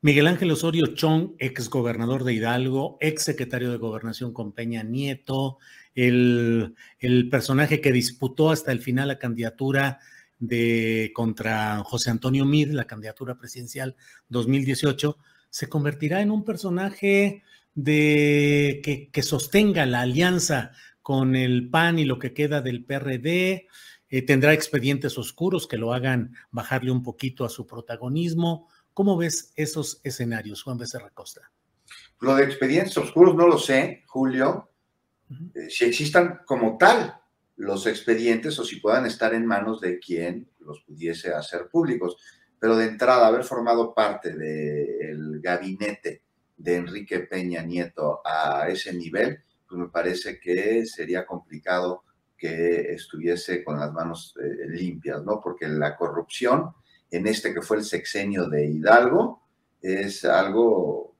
Miguel 0.00 0.26
Ángel 0.26 0.50
Osorio 0.50 0.86
Chong, 0.94 1.32
ex 1.38 1.68
gobernador 1.68 2.24
de 2.24 2.34
Hidalgo, 2.34 2.98
ex 3.00 3.24
secretario 3.24 3.70
de 3.70 3.78
Gobernación 3.78 4.32
con 4.32 4.52
Peña 4.52 4.82
Nieto, 4.82 5.58
el, 5.94 6.74
el 6.98 7.28
personaje 7.28 7.80
que 7.80 7.90
disputó 7.90 8.50
hasta 8.50 8.70
el 8.70 8.80
final 8.80 9.08
la 9.08 9.18
candidatura 9.18 10.00
de 10.38 11.12
contra 11.14 11.82
José 11.84 12.10
Antonio 12.10 12.44
Mid, 12.44 12.70
la 12.70 12.86
candidatura 12.86 13.36
presidencial 13.36 13.96
2018, 14.28 15.16
se 15.50 15.68
convertirá 15.68 16.20
en 16.20 16.30
un 16.30 16.44
personaje 16.44 17.42
de 17.74 19.10
que, 19.12 19.22
sostenga 19.22 19.86
la 19.86 20.02
alianza 20.02 20.72
con 21.02 21.36
el 21.36 21.68
PAN 21.68 21.98
y 21.98 22.04
lo 22.04 22.18
que 22.18 22.32
queda 22.32 22.60
del 22.60 22.84
PRD, 22.84 23.66
eh, 24.08 24.22
tendrá 24.22 24.52
expedientes 24.52 25.18
oscuros 25.18 25.66
que 25.66 25.76
lo 25.76 25.92
hagan 25.92 26.34
bajarle 26.50 26.90
un 26.90 27.02
poquito 27.02 27.44
a 27.44 27.48
su 27.48 27.66
protagonismo. 27.66 28.68
¿Cómo 28.92 29.16
ves 29.16 29.52
esos 29.56 30.00
escenarios, 30.04 30.62
Juan 30.62 30.78
Becerra 30.78 31.10
Costa? 31.10 31.50
Lo 32.20 32.36
de 32.36 32.44
expedientes 32.44 32.96
oscuros 32.96 33.34
no 33.34 33.48
lo 33.48 33.58
sé, 33.58 34.04
Julio. 34.06 34.70
Eh, 35.54 35.68
si 35.68 35.84
existan 35.84 36.40
como 36.46 36.76
tal 36.78 37.20
los 37.56 37.86
expedientes 37.86 38.58
o 38.58 38.64
si 38.64 38.80
puedan 38.80 39.06
estar 39.06 39.34
en 39.34 39.46
manos 39.46 39.80
de 39.80 39.98
quien 39.98 40.48
los 40.60 40.82
pudiese 40.82 41.32
hacer 41.32 41.68
públicos. 41.68 42.16
Pero 42.58 42.76
de 42.76 42.86
entrada, 42.86 43.26
haber 43.26 43.44
formado 43.44 43.94
parte 43.94 44.34
del 44.34 45.40
gabinete 45.40 46.22
de 46.56 46.76
Enrique 46.76 47.20
Peña 47.20 47.62
Nieto 47.62 48.20
a 48.24 48.68
ese 48.68 48.94
nivel, 48.94 49.38
pues 49.68 49.80
me 49.80 49.88
parece 49.88 50.40
que 50.40 50.86
sería 50.86 51.26
complicado 51.26 52.04
que 52.36 52.92
estuviese 52.92 53.62
con 53.62 53.78
las 53.78 53.92
manos 53.92 54.34
eh, 54.42 54.68
limpias, 54.68 55.22
¿no? 55.24 55.40
Porque 55.40 55.68
la 55.68 55.96
corrupción 55.96 56.70
en 57.10 57.26
este 57.26 57.54
que 57.54 57.62
fue 57.62 57.78
el 57.78 57.84
sexenio 57.84 58.48
de 58.48 58.66
Hidalgo 58.66 59.42
es 59.80 60.24
algo 60.24 61.16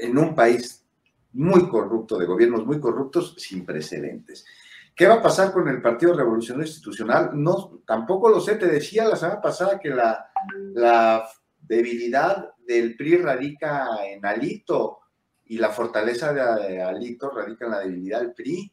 en 0.00 0.16
un 0.16 0.34
país 0.34 0.84
muy 1.32 1.68
corrupto, 1.68 2.18
de 2.18 2.26
gobiernos 2.26 2.64
muy 2.64 2.80
corruptos, 2.80 3.34
sin 3.38 3.66
precedentes. 3.66 4.44
¿Qué 4.94 5.08
va 5.08 5.14
a 5.14 5.22
pasar 5.22 5.52
con 5.52 5.68
el 5.68 5.82
Partido 5.82 6.14
Revolucionario 6.14 6.68
Institucional? 6.68 7.30
No, 7.34 7.80
tampoco 7.84 8.28
lo 8.28 8.40
sé. 8.40 8.54
Te 8.54 8.66
decía 8.66 9.04
la 9.04 9.16
semana 9.16 9.40
pasada 9.40 9.80
que 9.80 9.90
la, 9.90 10.30
debilidad 11.58 12.52
del 12.66 12.94
PRI 12.94 13.16
radica 13.16 13.88
en 14.06 14.24
Alito 14.24 15.00
y 15.46 15.56
la 15.56 15.70
fortaleza 15.70 16.32
de 16.32 16.80
Alito 16.82 17.30
radica 17.30 17.64
en 17.64 17.70
la 17.70 17.80
debilidad 17.80 18.20
del 18.20 18.34
PRI. 18.34 18.72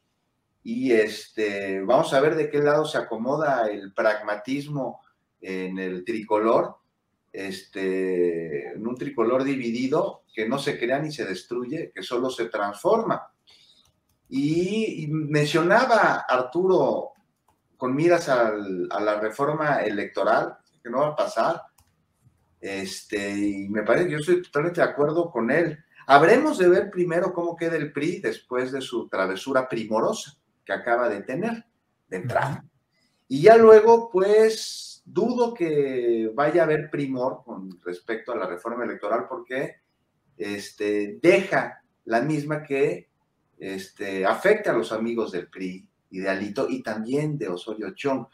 Y 0.64 0.92
este, 0.92 1.82
vamos 1.82 2.14
a 2.14 2.20
ver 2.20 2.36
de 2.36 2.50
qué 2.50 2.60
lado 2.60 2.86
se 2.86 3.00
acomoda 3.00 3.68
el 3.72 3.94
pragmatismo 3.94 5.02
en 5.40 5.80
el 5.80 6.06
tricolor, 6.06 6.76
este, 7.34 8.74
en 8.74 8.86
un 8.86 8.96
tricolor 8.96 9.44
dividido 9.44 10.22
que 10.32 10.48
no 10.48 10.60
se 10.60 10.78
crea 10.78 11.00
ni 11.00 11.12
se 11.12 11.26
destruye, 11.26 11.92
que 11.94 12.04
solo 12.04 12.30
se 12.30 12.46
transforma. 12.46 13.32
Y, 14.34 15.08
mencionaba 15.10 16.26
Arturo 16.28 17.10
con 17.76 17.94
miras 17.94 18.30
a 18.30 18.52
la 18.54 19.20
reforma 19.20 19.82
electoral, 19.82 20.58
que 20.82 20.90
no 20.90 21.00
va 21.00 21.08
a 21.10 21.16
pasar, 21.16 21.62
este, 22.62 23.38
y 23.38 23.70
me 23.70 23.84
parece 23.84 24.06
que 24.06 24.12
yo 24.12 24.18
estoy 24.20 24.42
totalmente 24.44 24.82
de 24.82 24.88
acuerdo 24.88 25.32
con 25.32 25.50
él. 25.52 25.78
Habremos 26.08 26.60
de 26.60 26.70
ver 26.70 26.92
primero 26.92 27.34
cómo 27.34 27.58
queda 27.58 27.76
el 27.76 27.92
PRI 27.92 28.22
después 28.22 28.72
de 28.72 28.82
su 28.82 29.10
travesura 29.10 29.68
primorosa 29.68 30.38
que 30.64 30.74
acaba 30.74 31.10
de 31.10 31.22
tener 31.24 31.66
de 32.08 32.18
entrada. 32.18 32.64
Y 33.28 33.42
ya 33.42 33.58
luego, 33.58 34.10
pues, 34.12 35.02
dudo 35.04 35.54
que 35.54 36.32
vaya 36.34 36.62
a 36.62 36.66
haber 36.66 36.90
primor 36.90 37.44
con 37.44 37.80
respecto 37.84 38.32
a 38.32 38.38
la 38.38 38.46
reforma 38.46 38.86
electoral 38.86 39.26
porque 39.28 39.78
este, 40.38 41.20
deja 41.22 41.84
la 42.06 42.22
misma 42.22 42.64
que 42.64 43.11
este, 43.62 44.26
afecta 44.26 44.72
a 44.72 44.74
los 44.74 44.92
amigos 44.92 45.32
del 45.32 45.48
PRI 45.48 45.88
y 46.10 46.20
de 46.20 46.30
Alito 46.30 46.68
y 46.68 46.82
también 46.82 47.38
de 47.38 47.48
Osorio 47.48 47.92
Chong. 47.92 48.26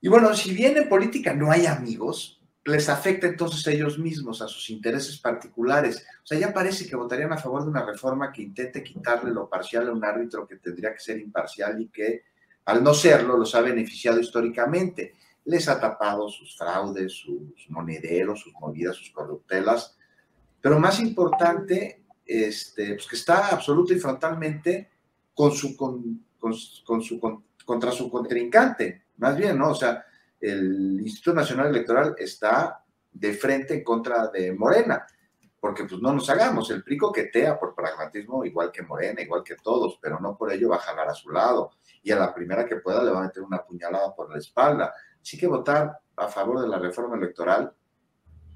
Y 0.00 0.08
bueno, 0.08 0.34
si 0.34 0.54
bien 0.54 0.78
en 0.78 0.88
política 0.88 1.34
no 1.34 1.50
hay 1.50 1.66
amigos, 1.66 2.40
les 2.64 2.88
afecta 2.88 3.26
entonces 3.26 3.66
a 3.66 3.72
ellos 3.72 3.98
mismos, 3.98 4.40
a 4.40 4.48
sus 4.48 4.70
intereses 4.70 5.18
particulares. 5.18 6.06
O 6.22 6.26
sea, 6.26 6.38
ya 6.38 6.54
parece 6.54 6.88
que 6.88 6.96
votarían 6.96 7.34
a 7.34 7.36
favor 7.36 7.62
de 7.62 7.68
una 7.68 7.84
reforma 7.84 8.32
que 8.32 8.40
intente 8.40 8.82
quitarle 8.82 9.30
lo 9.30 9.50
parcial 9.50 9.86
a 9.88 9.92
un 9.92 10.02
árbitro 10.02 10.46
que 10.46 10.56
tendría 10.56 10.94
que 10.94 11.00
ser 11.00 11.18
imparcial 11.18 11.78
y 11.78 11.88
que, 11.88 12.22
al 12.64 12.82
no 12.82 12.94
serlo, 12.94 13.36
los 13.36 13.54
ha 13.54 13.60
beneficiado 13.60 14.18
históricamente. 14.18 15.12
Les 15.44 15.68
ha 15.68 15.78
tapado 15.78 16.30
sus 16.30 16.56
fraudes, 16.56 17.12
sus 17.12 17.68
monederos, 17.68 18.40
sus 18.40 18.54
movidas, 18.54 18.96
sus 18.96 19.10
corruptelas. 19.10 19.94
Pero 20.62 20.80
más 20.80 21.00
importante, 21.00 22.03
este, 22.24 22.94
pues 22.94 23.06
que 23.06 23.16
está 23.16 23.48
absoluta 23.48 23.92
y 23.92 23.98
frontalmente 23.98 24.90
con 25.34 25.52
su, 25.52 25.76
con, 25.76 26.24
con, 26.38 26.54
su, 26.54 27.20
contra 27.64 27.90
su 27.92 28.10
contrincante, 28.10 29.06
más 29.18 29.36
bien, 29.36 29.58
¿no? 29.58 29.70
O 29.70 29.74
sea, 29.74 30.04
el 30.40 31.00
Instituto 31.00 31.36
Nacional 31.36 31.68
Electoral 31.68 32.14
está 32.18 32.84
de 33.12 33.32
frente 33.32 33.74
en 33.74 33.84
contra 33.84 34.28
de 34.28 34.52
Morena, 34.52 35.06
porque 35.60 35.84
pues 35.84 36.00
no 36.02 36.12
nos 36.12 36.28
hagamos, 36.28 36.70
el 36.70 36.82
PRI 36.82 36.98
coquetea 36.98 37.58
por 37.58 37.74
pragmatismo 37.74 38.44
igual 38.44 38.70
que 38.70 38.82
Morena, 38.82 39.22
igual 39.22 39.42
que 39.42 39.56
todos, 39.56 39.98
pero 40.02 40.20
no 40.20 40.36
por 40.36 40.52
ello 40.52 40.68
va 40.68 40.76
a 40.76 40.80
jalar 40.80 41.08
a 41.08 41.14
su 41.14 41.30
lado 41.30 41.70
y 42.02 42.10
a 42.10 42.16
la 42.16 42.34
primera 42.34 42.66
que 42.66 42.76
pueda 42.76 43.02
le 43.02 43.10
va 43.10 43.20
a 43.20 43.22
meter 43.24 43.42
una 43.42 43.64
puñalada 43.64 44.14
por 44.14 44.30
la 44.30 44.38
espalda. 44.38 44.92
Así 45.22 45.38
que 45.38 45.46
votar 45.46 45.98
a 46.16 46.28
favor 46.28 46.60
de 46.60 46.68
la 46.68 46.78
reforma 46.78 47.16
electoral, 47.16 47.72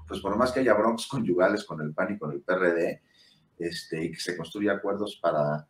pues 0.07 0.19
por 0.19 0.37
más 0.37 0.51
que 0.51 0.59
haya 0.59 0.75
broncas 0.75 1.07
conyugales 1.07 1.63
con 1.63 1.81
el 1.81 1.93
PAN 1.93 2.13
y 2.13 2.19
con 2.19 2.31
el 2.31 2.41
PRD, 2.41 3.01
este, 3.59 4.05
y 4.05 4.11
que 4.11 4.19
se 4.19 4.37
construya 4.37 4.73
acuerdos 4.73 5.19
para, 5.21 5.67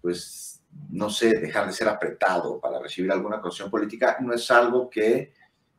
pues, 0.00 0.62
no 0.90 1.10
sé, 1.10 1.38
dejar 1.38 1.66
de 1.66 1.72
ser 1.72 1.88
apretado 1.88 2.60
para 2.60 2.80
recibir 2.80 3.12
alguna 3.12 3.40
concesión 3.40 3.70
política, 3.70 4.16
no 4.20 4.32
es 4.32 4.50
algo 4.50 4.88
que 4.88 5.32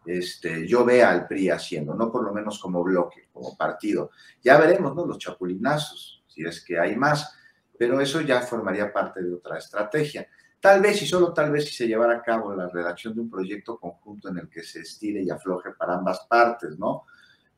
este, 0.06 0.66
yo 0.68 0.86
vea 0.86 1.10
al 1.10 1.28
PRI 1.28 1.50
haciendo, 1.50 1.94
no 1.94 2.12
por 2.12 2.24
lo 2.24 2.34
menos 2.34 2.60
como 2.60 2.84
bloque, 2.84 3.28
como 3.34 3.58
partido. 3.58 4.12
Ya 4.42 4.58
veremos, 4.58 4.96
¿no? 4.96 5.06
Los 5.06 5.18
chapulinazos, 5.18 6.24
si 6.28 6.46
es 6.46 6.64
que 6.64 6.80
hay 6.80 6.96
más, 6.96 7.34
pero 7.78 8.00
eso 8.00 8.22
ya 8.22 8.42
formaría 8.42 8.94
parte 8.94 9.22
de 9.22 9.34
otra 9.34 9.58
estrategia. 9.58 10.28
Tal 10.60 10.82
vez 10.82 11.02
y 11.02 11.06
solo 11.06 11.34
tal 11.34 11.52
vez 11.52 11.66
si 11.66 11.74
se 11.74 11.88
llevara 11.88 12.16
a 12.16 12.22
cabo 12.24 12.56
la 12.56 12.68
redacción 12.68 13.14
de 13.14 13.22
un 13.22 13.30
proyecto 13.30 13.78
conjunto 13.78 14.30
en 14.30 14.40
el 14.40 14.50
que 14.50 14.64
se 14.64 14.80
estire 14.82 15.22
y 15.22 15.30
afloje 15.30 15.72
para 15.72 15.96
ambas 15.96 16.26
partes, 16.28 16.80
¿no? 16.80 17.04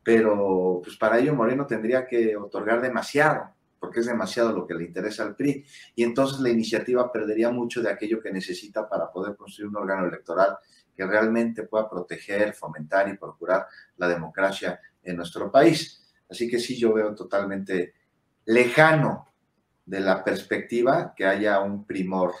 Pero 0.02 0.80
pues 0.82 0.96
para 0.96 1.18
ello 1.18 1.34
Moreno 1.34 1.66
tendría 1.66 2.06
que 2.06 2.36
otorgar 2.36 2.80
demasiado 2.80 3.50
porque 3.80 4.00
es 4.00 4.06
demasiado 4.06 4.52
lo 4.52 4.66
que 4.66 4.74
le 4.74 4.84
interesa 4.84 5.24
al 5.24 5.34
PRI. 5.34 5.64
Y 5.96 6.04
entonces 6.04 6.38
la 6.40 6.50
iniciativa 6.50 7.10
perdería 7.10 7.50
mucho 7.50 7.82
de 7.82 7.90
aquello 7.90 8.20
que 8.20 8.30
necesita 8.30 8.88
para 8.88 9.10
poder 9.10 9.34
construir 9.36 9.70
un 9.70 9.76
órgano 9.76 10.06
electoral 10.06 10.58
que 10.94 11.06
realmente 11.06 11.62
pueda 11.62 11.88
proteger, 11.88 12.52
fomentar 12.52 13.08
y 13.08 13.16
procurar 13.16 13.66
la 13.96 14.06
democracia 14.06 14.78
en 15.02 15.16
nuestro 15.16 15.50
país. 15.50 16.06
Así 16.28 16.48
que 16.48 16.58
sí, 16.58 16.78
yo 16.78 16.92
veo 16.92 17.14
totalmente 17.14 17.94
lejano 18.44 19.26
de 19.86 20.00
la 20.00 20.22
perspectiva 20.22 21.14
que 21.16 21.24
haya 21.24 21.60
un 21.60 21.86
primor 21.86 22.34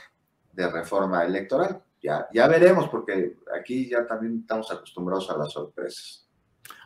de 0.52 0.70
reforma 0.70 1.24
electoral. 1.24 1.82
Ya, 2.02 2.28
ya 2.32 2.46
veremos, 2.48 2.88
porque 2.88 3.36
aquí 3.58 3.88
ya 3.88 4.06
también 4.06 4.40
estamos 4.40 4.70
acostumbrados 4.70 5.30
a 5.30 5.38
las 5.38 5.52
sorpresas. 5.52 6.29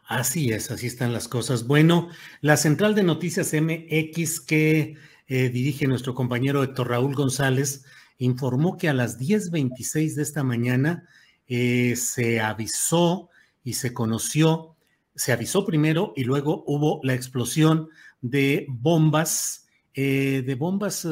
Así 0.07 0.52
es, 0.52 0.70
así 0.70 0.86
están 0.86 1.12
las 1.14 1.28
cosas. 1.28 1.66
Bueno, 1.66 2.11
la 2.42 2.59
central 2.59 2.94
de 2.94 3.02
noticias 3.02 3.55
MX 3.55 4.40
que 4.40 4.96
eh, 5.26 5.48
dirige 5.48 5.86
nuestro 5.86 6.14
compañero 6.14 6.62
Héctor 6.62 6.90
Raúl 6.90 7.14
González 7.14 7.84
informó 8.18 8.76
que 8.76 8.90
a 8.90 8.94
las 8.94 9.18
10.26 9.18 10.14
de 10.14 10.22
esta 10.22 10.44
mañana 10.44 11.09
eh, 11.46 11.96
se 11.96 12.40
avisó 12.40 13.30
y 13.62 13.74
se 13.74 13.94
conoció, 13.94 14.76
se 15.14 15.32
avisó 15.32 15.64
primero 15.64 16.12
y 16.16 16.24
luego 16.24 16.64
hubo 16.66 17.00
la 17.02 17.14
explosión 17.14 17.88
de 18.20 18.66
bombas, 18.68 19.68
eh, 19.94 20.42
de 20.44 20.55
bombas, 20.55 21.09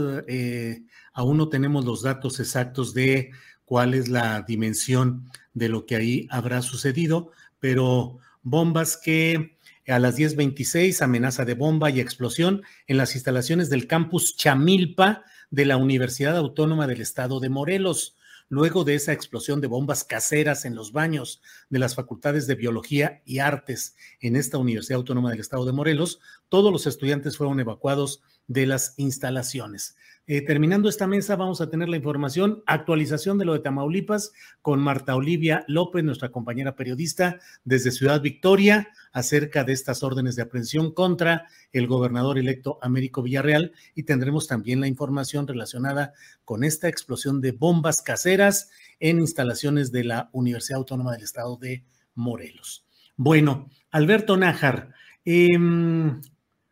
aún 1.14 1.36
no 1.38 1.48
tenemos 1.48 1.86
los 1.86 2.02
datos 2.02 2.40
exactos 2.40 2.92
de 2.92 3.30
cuál 3.64 3.94
es 3.94 4.08
la 4.08 4.42
dimensión 4.42 5.30
de 5.54 5.70
lo 5.70 5.86
que 5.86 5.96
ahí 5.96 6.26
habrá 6.30 6.60
sucedido, 6.60 7.30
pero 7.58 8.18
bombas 8.42 8.96
que 8.96 9.56
a 9.88 9.98
las 9.98 10.16
10.26, 10.16 11.02
amenaza 11.02 11.44
de 11.44 11.54
bomba 11.54 11.90
y 11.90 12.00
explosión 12.00 12.62
en 12.86 12.96
las 12.96 13.14
instalaciones 13.14 13.68
del 13.68 13.86
campus 13.86 14.36
Chamilpa 14.36 15.24
de 15.50 15.66
la 15.66 15.76
Universidad 15.76 16.36
Autónoma 16.36 16.86
del 16.86 17.00
Estado 17.00 17.40
de 17.40 17.48
Morelos. 17.48 18.16
Luego 18.48 18.84
de 18.84 18.94
esa 18.94 19.12
explosión 19.12 19.60
de 19.60 19.66
bombas 19.66 20.04
caseras 20.04 20.64
en 20.66 20.74
los 20.74 20.92
baños 20.92 21.40
de 21.70 21.78
las 21.78 21.94
facultades 21.94 22.46
de 22.46 22.54
Biología 22.54 23.22
y 23.24 23.38
Artes 23.38 23.96
en 24.20 24.36
esta 24.36 24.58
Universidad 24.58 24.98
Autónoma 24.98 25.30
del 25.30 25.40
Estado 25.40 25.64
de 25.64 25.72
Morelos, 25.72 26.20
todos 26.48 26.70
los 26.70 26.86
estudiantes 26.86 27.36
fueron 27.36 27.58
evacuados 27.60 28.22
de 28.46 28.66
las 28.66 28.94
instalaciones. 28.96 29.96
Eh, 30.28 30.40
terminando 30.40 30.88
esta 30.88 31.08
mesa, 31.08 31.34
vamos 31.34 31.60
a 31.60 31.68
tener 31.68 31.88
la 31.88 31.96
información, 31.96 32.62
actualización 32.66 33.38
de 33.38 33.44
lo 33.44 33.54
de 33.54 33.58
Tamaulipas 33.58 34.32
con 34.60 34.78
Marta 34.78 35.16
Olivia 35.16 35.64
López, 35.66 36.04
nuestra 36.04 36.30
compañera 36.30 36.76
periodista 36.76 37.40
desde 37.64 37.90
Ciudad 37.90 38.22
Victoria, 38.22 38.88
acerca 39.12 39.64
de 39.64 39.72
estas 39.72 40.04
órdenes 40.04 40.36
de 40.36 40.42
aprehensión 40.42 40.94
contra 40.94 41.48
el 41.72 41.88
gobernador 41.88 42.38
electo 42.38 42.78
Américo 42.82 43.20
Villarreal 43.20 43.72
y 43.96 44.04
tendremos 44.04 44.46
también 44.46 44.80
la 44.80 44.86
información 44.86 45.48
relacionada 45.48 46.12
con 46.44 46.62
esta 46.62 46.88
explosión 46.88 47.40
de 47.40 47.50
bombas 47.50 48.00
caseras 48.00 48.70
en 49.00 49.18
instalaciones 49.18 49.90
de 49.90 50.04
la 50.04 50.30
Universidad 50.32 50.78
Autónoma 50.78 51.12
del 51.12 51.24
Estado 51.24 51.56
de 51.56 51.84
Morelos. 52.14 52.86
Bueno, 53.16 53.68
Alberto 53.90 54.36
Nájar, 54.36 54.94
em, 55.24 56.20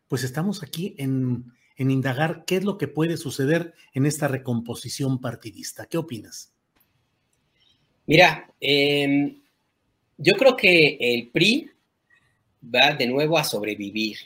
pues 0.07 0.23
estamos 0.23 0.63
aquí 0.63 0.95
en 0.97 1.51
en 1.81 1.89
indagar 1.89 2.43
qué 2.45 2.57
es 2.57 2.63
lo 2.63 2.77
que 2.77 2.87
puede 2.87 3.17
suceder 3.17 3.73
en 3.95 4.05
esta 4.05 4.27
recomposición 4.27 5.19
partidista. 5.19 5.87
¿Qué 5.87 5.97
opinas? 5.97 6.53
Mira, 8.05 8.53
em, 8.59 9.41
yo 10.15 10.33
creo 10.33 10.55
que 10.55 10.97
el 10.99 11.29
PRI 11.29 11.71
va 12.63 12.93
de 12.93 13.07
nuevo 13.07 13.35
a 13.35 13.43
sobrevivir. 13.43 14.17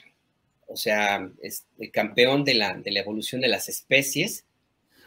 O 0.66 0.76
sea, 0.76 1.30
es 1.40 1.64
el 1.78 1.90
campeón 1.90 2.44
de 2.44 2.54
la, 2.54 2.74
de 2.74 2.90
la 2.90 3.00
evolución 3.00 3.40
de 3.40 3.48
las 3.48 3.70
especies 3.70 4.44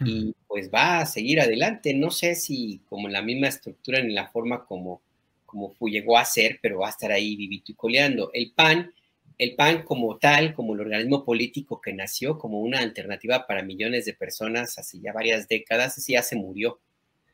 y 0.04 0.34
pues 0.48 0.72
va 0.74 1.02
a 1.02 1.06
seguir 1.06 1.42
adelante. 1.42 1.94
No 1.94 2.10
sé 2.10 2.34
si 2.34 2.82
como 2.90 3.08
en 3.08 3.14
la 3.14 3.22
misma 3.22 3.50
estructura 3.50 4.02
ni 4.02 4.14
la 4.14 4.28
forma 4.28 4.66
como, 4.66 5.04
como 5.46 5.76
llegó 5.82 6.18
a 6.18 6.26
ser, 6.26 6.58
pero 6.64 6.80
va 6.80 6.88
a 6.88 6.92
estar 6.92 7.12
ahí 7.12 7.36
vivito 7.36 7.74
y 7.74 7.76
coleando. 7.76 8.32
El 8.34 8.54
PAN 8.54 8.92
el 9.40 9.56
PAN 9.56 9.84
como 9.84 10.18
tal, 10.18 10.54
como 10.54 10.74
el 10.74 10.82
organismo 10.82 11.24
político 11.24 11.80
que 11.80 11.94
nació 11.94 12.38
como 12.38 12.60
una 12.60 12.80
alternativa 12.80 13.48
para 13.48 13.64
millones 13.64 14.04
de 14.06 14.14
personas 14.14 14.78
hace 14.78 15.00
ya 15.00 15.14
varias 15.14 15.48
décadas, 15.48 15.98
ese 15.98 16.12
ya 16.12 16.22
se 16.22 16.36
murió 16.36 16.82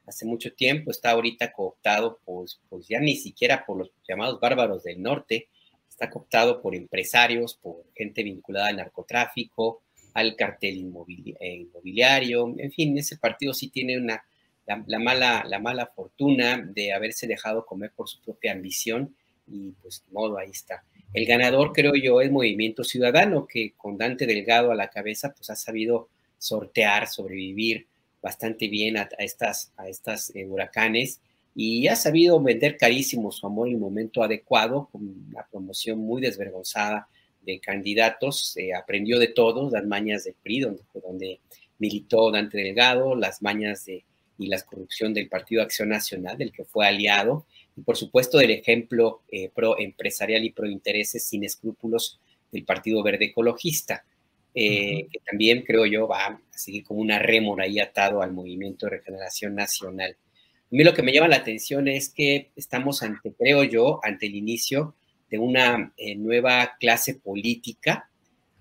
hace 0.06 0.24
mucho 0.24 0.54
tiempo, 0.54 0.92
está 0.92 1.12
ahorita 1.12 1.52
cooptado, 1.52 2.20
pues, 2.24 2.62
pues 2.70 2.88
ya 2.88 3.00
ni 3.00 3.16
siquiera 3.16 3.66
por 3.66 3.80
los 3.80 3.92
llamados 4.08 4.40
bárbaros 4.40 4.84
del 4.84 5.02
norte, 5.02 5.50
está 5.90 6.12
cooptado 6.12 6.62
por 6.62 6.76
empresarios, 6.76 7.56
por 7.56 7.84
gente 7.96 8.22
vinculada 8.22 8.68
al 8.68 8.78
narcotráfico, 8.78 9.82
al 10.14 10.36
cartel 10.36 10.76
eh, 10.76 11.56
inmobiliario, 11.56 12.54
en 12.56 12.72
fin, 12.72 12.96
ese 13.00 13.18
partido 13.18 13.52
sí 13.52 13.70
tiene 13.70 13.98
una, 13.98 14.24
la, 14.68 15.00
mala, 15.00 15.44
la 15.48 15.58
mala 15.58 15.88
fortuna 15.88 16.58
de 16.58 16.94
haberse 16.94 17.26
dejado 17.26 17.66
comer 17.66 17.92
por 17.96 18.08
su 18.08 18.22
propia 18.22 18.52
ambición 18.52 19.16
y 19.48 19.72
pues 19.82 20.04
modo 20.12 20.38
ahí 20.38 20.52
está. 20.52 20.84
El 21.14 21.26
ganador, 21.26 21.72
creo 21.74 21.96
yo, 21.96 22.22
es 22.22 22.32
Movimiento 22.32 22.84
Ciudadano, 22.84 23.48
que 23.48 23.74
con 23.78 23.98
Dante 23.98 24.26
Delgado 24.26 24.72
a 24.72 24.76
la 24.76 24.90
cabeza, 24.90 25.34
pues 25.34 25.50
ha 25.50 25.56
sabido 25.56 26.10
sortear, 26.38 27.08
sobrevivir 27.08 27.88
bastante 28.22 28.68
bien 28.68 28.98
a, 28.98 29.08
estas, 29.20 29.72
a 29.78 29.88
estas 29.88 30.36
eh, 30.36 30.46
huracanes 30.46 31.22
y 31.56 31.88
ha 31.88 31.96
sabido 31.96 32.42
vender 32.42 32.76
carísimo 32.76 33.32
su 33.32 33.48
amor 33.48 33.68
en 33.68 33.76
el 33.76 33.80
momento 33.80 34.22
adecuado, 34.22 34.90
con 34.92 35.28
la 35.32 35.48
promoción 35.48 36.00
muy 36.00 36.22
desvergonzada 36.22 37.08
de 37.42 37.60
candidatos, 37.60 38.56
aprendió 38.78 39.20
de 39.20 39.28
todos, 39.28 39.72
las 39.72 39.86
mañas 39.86 40.26
del 40.26 40.36
PRI, 40.42 40.60
donde 40.60 41.40
militó 41.78 42.32
Dante 42.32 42.58
Delgado, 42.58 43.16
las 43.16 43.42
mañas 43.42 43.86
de, 43.86 44.04
y 44.38 44.48
la 44.48 44.62
corrupción 44.62 45.14
del 45.14 45.30
Partido 45.30 45.62
Acción 45.62 45.90
Nacional, 45.90 46.38
del 46.38 46.52
que 46.52 46.66
fue 46.66 46.88
aliado, 46.88 47.46
y 47.76 47.82
por 47.82 47.98
supuesto 47.98 48.38
del 48.38 48.52
ejemplo 48.52 49.22
eh, 49.32 49.50
pro 49.54 49.80
empresarial 49.80 50.44
y 50.44 50.52
pro 50.52 50.68
intereses 50.68 51.24
sin 51.24 51.44
escrúpulos 51.44 52.20
del 52.52 52.64
Partido 52.64 53.02
Verde 53.04 53.26
Ecologista, 53.26 54.06
eh, 54.54 55.08
que 55.12 55.20
también 55.20 55.64
creo 55.64 55.86
yo 55.86 56.08
va 56.08 56.26
a 56.26 56.42
seguir 56.52 56.84
como 56.84 57.02
una 57.02 57.20
rémora 57.20 57.66
ahí 57.66 57.80
atado 57.80 58.22
al 58.22 58.32
movimiento 58.32 58.86
de 58.86 58.98
regeneración 58.98 59.56
nacional. 59.56 60.16
A 60.16 60.76
mí 60.76 60.84
lo 60.84 60.94
que 60.94 61.04
me 61.04 61.14
llama 61.14 61.28
la 61.28 61.38
atención 61.38 61.88
es 61.88 62.10
que 62.10 62.52
estamos 62.56 63.04
ante, 63.04 63.34
creo 63.34 63.64
yo, 63.64 64.00
ante 64.04 64.26
el 64.28 64.36
inicio 64.36 64.96
de 65.30 65.40
una 65.40 65.94
eh, 65.98 66.16
nueva 66.16 66.76
clase 66.80 67.16
política, 67.16 68.10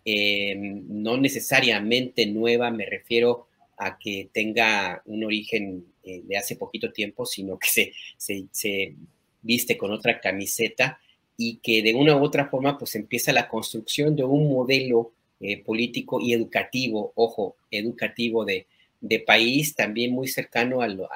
no 0.07 1.17
necesariamente 1.17 2.27
nueva, 2.27 2.71
me 2.71 2.85
refiero 2.85 3.49
a 3.77 3.99
que 3.99 4.29
tenga 4.33 5.03
un 5.07 5.25
origen 5.25 5.85
eh, 6.03 6.23
de 6.25 6.37
hace 6.37 6.57
poquito 6.57 6.93
tiempo, 6.93 7.27
sino 7.27 7.59
que 7.59 7.69
se, 7.69 8.47
se, 8.51 8.95
viste 9.43 9.77
con 9.77 9.91
otra 9.93 10.21
camiseta 10.21 10.99
y 11.37 11.57
que 11.57 11.83
de 11.83 11.95
una 11.95 12.17
u 12.17 12.23
otra 12.25 12.49
forma 12.49 12.79
pues 12.79 12.95
empieza 12.95 13.33
la 13.33 13.49
construcción 13.49 14.17
de 14.17 14.25
un 14.25 14.49
modelo 14.49 15.13
eh, 15.41 15.63
político 15.63 16.21
y 16.21 16.33
educativo, 16.33 17.13
ojo, 17.15 17.57
educativo 17.71 18.45
de, 18.45 18.67
de 19.01 19.21
país, 19.21 19.75
también 19.75 20.13
muy 20.13 20.29
cercano 20.29 20.81
a 20.81 20.89
lo, 20.89 21.09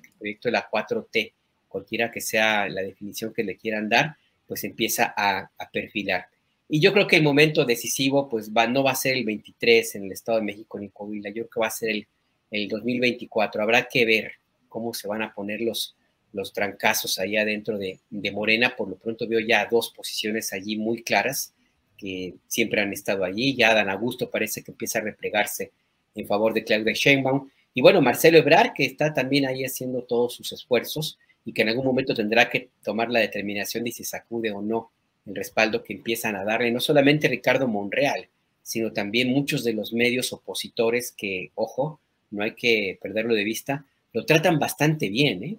que 0.00 0.08
el 0.08 0.14
proyecto 0.18 0.48
de 0.48 0.52
la 0.52 0.70
4T, 0.70 1.32
cualquiera 1.68 2.10
que 2.10 2.22
sea 2.22 2.68
la 2.68 2.80
definición 2.80 3.34
que 3.34 3.44
le 3.44 3.56
quieran 3.56 3.88
dar, 3.88 4.16
pues 4.46 4.64
empieza 4.64 5.12
a, 5.14 5.50
a 5.58 5.70
perfilar. 5.70 6.28
Y 6.68 6.80
yo 6.80 6.92
creo 6.92 7.06
que 7.06 7.16
el 7.16 7.22
momento 7.22 7.64
decisivo, 7.64 8.28
pues 8.28 8.52
va, 8.52 8.66
no 8.66 8.82
va 8.82 8.92
a 8.92 8.96
ser 8.96 9.16
el 9.16 9.24
23 9.24 9.94
en 9.96 10.04
el 10.04 10.12
Estado 10.12 10.38
de 10.38 10.44
México 10.44 10.78
ni 10.78 10.88
Coahuila, 10.88 11.30
yo 11.30 11.42
creo 11.44 11.50
que 11.50 11.60
va 11.60 11.68
a 11.68 11.70
ser 11.70 11.90
el, 11.90 12.08
el 12.50 12.68
2024. 12.68 13.62
Habrá 13.62 13.88
que 13.88 14.04
ver 14.04 14.32
cómo 14.68 14.92
se 14.92 15.06
van 15.06 15.22
a 15.22 15.32
poner 15.32 15.60
los, 15.60 15.96
los 16.32 16.52
trancazos 16.52 17.18
allá 17.18 17.44
dentro 17.44 17.78
de, 17.78 18.00
de, 18.10 18.30
Morena. 18.32 18.74
Por 18.76 18.88
lo 18.88 18.96
pronto 18.96 19.28
veo 19.28 19.40
ya 19.40 19.66
dos 19.66 19.90
posiciones 19.90 20.52
allí 20.52 20.76
muy 20.76 21.02
claras 21.02 21.54
que 21.96 22.34
siempre 22.48 22.80
han 22.80 22.92
estado 22.92 23.24
allí. 23.24 23.54
Ya 23.54 23.74
Dan 23.74 23.88
Augusto 23.88 24.28
parece 24.28 24.62
que 24.62 24.72
empieza 24.72 24.98
a 24.98 25.02
replegarse 25.02 25.72
en 26.14 26.26
favor 26.26 26.52
de 26.52 26.64
Claudia 26.64 26.94
Sheinbaum. 26.94 27.48
Y 27.74 27.80
bueno, 27.80 28.00
Marcelo 28.02 28.38
Ebrard, 28.38 28.72
que 28.72 28.84
está 28.84 29.12
también 29.12 29.46
ahí 29.46 29.64
haciendo 29.64 30.02
todos 30.02 30.34
sus 30.34 30.50
esfuerzos 30.52 31.18
y 31.44 31.52
que 31.52 31.62
en 31.62 31.68
algún 31.68 31.84
momento 31.84 32.14
tendrá 32.14 32.48
que 32.50 32.70
tomar 32.82 33.10
la 33.10 33.20
determinación 33.20 33.84
de 33.84 33.92
si 33.92 34.04
sacude 34.04 34.50
o 34.50 34.60
no 34.60 34.90
el 35.26 35.34
respaldo 35.34 35.82
que 35.82 35.92
empiezan 35.92 36.36
a 36.36 36.44
darle 36.44 36.70
no 36.70 36.80
solamente 36.80 37.28
Ricardo 37.28 37.68
Monreal, 37.68 38.28
sino 38.62 38.92
también 38.92 39.28
muchos 39.30 39.64
de 39.64 39.72
los 39.72 39.92
medios 39.92 40.32
opositores 40.32 41.12
que, 41.12 41.50
ojo, 41.54 42.00
no 42.30 42.42
hay 42.42 42.52
que 42.54 42.98
perderlo 43.00 43.34
de 43.34 43.44
vista, 43.44 43.84
lo 44.12 44.24
tratan 44.24 44.58
bastante 44.58 45.08
bien, 45.08 45.44
¿eh? 45.44 45.56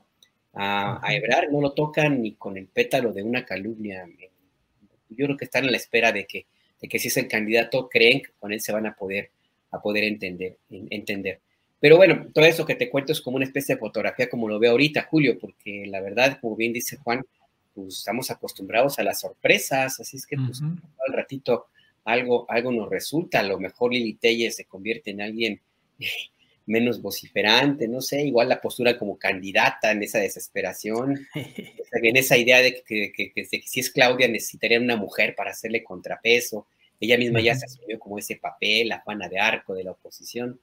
A, 0.54 1.00
a 1.08 1.14
Ebrar 1.14 1.52
no 1.52 1.62
lo 1.62 1.74
tocan 1.74 2.22
ni 2.22 2.34
con 2.34 2.58
el 2.58 2.66
pétalo 2.66 3.14
de 3.14 3.22
una 3.22 3.46
calumnia. 3.46 4.10
Yo 5.10 5.26
creo 5.26 5.38
que 5.38 5.46
están 5.46 5.66
a 5.66 5.72
la 5.72 5.78
espera 5.78 6.12
de 6.12 6.26
que, 6.26 6.48
de 6.82 6.88
que 6.88 6.98
si 6.98 7.10
es 7.10 7.18
el 7.18 7.28
candidato, 7.28 7.88
creen 7.88 8.24
que 8.24 8.32
con 8.40 8.52
él 8.52 8.60
se 8.60 8.72
van 8.72 8.88
a 8.88 8.96
poder, 8.96 9.30
a 9.72 9.80
poder 9.80 10.04
entender, 10.04 10.58
entender. 10.70 11.40
Pero 11.80 11.98
bueno, 11.98 12.28
todo 12.34 12.46
eso 12.46 12.66
que 12.66 12.76
te 12.76 12.90
cuento 12.90 13.12
es 13.12 13.22
como 13.22 13.36
una 13.36 13.46
especie 13.46 13.76
de 13.76 13.80
fotografía 13.80 14.30
como 14.30 14.50
lo 14.50 14.58
veo 14.58 14.72
ahorita, 14.72 15.04
Julio, 15.04 15.38
porque 15.40 15.86
la 15.86 16.02
verdad, 16.02 16.40
como 16.42 16.56
bien 16.56 16.74
dice 16.74 16.98
Juan, 16.98 17.24
pues 17.78 18.00
estamos 18.00 18.32
acostumbrados 18.32 18.98
a 18.98 19.04
las 19.04 19.20
sorpresas, 19.20 20.00
así 20.00 20.18
es 20.18 20.26
que 20.26 20.36
pues 20.36 20.62
al 20.62 21.14
ratito 21.14 21.68
algo, 22.06 22.50
algo 22.50 22.72
nos 22.72 22.90
resulta, 22.90 23.40
a 23.40 23.44
lo 23.44 23.60
mejor 23.60 23.94
Lili 23.94 24.16
Telles 24.16 24.56
se 24.56 24.66
convierte 24.66 25.12
en 25.12 25.22
alguien 25.22 25.62
menos 26.66 27.02
vociferante, 27.02 27.88
no 27.88 28.02
sé, 28.02 28.24
igual 28.24 28.50
la 28.50 28.60
postura 28.60 28.98
como 28.98 29.18
candidata 29.18 29.92
en 29.92 30.02
esa 30.02 30.18
desesperación, 30.18 31.28
en 31.36 32.18
esa 32.18 32.36
idea 32.36 32.62
de 32.64 32.82
que, 32.84 33.46
si 33.46 33.80
es 33.80 33.92
Claudia 33.92 34.28
necesitaría 34.28 34.80
una 34.80 34.96
mujer 34.96 35.36
para 35.36 35.52
hacerle 35.52 35.84
contrapeso, 35.84 36.66
ella 37.00 37.18
misma 37.18 37.42
ya 37.42 37.54
se 37.54 37.66
asumió 37.66 38.00
como 38.00 38.18
ese 38.18 38.38
papel, 38.38 38.90
la 38.90 39.02
Juana 39.02 39.30
de 39.30 39.40
Arco 39.40 39.76
de 39.76 39.84
la 39.84 39.92
oposición, 39.92 40.60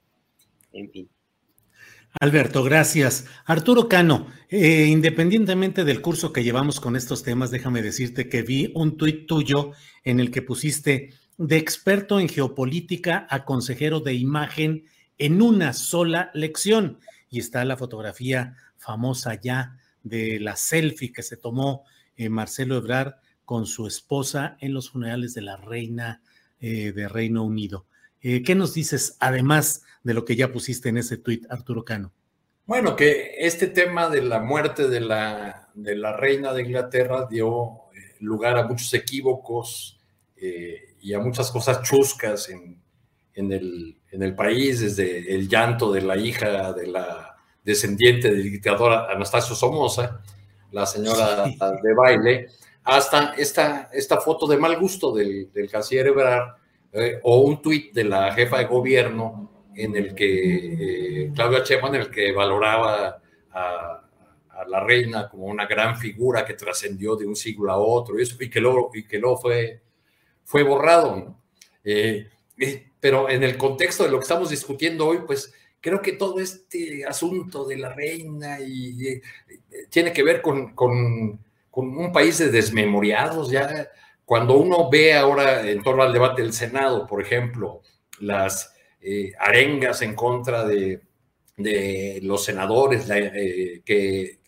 en 0.72 0.90
fin. 0.90 1.08
Alberto, 2.20 2.62
gracias. 2.62 3.26
Arturo 3.44 3.88
Cano, 3.88 4.28
eh, 4.48 4.86
independientemente 4.86 5.84
del 5.84 6.00
curso 6.00 6.32
que 6.32 6.44
llevamos 6.44 6.78
con 6.78 6.94
estos 6.94 7.24
temas, 7.24 7.50
déjame 7.50 7.82
decirte 7.82 8.28
que 8.28 8.42
vi 8.42 8.70
un 8.74 8.96
tuit 8.96 9.26
tuyo 9.26 9.72
en 10.04 10.20
el 10.20 10.30
que 10.30 10.40
pusiste 10.40 11.12
de 11.38 11.56
experto 11.56 12.20
en 12.20 12.28
geopolítica 12.28 13.26
a 13.28 13.44
consejero 13.44 13.98
de 13.98 14.14
imagen 14.14 14.84
en 15.18 15.42
una 15.42 15.72
sola 15.72 16.30
lección. 16.34 17.00
Y 17.30 17.40
está 17.40 17.64
la 17.64 17.76
fotografía 17.76 18.56
famosa 18.76 19.40
ya 19.40 19.76
de 20.04 20.38
la 20.38 20.54
selfie 20.54 21.12
que 21.12 21.24
se 21.24 21.36
tomó 21.36 21.82
eh, 22.16 22.28
Marcelo 22.28 22.76
Ebrard 22.76 23.14
con 23.44 23.66
su 23.66 23.88
esposa 23.88 24.56
en 24.60 24.72
los 24.72 24.90
funerales 24.90 25.34
de 25.34 25.42
la 25.42 25.56
reina 25.56 26.22
eh, 26.60 26.92
de 26.92 27.08
Reino 27.08 27.42
Unido. 27.42 27.86
Eh, 28.26 28.42
¿Qué 28.42 28.54
nos 28.54 28.72
dices 28.72 29.18
además 29.20 29.84
de 30.02 30.14
lo 30.14 30.24
que 30.24 30.34
ya 30.34 30.50
pusiste 30.50 30.88
en 30.88 30.96
ese 30.96 31.18
tuit, 31.18 31.44
Arturo 31.50 31.84
Cano? 31.84 32.10
Bueno, 32.64 32.96
que 32.96 33.34
este 33.38 33.66
tema 33.66 34.08
de 34.08 34.22
la 34.22 34.40
muerte 34.40 34.88
de 34.88 35.00
la, 35.00 35.68
de 35.74 35.94
la 35.94 36.16
reina 36.16 36.54
de 36.54 36.62
Inglaterra 36.62 37.26
dio 37.30 37.90
eh, 37.94 38.16
lugar 38.20 38.56
a 38.56 38.66
muchos 38.66 38.94
equívocos 38.94 40.00
eh, 40.36 40.96
y 41.02 41.12
a 41.12 41.18
muchas 41.18 41.50
cosas 41.50 41.82
chuscas 41.82 42.48
en, 42.48 42.80
en, 43.34 43.52
el, 43.52 43.98
en, 44.10 44.22
el, 44.22 44.34
país, 44.34 44.80
desde 44.80 45.34
el 45.34 45.46
llanto 45.46 45.92
de 45.92 46.00
la 46.00 46.16
hija 46.16 46.72
de 46.72 46.86
la 46.86 47.36
descendiente 47.62 48.30
del 48.30 48.44
dictador 48.44 49.10
Anastasio 49.10 49.54
Somoza, 49.54 50.22
la 50.72 50.86
señora 50.86 51.44
sí. 51.44 51.58
de 51.82 51.94
baile, 51.94 52.46
hasta 52.84 53.34
esta, 53.34 53.90
esta 53.92 54.18
foto 54.18 54.46
de 54.46 54.56
mal 54.56 54.80
gusto 54.80 55.14
del, 55.14 55.52
del 55.52 55.70
canciller 55.70 56.06
Ebrard 56.06 56.63
eh, 56.94 57.18
o 57.24 57.40
un 57.40 57.60
tuit 57.60 57.92
de 57.92 58.04
la 58.04 58.32
jefa 58.32 58.58
de 58.58 58.66
gobierno 58.66 59.50
en 59.74 59.96
el 59.96 60.14
que 60.14 61.24
eh, 61.24 61.32
Claudia 61.34 61.64
Sheinbaum, 61.64 61.96
en 61.96 62.00
el 62.02 62.10
que 62.10 62.30
valoraba 62.30 63.20
a, 63.50 64.04
a, 64.48 64.64
la 64.68 64.80
reina 64.84 65.28
como 65.28 65.46
una 65.46 65.66
gran 65.66 65.96
figura 65.96 66.44
que 66.44 66.54
trascendió 66.54 67.16
de 67.16 67.26
un 67.26 67.34
siglo 67.34 67.72
a 67.72 67.78
otro 67.78 68.16
y, 68.16 68.22
eso, 68.22 68.36
y 68.38 68.48
que 68.48 68.60
luego, 68.60 68.92
y 68.94 69.04
que 69.04 69.18
luego 69.18 69.38
fue, 69.38 69.82
fue 70.44 70.62
borrado. 70.62 71.16
¿no? 71.16 71.42
Eh, 71.82 72.28
pero 73.00 73.28
en 73.28 73.42
el 73.42 73.58
contexto 73.58 74.04
de 74.04 74.10
lo 74.10 74.18
que 74.18 74.22
estamos 74.22 74.50
discutiendo 74.50 75.08
hoy, 75.08 75.18
pues 75.26 75.52
creo 75.80 76.00
que 76.00 76.12
todo 76.12 76.38
este 76.38 77.04
asunto 77.04 77.64
de 77.64 77.76
la 77.76 77.92
reina 77.92 78.60
y, 78.60 79.08
y 79.08 79.20
tiene 79.90 80.12
que 80.12 80.22
ver 80.22 80.40
con, 80.40 80.74
con, 80.76 81.40
con, 81.70 81.98
un 81.98 82.12
país 82.12 82.38
de 82.38 82.50
desmemoriados, 82.50 83.50
ya 83.50 83.88
cuando 84.24 84.56
uno 84.56 84.88
ve 84.90 85.14
ahora 85.14 85.68
en 85.68 85.82
torno 85.82 86.02
al 86.02 86.12
debate 86.12 86.42
del 86.42 86.52
Senado, 86.52 87.06
por 87.06 87.20
ejemplo, 87.20 87.82
las 88.20 88.74
eh, 89.00 89.32
arengas 89.38 90.00
en 90.02 90.14
contra 90.14 90.64
de, 90.64 91.02
los 92.22 92.44
senadores 92.44 93.08
eh, 93.10 93.82
que, 93.84 94.40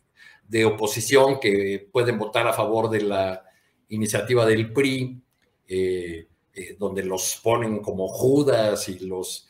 de 0.48 0.64
oposición 0.64 1.38
que 1.40 1.88
pueden 1.92 2.18
votar 2.18 2.46
a 2.48 2.52
favor 2.52 2.88
de 2.88 3.02
la 3.02 3.44
iniciativa 3.88 4.46
del 4.46 4.72
PRI, 4.72 5.20
eh, 5.68 6.26
donde 6.78 7.04
los 7.04 7.38
ponen 7.42 7.80
como 7.80 8.08
Judas 8.08 8.88
y 8.88 9.00
los, 9.00 9.46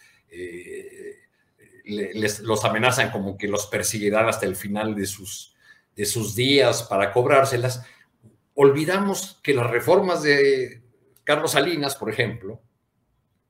amenazan 2.65 3.13
como 3.13 3.39
que 3.39 3.47
los 3.47 3.69
perseguirán 3.69 4.29
hasta 4.29 4.45
el 4.45 4.57
final 4.57 4.97
de 4.97 5.07
sus 5.07 6.35
días 6.35 6.83
para 6.83 7.13
cobrárselas 7.13 7.87
olvidamos 8.57 9.39
que 9.43 9.55
las 9.55 9.71
reformas 9.71 10.23
de 10.23 10.83
Carlos 11.25 11.53
Salinas, 11.53 11.95
por 11.95 12.11
ejemplo, 12.11 12.61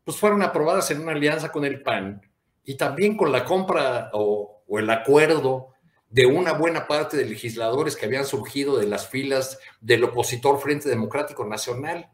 pues 0.04 0.18
fueron 0.18 0.42
aprobadas 0.42 0.90
en 0.90 1.00
una 1.00 1.12
alianza 1.12 1.50
con 1.50 1.64
el 1.64 1.82
PAN 1.82 2.20
y 2.64 2.76
también 2.76 3.16
con 3.16 3.32
la 3.32 3.44
compra 3.44 4.10
o, 4.12 4.62
o 4.66 4.78
el 4.78 4.90
acuerdo 4.90 5.68
de 6.10 6.26
una 6.26 6.52
buena 6.52 6.86
parte 6.86 7.16
de 7.16 7.24
legisladores 7.24 7.96
que 7.96 8.06
habían 8.06 8.24
surgido 8.24 8.78
de 8.78 8.86
las 8.86 9.08
filas 9.08 9.58
del 9.80 10.04
opositor 10.04 10.60
Frente 10.60 10.88
Democrático 10.88 11.44
Nacional. 11.44 12.10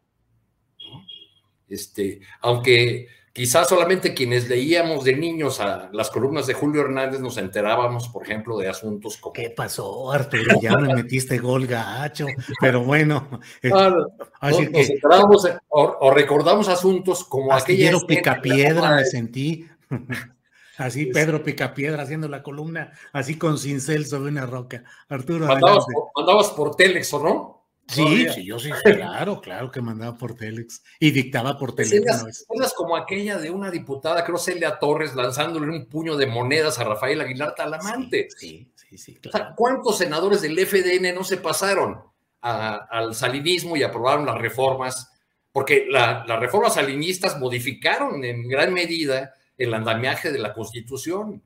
Este, 1.68 2.20
aunque 2.40 3.08
quizás 3.32 3.68
solamente 3.68 4.14
quienes 4.14 4.48
leíamos 4.48 5.04
de 5.04 5.16
niños 5.16 5.60
a 5.60 5.88
las 5.92 6.10
columnas 6.10 6.46
de 6.46 6.54
Julio 6.54 6.82
Hernández 6.82 7.20
nos 7.20 7.38
enterábamos, 7.38 8.08
por 8.08 8.24
ejemplo, 8.24 8.58
de 8.58 8.68
asuntos 8.68 9.16
como... 9.16 9.32
¿Qué 9.32 9.50
pasó, 9.50 10.12
Arturo? 10.12 10.60
Ya 10.60 10.76
me 10.76 10.94
metiste 10.94 11.38
gol 11.38 11.66
gacho, 11.66 12.26
pero 12.60 12.84
bueno. 12.84 13.28
Ah, 13.72 13.94
así 14.40 14.66
que, 14.66 14.78
nos 14.78 14.90
enterábamos 14.90 15.48
o, 15.68 16.10
recordamos 16.10 16.68
asuntos 16.68 17.24
como 17.24 17.52
aquella... 17.52 17.92
picapiedra 18.06 18.96
me 18.96 19.04
sentí. 19.04 19.66
Así 20.78 21.06
Pedro 21.06 21.44
Picapiedra 21.44 22.02
haciendo 22.02 22.28
la 22.28 22.42
columna, 22.42 22.92
así 23.12 23.36
con 23.36 23.58
cincel 23.58 24.06
sobre 24.06 24.30
una 24.30 24.46
roca. 24.46 24.82
Arturo. 25.08 25.46
Mandabas 25.46 25.84
por, 25.84 26.10
mandabas 26.16 26.50
por 26.50 26.74
Telex, 26.74 27.12
¿o 27.12 27.22
no? 27.22 27.61
Sí, 27.92 28.26
sí, 28.34 28.44
yo 28.44 28.58
sí, 28.58 28.70
claro, 28.82 29.40
claro 29.40 29.70
que 29.70 29.80
mandaba 29.80 30.16
por 30.16 30.34
Telex 30.34 30.82
y 30.98 31.10
dictaba 31.10 31.58
por 31.58 31.74
teléfono. 31.74 32.30
Cosas 32.46 32.74
como 32.74 32.96
aquella 32.96 33.38
de 33.38 33.50
una 33.50 33.70
diputada, 33.70 34.24
creo 34.24 34.38
Celia 34.38 34.78
Torres, 34.78 35.14
lanzándole 35.14 35.70
un 35.70 35.86
puño 35.86 36.16
de 36.16 36.26
monedas 36.26 36.78
a 36.78 36.84
Rafael 36.84 37.20
Aguilar 37.20 37.54
Talamante. 37.54 38.28
Sí, 38.36 38.70
sí, 38.74 38.98
sí. 38.98 39.14
Claro. 39.16 39.54
¿Cuántos 39.56 39.98
senadores 39.98 40.42
del 40.42 40.58
FDN 40.58 41.14
no 41.14 41.24
se 41.24 41.36
pasaron 41.36 42.00
al 42.40 43.14
salinismo 43.14 43.76
y 43.76 43.82
aprobaron 43.82 44.26
las 44.26 44.38
reformas? 44.38 45.10
Porque 45.52 45.86
las 45.88 46.26
reformas 46.40 46.74
salinistas 46.74 47.38
modificaron 47.38 48.24
en 48.24 48.48
gran 48.48 48.72
medida 48.72 49.34
el 49.58 49.74
andamiaje 49.74 50.32
de 50.32 50.38
la 50.38 50.54
Constitución. 50.54 51.42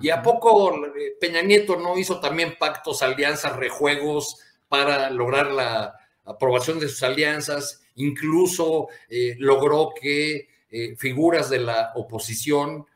¿Y 0.00 0.10
a 0.10 0.22
poco 0.22 0.74
eh, 0.74 1.16
Peña 1.18 1.40
Nieto 1.40 1.76
no 1.76 1.96
hizo 1.96 2.20
también 2.20 2.56
pactos, 2.58 3.02
alianzas, 3.02 3.56
rejuegos 3.56 4.40
para 4.68 5.10
lograr 5.10 5.50
la 5.50 5.94
aprobación 6.24 6.78
de 6.78 6.88
sus 6.88 7.02
alianzas? 7.02 7.82
Incluso 7.96 8.88
eh, 9.08 9.36
logró 9.38 9.92
que 10.00 10.48
eh, 10.70 10.96
figuras 10.96 11.50
de 11.50 11.60
la 11.60 11.92
oposición 11.94 12.86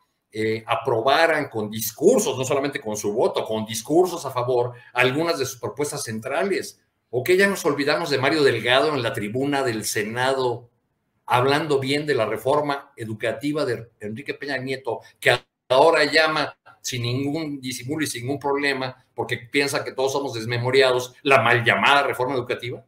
aprobaran 0.65 1.49
con 1.49 1.69
discursos, 1.69 2.39
no 2.39 2.45
solamente 2.45 2.81
con 2.81 2.97
su 2.97 3.13
voto, 3.13 3.45
con 3.45 3.67
discursos 3.67 4.25
a 4.25 4.31
favor, 4.31 4.75
algunas 4.93 5.41
de 5.41 5.45
sus 5.45 5.59
propuestas 5.59 6.05
centrales. 6.05 6.81
¿O 7.11 7.25
que 7.25 7.37
ya 7.37 7.49
nos 7.49 7.65
olvidamos 7.65 8.11
de 8.11 8.19
Mario 8.19 8.45
Delgado 8.45 8.95
en 8.95 9.03
la 9.03 9.13
tribuna 9.13 9.65
del 9.65 9.85
Senado 9.85 10.71
hablando 11.31 11.79
bien 11.79 12.07
de 12.07 12.15
la 12.15 12.27
reforma 12.27 12.93
educativa 12.97 13.65
de 13.65 13.89
Enrique 14.01 14.35
Peña 14.35 14.59
Nieto, 14.59 15.01
que 15.21 15.39
ahora 15.69 16.05
llama 16.05 16.59
sin 16.81 17.03
ningún 17.03 17.61
disimulo 17.61 18.05
y 18.05 18.07
sin 18.07 18.23
ningún 18.23 18.39
problema, 18.39 19.05
porque 19.15 19.37
piensa 19.37 19.85
que 19.85 19.93
todos 19.93 20.13
somos 20.13 20.35
desmemoriados, 20.35 21.15
la 21.23 21.43
mal 21.43 21.65
llamada 21.65 22.03
reforma 22.03 22.35
educativa. 22.35 22.85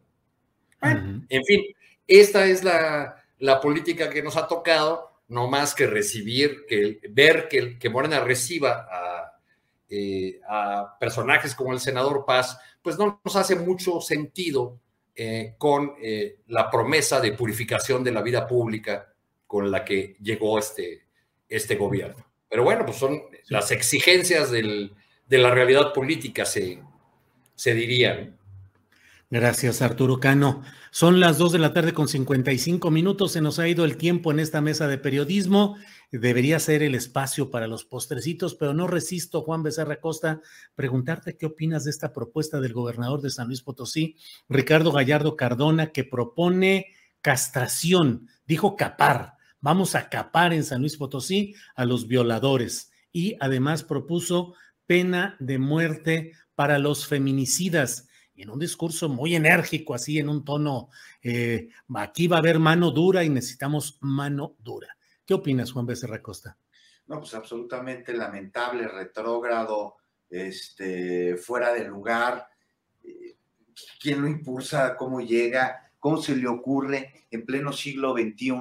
En 0.81 1.43
fin, 1.45 1.61
esta 2.07 2.45
es 2.45 2.63
la, 2.63 3.15
política 3.61 4.09
que 4.09 4.23
nos 4.23 4.35
ha 4.35 4.47
tocado, 4.47 5.11
no 5.27 5.47
más 5.47 5.73
que 5.73 5.87
recibir, 5.87 6.65
que 6.67 6.99
ver 7.09 7.47
que, 7.47 7.77
que 7.79 7.89
Morena 7.89 8.19
reciba 8.19 8.87
a, 8.91 9.39
eh, 9.89 10.41
a 10.49 10.97
personajes 10.99 11.53
como 11.53 11.71
el 11.71 11.79
senador 11.79 12.25
Paz, 12.25 12.57
pues 12.81 12.97
no 12.97 13.21
nos 13.23 13.35
hace 13.35 13.55
mucho 13.55 14.01
sentido 14.01 14.79
eh, 15.15 15.53
con 15.59 15.93
eh, 16.01 16.39
la 16.47 16.71
promesa 16.71 17.21
de 17.21 17.33
purificación 17.33 18.03
de 18.03 18.11
la 18.11 18.23
vida 18.23 18.47
pública 18.47 19.13
con 19.45 19.69
la 19.69 19.85
que 19.85 20.15
llegó 20.19 20.57
este, 20.57 21.03
este 21.47 21.75
gobierno. 21.75 22.25
Pero 22.49 22.63
bueno, 22.63 22.83
pues 22.85 22.97
son 22.97 23.21
las 23.47 23.71
exigencias 23.71 24.51
del, 24.51 24.91
de 25.27 25.37
la 25.37 25.51
realidad 25.51 25.93
política, 25.93 26.45
se, 26.45 26.81
se 27.55 27.73
dirían. 27.73 28.37
Gracias, 29.29 29.81
Arturo 29.81 30.19
Cano. 30.19 30.63
Son 30.91 31.19
las 31.19 31.39
dos 31.39 31.51
de 31.51 31.59
la 31.59 31.73
tarde 31.73 31.93
con 31.93 32.07
55 32.07 32.91
minutos. 32.91 33.31
Se 33.31 33.41
nos 33.41 33.57
ha 33.57 33.67
ido 33.67 33.83
el 33.83 33.97
tiempo 33.97 34.31
en 34.31 34.39
esta 34.39 34.61
mesa 34.61 34.87
de 34.87 34.99
periodismo 34.99 35.75
debería 36.17 36.59
ser 36.59 36.83
el 36.83 36.93
espacio 36.93 37.49
para 37.49 37.67
los 37.67 37.85
postrecitos, 37.85 38.53
pero 38.53 38.73
no 38.73 38.85
resisto, 38.85 39.41
Juan 39.41 39.63
Becerra 39.63 39.99
Costa, 39.99 40.41
preguntarte 40.75 41.37
qué 41.37 41.47
opinas 41.47 41.85
de 41.85 41.89
esta 41.89 42.13
propuesta 42.13 42.61
del 42.61 42.73
gobernador 42.73 43.21
de 43.21 43.31
San 43.31 43.47
Luis 43.47 43.61
Potosí, 43.61 44.15
Ricardo 44.47 44.91
Gallardo 44.91 45.35
Cardona, 45.35 45.91
que 45.91 46.03
propone 46.03 46.87
castración, 47.21 48.29
dijo 48.45 48.75
capar, 48.75 49.37
vamos 49.59 49.95
a 49.95 50.09
capar 50.09 50.53
en 50.53 50.63
San 50.63 50.81
Luis 50.81 50.97
Potosí 50.97 51.55
a 51.75 51.85
los 51.85 52.07
violadores 52.07 52.91
y 53.13 53.37
además 53.39 53.83
propuso 53.83 54.55
pena 54.85 55.37
de 55.39 55.59
muerte 55.59 56.33
para 56.55 56.79
los 56.79 57.07
feminicidas. 57.07 58.09
En 58.35 58.49
un 58.49 58.59
discurso 58.59 59.07
muy 59.07 59.35
enérgico, 59.35 59.93
así 59.93 60.17
en 60.17 60.27
un 60.27 60.43
tono, 60.43 60.89
eh, 61.21 61.69
aquí 61.95 62.27
va 62.27 62.37
a 62.37 62.39
haber 62.39 62.59
mano 62.59 62.91
dura 62.91 63.23
y 63.23 63.29
necesitamos 63.29 63.99
mano 64.01 64.55
dura. 64.59 64.97
¿Qué 65.25 65.35
opinas, 65.35 65.71
Juan 65.71 65.85
Becerra 65.85 66.21
Costa? 66.21 66.57
No, 67.07 67.19
pues 67.19 67.33
absolutamente 67.35 68.13
lamentable, 68.13 68.87
retrógrado, 68.87 69.97
este, 70.29 71.37
fuera 71.37 71.73
de 71.73 71.85
lugar. 71.85 72.47
Eh, 73.03 73.37
¿Quién 74.01 74.21
lo 74.21 74.27
impulsa? 74.27 74.95
¿Cómo 74.97 75.21
llega? 75.21 75.91
¿Cómo 75.99 76.17
se 76.17 76.35
le 76.35 76.47
ocurre 76.47 77.27
en 77.29 77.45
pleno 77.45 77.71
siglo 77.71 78.13
XXI, 78.13 78.51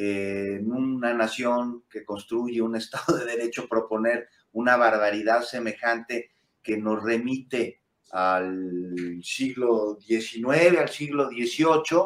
eh, 0.00 0.58
en 0.60 0.70
una 0.70 1.12
nación 1.12 1.82
que 1.90 2.04
construye 2.04 2.62
un 2.62 2.76
Estado 2.82 3.16
de 3.16 3.24
Derecho, 3.24 3.68
proponer 3.68 4.28
una 4.52 4.76
barbaridad 4.76 5.42
semejante 5.42 6.30
que 6.62 6.76
nos 6.76 7.02
remite 7.02 7.80
al 8.12 9.18
siglo 9.24 9.98
XIX, 10.00 10.78
al 10.78 10.88
siglo 10.88 11.28
XVIII? 11.28 11.98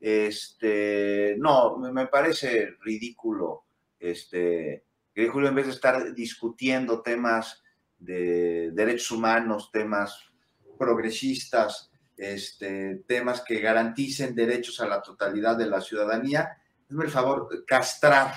Este, 0.00 1.36
no, 1.38 1.78
me 1.78 2.08
parece 2.08 2.70
ridículo, 2.80 3.66
este, 4.00 4.84
ridículo 5.14 5.46
en 5.46 5.54
vez 5.54 5.66
de 5.66 5.72
estar 5.72 6.12
discutiendo 6.14 7.02
temas 7.02 7.62
de 8.00 8.72
derechos 8.72 9.12
humanos, 9.12 9.70
temas 9.72 10.32
progresistas, 10.76 11.92
este, 12.16 12.96
temas 13.06 13.42
que 13.42 13.60
garanticen 13.60 14.34
derechos 14.34 14.80
a 14.80 14.88
la 14.88 15.00
totalidad 15.00 15.56
de 15.56 15.66
la 15.66 15.80
ciudadanía, 15.80 16.58
hazme 16.88 17.04
el 17.04 17.10
favor, 17.10 17.64
castrar 17.66 18.32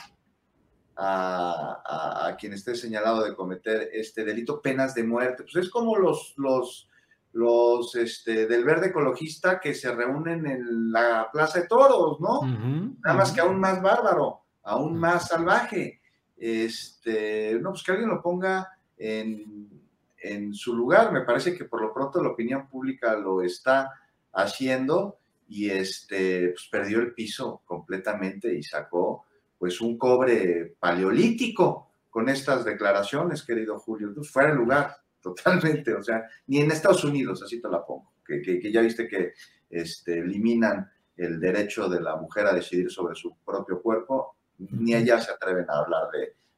a, 0.96 2.28
a, 2.28 2.36
quien 2.36 2.54
esté 2.54 2.76
señalado 2.76 3.24
de 3.24 3.36
cometer 3.36 3.90
este 3.94 4.24
delito, 4.24 4.62
penas 4.62 4.94
de 4.94 5.04
muerte. 5.04 5.44
Pues 5.44 5.66
es 5.66 5.70
como 5.70 5.98
los, 5.98 6.34
los 6.38 6.88
los 7.34 7.96
este, 7.96 8.46
del 8.46 8.66
verde 8.66 8.88
ecologista 8.88 9.60
que 9.60 9.74
se 9.74 9.94
reúnen 9.94 10.46
en 10.46 10.92
la 10.92 11.30
Plaza 11.32 11.62
de 11.62 11.68
Toros, 11.68 12.20
¿no? 12.20 12.42
Nada 12.44 13.18
más 13.18 13.32
que 13.32 13.40
aún 13.40 13.60
más 13.60 13.82
bárbaro, 13.82 14.42
aún 14.64 14.98
más 14.98 15.30
salvaje. 15.30 16.02
Este, 16.36 17.58
no, 17.62 17.70
pues 17.70 17.84
que 17.84 17.92
alguien 17.92 18.10
lo 18.10 18.22
ponga 18.22 18.68
en, 18.98 19.70
en 20.18 20.54
su 20.54 20.76
lugar. 20.76 21.14
Me 21.14 21.22
parece 21.22 21.56
que 21.56 21.66
por 21.66 21.82
lo 21.82 21.94
pronto 21.94 22.22
la 22.22 22.32
opinión 22.32 22.68
pública 22.68 23.16
lo 23.16 23.42
está 23.42 23.94
haciendo 24.34 25.21
y 25.52 25.70
este, 25.70 26.52
pues 26.52 26.70
perdió 26.72 27.00
el 27.00 27.14
piso 27.14 27.62
completamente 27.66 28.56
y 28.56 28.64
sacó 28.64 29.26
pues 29.60 29.82
un 29.82 29.98
cobre 29.98 30.78
paleolítico 30.80 31.92
con 32.10 32.30
estas 32.30 32.64
declaraciones, 32.64 33.44
querido 33.44 33.78
Julio. 33.78 34.14
Pues 34.16 34.32
fuera 34.32 34.52
el 34.52 34.56
lugar 34.56 34.96
totalmente, 35.22 35.94
o 35.94 36.02
sea, 36.02 36.24
ni 36.48 36.60
en 36.60 36.72
Estados 36.72 37.04
Unidos, 37.04 37.44
así 37.44 37.62
te 37.62 37.68
la 37.68 37.86
pongo, 37.86 38.14
que, 38.26 38.72
ya 38.72 38.80
viste 38.80 39.10
que 39.10 39.34
este, 39.70 40.20
eliminan 40.20 40.90
el 41.18 41.38
derecho 41.42 41.90
de 41.90 42.00
la 42.00 42.16
mujer 42.16 42.48
a 42.48 42.54
decidir 42.54 42.90
sobre 42.90 43.16
su 43.16 43.36
propio 43.46 43.82
cuerpo, 43.82 44.38
ni 44.58 44.94
allá 44.94 45.20
se 45.20 45.32
atreven 45.32 45.70
a 45.70 45.80
hablar 45.80 46.04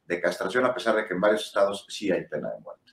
de, 0.06 0.20
castración, 0.20 0.64
a 0.66 0.72
pesar 0.72 0.94
de 0.94 1.04
que 1.04 1.14
en 1.14 1.20
varios 1.20 1.46
estados 1.46 1.84
sí 1.88 2.12
hay 2.12 2.28
pena 2.28 2.48
de 2.52 2.60
muerte. 2.60 2.92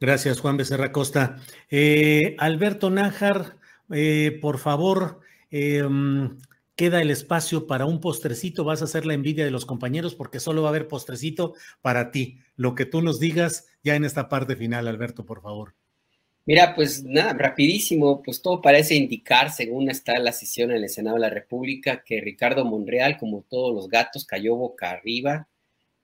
Gracias, 0.00 0.40
Juan 0.40 0.56
Becerra 0.56 0.92
Costa. 0.92 1.36
Eh, 1.70 2.34
Alberto 2.38 2.88
Nájar, 2.88 3.58
eh, 3.90 4.38
por 4.40 4.58
favor, 4.58 5.20
eh, 5.50 5.82
queda 6.76 7.00
el 7.00 7.10
espacio 7.10 7.66
para 7.66 7.86
un 7.86 8.00
postrecito. 8.00 8.64
Vas 8.64 8.82
a 8.82 8.86
hacer 8.86 9.06
la 9.06 9.14
envidia 9.14 9.44
de 9.44 9.50
los 9.50 9.66
compañeros 9.66 10.14
porque 10.14 10.40
solo 10.40 10.62
va 10.62 10.68
a 10.68 10.70
haber 10.70 10.88
postrecito 10.88 11.54
para 11.82 12.10
ti. 12.10 12.38
Lo 12.56 12.74
que 12.74 12.86
tú 12.86 13.02
nos 13.02 13.20
digas 13.20 13.66
ya 13.82 13.94
en 13.94 14.04
esta 14.04 14.28
parte 14.28 14.56
final, 14.56 14.88
Alberto, 14.88 15.24
por 15.24 15.42
favor. 15.42 15.74
Mira, 16.46 16.74
pues 16.74 17.02
nada, 17.04 17.32
rapidísimo, 17.32 18.22
pues 18.22 18.42
todo 18.42 18.60
parece 18.60 18.94
indicar, 18.96 19.50
según 19.50 19.88
está 19.88 20.18
la 20.18 20.32
sesión 20.32 20.72
en 20.72 20.82
el 20.82 20.90
Senado 20.90 21.16
de 21.16 21.22
la 21.22 21.30
República, 21.30 22.02
que 22.04 22.20
Ricardo 22.20 22.66
Monreal, 22.66 23.16
como 23.16 23.46
todos 23.48 23.74
los 23.74 23.88
gatos, 23.88 24.26
cayó 24.26 24.54
boca 24.54 24.90
arriba, 24.90 25.48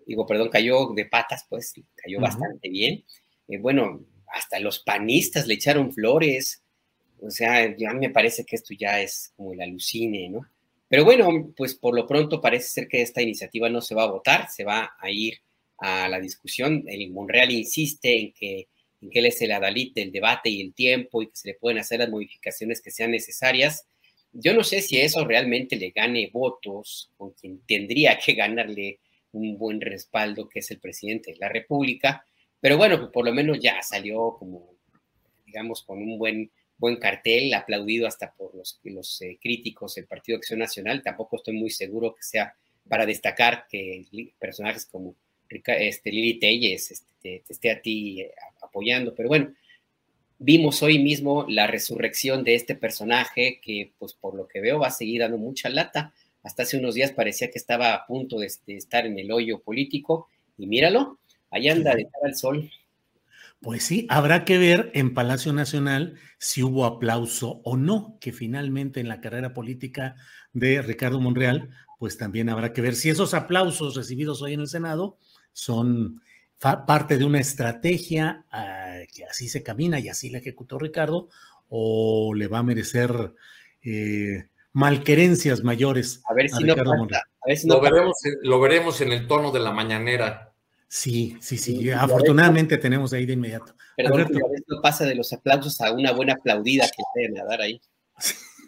digo, 0.06 0.26
perdón, 0.26 0.48
cayó 0.48 0.94
de 0.94 1.04
patas, 1.04 1.44
pues 1.46 1.74
cayó 1.94 2.20
bastante 2.20 2.70
bien. 2.70 3.04
Eh, 3.48 3.58
bueno, 3.58 4.06
hasta 4.32 4.60
los 4.60 4.78
panistas 4.78 5.46
le 5.46 5.54
echaron 5.54 5.92
flores, 5.92 6.62
o 7.22 7.30
sea, 7.30 7.76
ya 7.76 7.92
me 7.92 8.10
parece 8.10 8.44
que 8.44 8.56
esto 8.56 8.74
ya 8.74 9.00
es 9.00 9.32
como 9.36 9.52
el 9.52 9.60
alucine, 9.60 10.28
¿no? 10.28 10.46
Pero 10.88 11.04
bueno, 11.04 11.52
pues 11.56 11.74
por 11.74 11.94
lo 11.94 12.06
pronto 12.06 12.40
parece 12.40 12.66
ser 12.66 12.88
que 12.88 13.02
esta 13.02 13.22
iniciativa 13.22 13.68
no 13.68 13.80
se 13.80 13.94
va 13.94 14.04
a 14.04 14.10
votar, 14.10 14.48
se 14.50 14.64
va 14.64 14.92
a 14.98 15.10
ir 15.10 15.38
a 15.78 16.08
la 16.08 16.20
discusión. 16.20 16.84
El 16.86 17.10
Monreal 17.10 17.52
insiste 17.52 18.18
en 18.18 18.32
que, 18.32 18.68
en 19.00 19.10
que 19.10 19.18
él 19.20 19.26
es 19.26 19.40
el 19.40 19.52
adalid 19.52 19.94
del 19.94 20.10
debate 20.10 20.50
y 20.50 20.60
el 20.60 20.74
tiempo 20.74 21.22
y 21.22 21.26
que 21.26 21.36
se 21.36 21.48
le 21.48 21.54
pueden 21.54 21.78
hacer 21.78 22.00
las 22.00 22.10
modificaciones 22.10 22.80
que 22.80 22.90
sean 22.90 23.12
necesarias. 23.12 23.86
Yo 24.32 24.52
no 24.52 24.64
sé 24.64 24.82
si 24.82 24.98
eso 24.98 25.24
realmente 25.24 25.76
le 25.76 25.90
gane 25.90 26.30
votos 26.32 27.10
con 27.16 27.30
quien 27.32 27.60
tendría 27.66 28.18
que 28.18 28.34
ganarle 28.34 28.98
un 29.32 29.58
buen 29.58 29.80
respaldo, 29.80 30.48
que 30.48 30.58
es 30.58 30.70
el 30.70 30.80
presidente 30.80 31.32
de 31.32 31.38
la 31.38 31.48
República, 31.48 32.24
pero 32.60 32.76
bueno, 32.76 32.98
pues 32.98 33.10
por 33.10 33.24
lo 33.24 33.32
menos 33.32 33.58
ya 33.60 33.80
salió 33.82 34.36
como, 34.38 34.74
digamos, 35.46 35.82
con 35.82 36.02
un 36.02 36.18
buen, 36.18 36.50
buen 36.80 36.96
cartel, 36.96 37.52
aplaudido 37.54 38.08
hasta 38.08 38.32
por 38.32 38.54
los, 38.54 38.80
los 38.82 39.20
eh, 39.22 39.38
críticos 39.40 39.94
del 39.94 40.06
Partido 40.06 40.38
Acción 40.38 40.58
Nacional. 40.58 41.02
Tampoco 41.02 41.36
estoy 41.36 41.54
muy 41.54 41.70
seguro 41.70 42.14
que 42.14 42.22
sea 42.22 42.54
para 42.88 43.06
destacar 43.06 43.66
que 43.70 44.04
personajes 44.38 44.86
como 44.86 45.14
este, 45.48 46.10
Lili 46.10 46.40
Telles 46.40 46.90
este, 46.90 47.42
te, 47.46 47.52
esté 47.52 47.70
a 47.70 47.82
ti 47.82 48.22
eh, 48.22 48.32
apoyando, 48.62 49.14
pero 49.14 49.28
bueno, 49.28 49.52
vimos 50.38 50.82
hoy 50.82 50.98
mismo 50.98 51.44
la 51.48 51.66
resurrección 51.66 52.44
de 52.44 52.54
este 52.54 52.74
personaje 52.74 53.60
que, 53.62 53.92
pues 53.98 54.14
por 54.14 54.34
lo 54.34 54.48
que 54.48 54.60
veo, 54.60 54.78
va 54.78 54.88
a 54.88 54.92
seguir 54.92 55.20
dando 55.20 55.36
mucha 55.36 55.68
lata. 55.68 56.14
Hasta 56.42 56.62
hace 56.62 56.78
unos 56.78 56.94
días 56.94 57.12
parecía 57.12 57.50
que 57.50 57.58
estaba 57.58 57.94
a 57.94 58.06
punto 58.06 58.38
de, 58.38 58.50
estar 58.68 59.04
en 59.04 59.18
el 59.18 59.30
hoyo 59.30 59.60
político 59.60 60.28
y 60.56 60.66
míralo, 60.66 61.18
ahí 61.50 61.68
anda 61.68 61.94
de 61.94 62.04
cara 62.04 62.26
al 62.28 62.36
sol. 62.36 62.70
Pues 63.62 63.84
sí, 63.84 64.06
habrá 64.08 64.46
que 64.46 64.56
ver 64.56 64.90
en 64.94 65.12
Palacio 65.12 65.52
Nacional 65.52 66.14
si 66.38 66.62
hubo 66.62 66.86
aplauso 66.86 67.60
o 67.64 67.76
no, 67.76 68.16
que 68.20 68.32
finalmente 68.32 69.00
en 69.00 69.08
la 69.08 69.20
carrera 69.20 69.52
política 69.52 70.16
de 70.54 70.80
Ricardo 70.80 71.20
Monreal, 71.20 71.68
pues 71.98 72.16
también 72.16 72.48
habrá 72.48 72.72
que 72.72 72.80
ver 72.80 72.94
si 72.94 73.10
esos 73.10 73.34
aplausos 73.34 73.94
recibidos 73.94 74.40
hoy 74.40 74.54
en 74.54 74.60
el 74.60 74.68
Senado 74.68 75.18
son 75.52 76.22
parte 76.58 77.18
de 77.18 77.24
una 77.24 77.40
estrategia 77.40 78.44
ah, 78.50 79.00
que 79.14 79.24
así 79.24 79.48
se 79.48 79.62
camina 79.62 79.98
y 79.98 80.08
así 80.08 80.30
la 80.30 80.38
ejecutó 80.38 80.78
Ricardo, 80.78 81.28
o 81.68 82.32
le 82.34 82.48
va 82.48 82.58
a 82.58 82.62
merecer 82.62 83.34
eh, 83.82 84.48
malquerencias 84.72 85.62
mayores. 85.62 86.22
A 86.28 86.34
ver 86.34 86.48
si, 86.48 86.64
no, 86.64 86.74
lo, 86.74 87.80
veremos, 87.80 88.16
lo 88.42 88.60
veremos 88.60 89.00
en 89.00 89.12
el 89.12 89.26
tono 89.26 89.52
de 89.52 89.60
la 89.60 89.72
mañanera. 89.72 90.49
Sí, 90.92 91.36
sí, 91.40 91.56
sí. 91.56 91.88
Afortunadamente 91.92 92.76
tenemos 92.76 93.12
ahí 93.12 93.24
de 93.24 93.34
inmediato. 93.34 93.76
Perdón, 93.96 94.22
a 94.22 94.24
veces 94.24 94.64
no 94.66 94.82
pasa 94.82 95.04
de 95.04 95.14
los 95.14 95.32
aplausos 95.32 95.80
a 95.80 95.92
una 95.92 96.10
buena 96.10 96.32
aplaudida 96.32 96.84
que 96.84 97.02
deben 97.14 97.34
dar 97.34 97.60
ahí. 97.60 97.80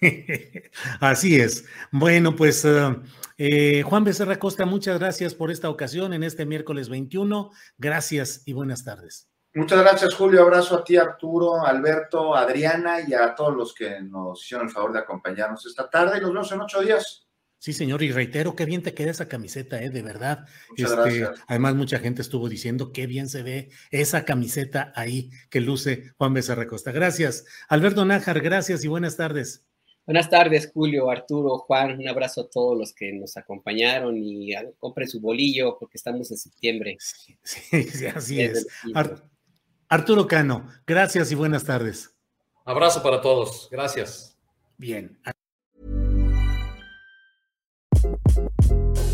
Así 1.00 1.40
es. 1.40 1.64
Bueno, 1.90 2.36
pues 2.36 2.64
eh, 2.64 2.96
eh, 3.38 3.82
Juan 3.82 4.04
Becerra 4.04 4.38
Costa, 4.38 4.66
muchas 4.66 5.00
gracias 5.00 5.34
por 5.34 5.50
esta 5.50 5.68
ocasión 5.68 6.14
en 6.14 6.22
este 6.22 6.46
miércoles 6.46 6.88
21. 6.88 7.50
Gracias 7.76 8.42
y 8.46 8.52
buenas 8.52 8.84
tardes. 8.84 9.28
Muchas 9.54 9.80
gracias, 9.80 10.14
Julio. 10.14 10.42
Abrazo 10.42 10.76
a 10.76 10.84
ti, 10.84 10.96
Arturo, 10.96 11.66
Alberto, 11.66 12.36
Adriana 12.36 13.00
y 13.00 13.14
a 13.14 13.34
todos 13.34 13.56
los 13.56 13.74
que 13.74 14.00
nos 14.00 14.44
hicieron 14.44 14.68
el 14.68 14.72
favor 14.72 14.92
de 14.92 15.00
acompañarnos 15.00 15.66
esta 15.66 15.90
tarde. 15.90 16.18
Y 16.18 16.20
nos 16.20 16.30
vemos 16.30 16.52
en 16.52 16.60
ocho 16.60 16.80
días. 16.82 17.21
Sí, 17.62 17.72
señor, 17.72 18.02
y 18.02 18.10
reitero, 18.10 18.56
qué 18.56 18.64
bien 18.64 18.82
te 18.82 18.92
queda 18.92 19.12
esa 19.12 19.28
camiseta, 19.28 19.80
¿eh? 19.80 19.88
de 19.88 20.02
verdad. 20.02 20.48
Este, 20.76 21.28
además, 21.46 21.76
mucha 21.76 22.00
gente 22.00 22.20
estuvo 22.20 22.48
diciendo 22.48 22.90
qué 22.90 23.06
bien 23.06 23.28
se 23.28 23.44
ve 23.44 23.70
esa 23.92 24.24
camiseta 24.24 24.92
ahí 24.96 25.30
que 25.48 25.60
luce 25.60 26.10
Juan 26.18 26.34
Becerra 26.34 26.66
Costa. 26.66 26.90
Gracias. 26.90 27.44
Alberto 27.68 28.04
Nájar, 28.04 28.40
gracias 28.40 28.82
y 28.82 28.88
buenas 28.88 29.16
tardes. 29.16 29.64
Buenas 30.04 30.28
tardes, 30.28 30.72
Julio, 30.74 31.08
Arturo, 31.08 31.58
Juan. 31.58 32.00
Un 32.00 32.08
abrazo 32.08 32.40
a 32.40 32.50
todos 32.50 32.76
los 32.76 32.92
que 32.92 33.12
nos 33.12 33.36
acompañaron 33.36 34.16
y 34.16 34.52
compren 34.80 35.08
su 35.08 35.20
bolillo 35.20 35.76
porque 35.78 35.98
estamos 35.98 36.32
en 36.32 36.38
septiembre. 36.38 36.96
Sí, 36.98 37.36
sí 37.44 38.06
así 38.06 38.40
es. 38.40 38.66
Arturo 39.88 40.26
Cano, 40.26 40.66
gracias 40.84 41.30
y 41.30 41.36
buenas 41.36 41.62
tardes. 41.62 42.12
Abrazo 42.64 43.04
para 43.04 43.20
todos. 43.20 43.68
Gracias. 43.70 44.36
Bien. 44.76 45.16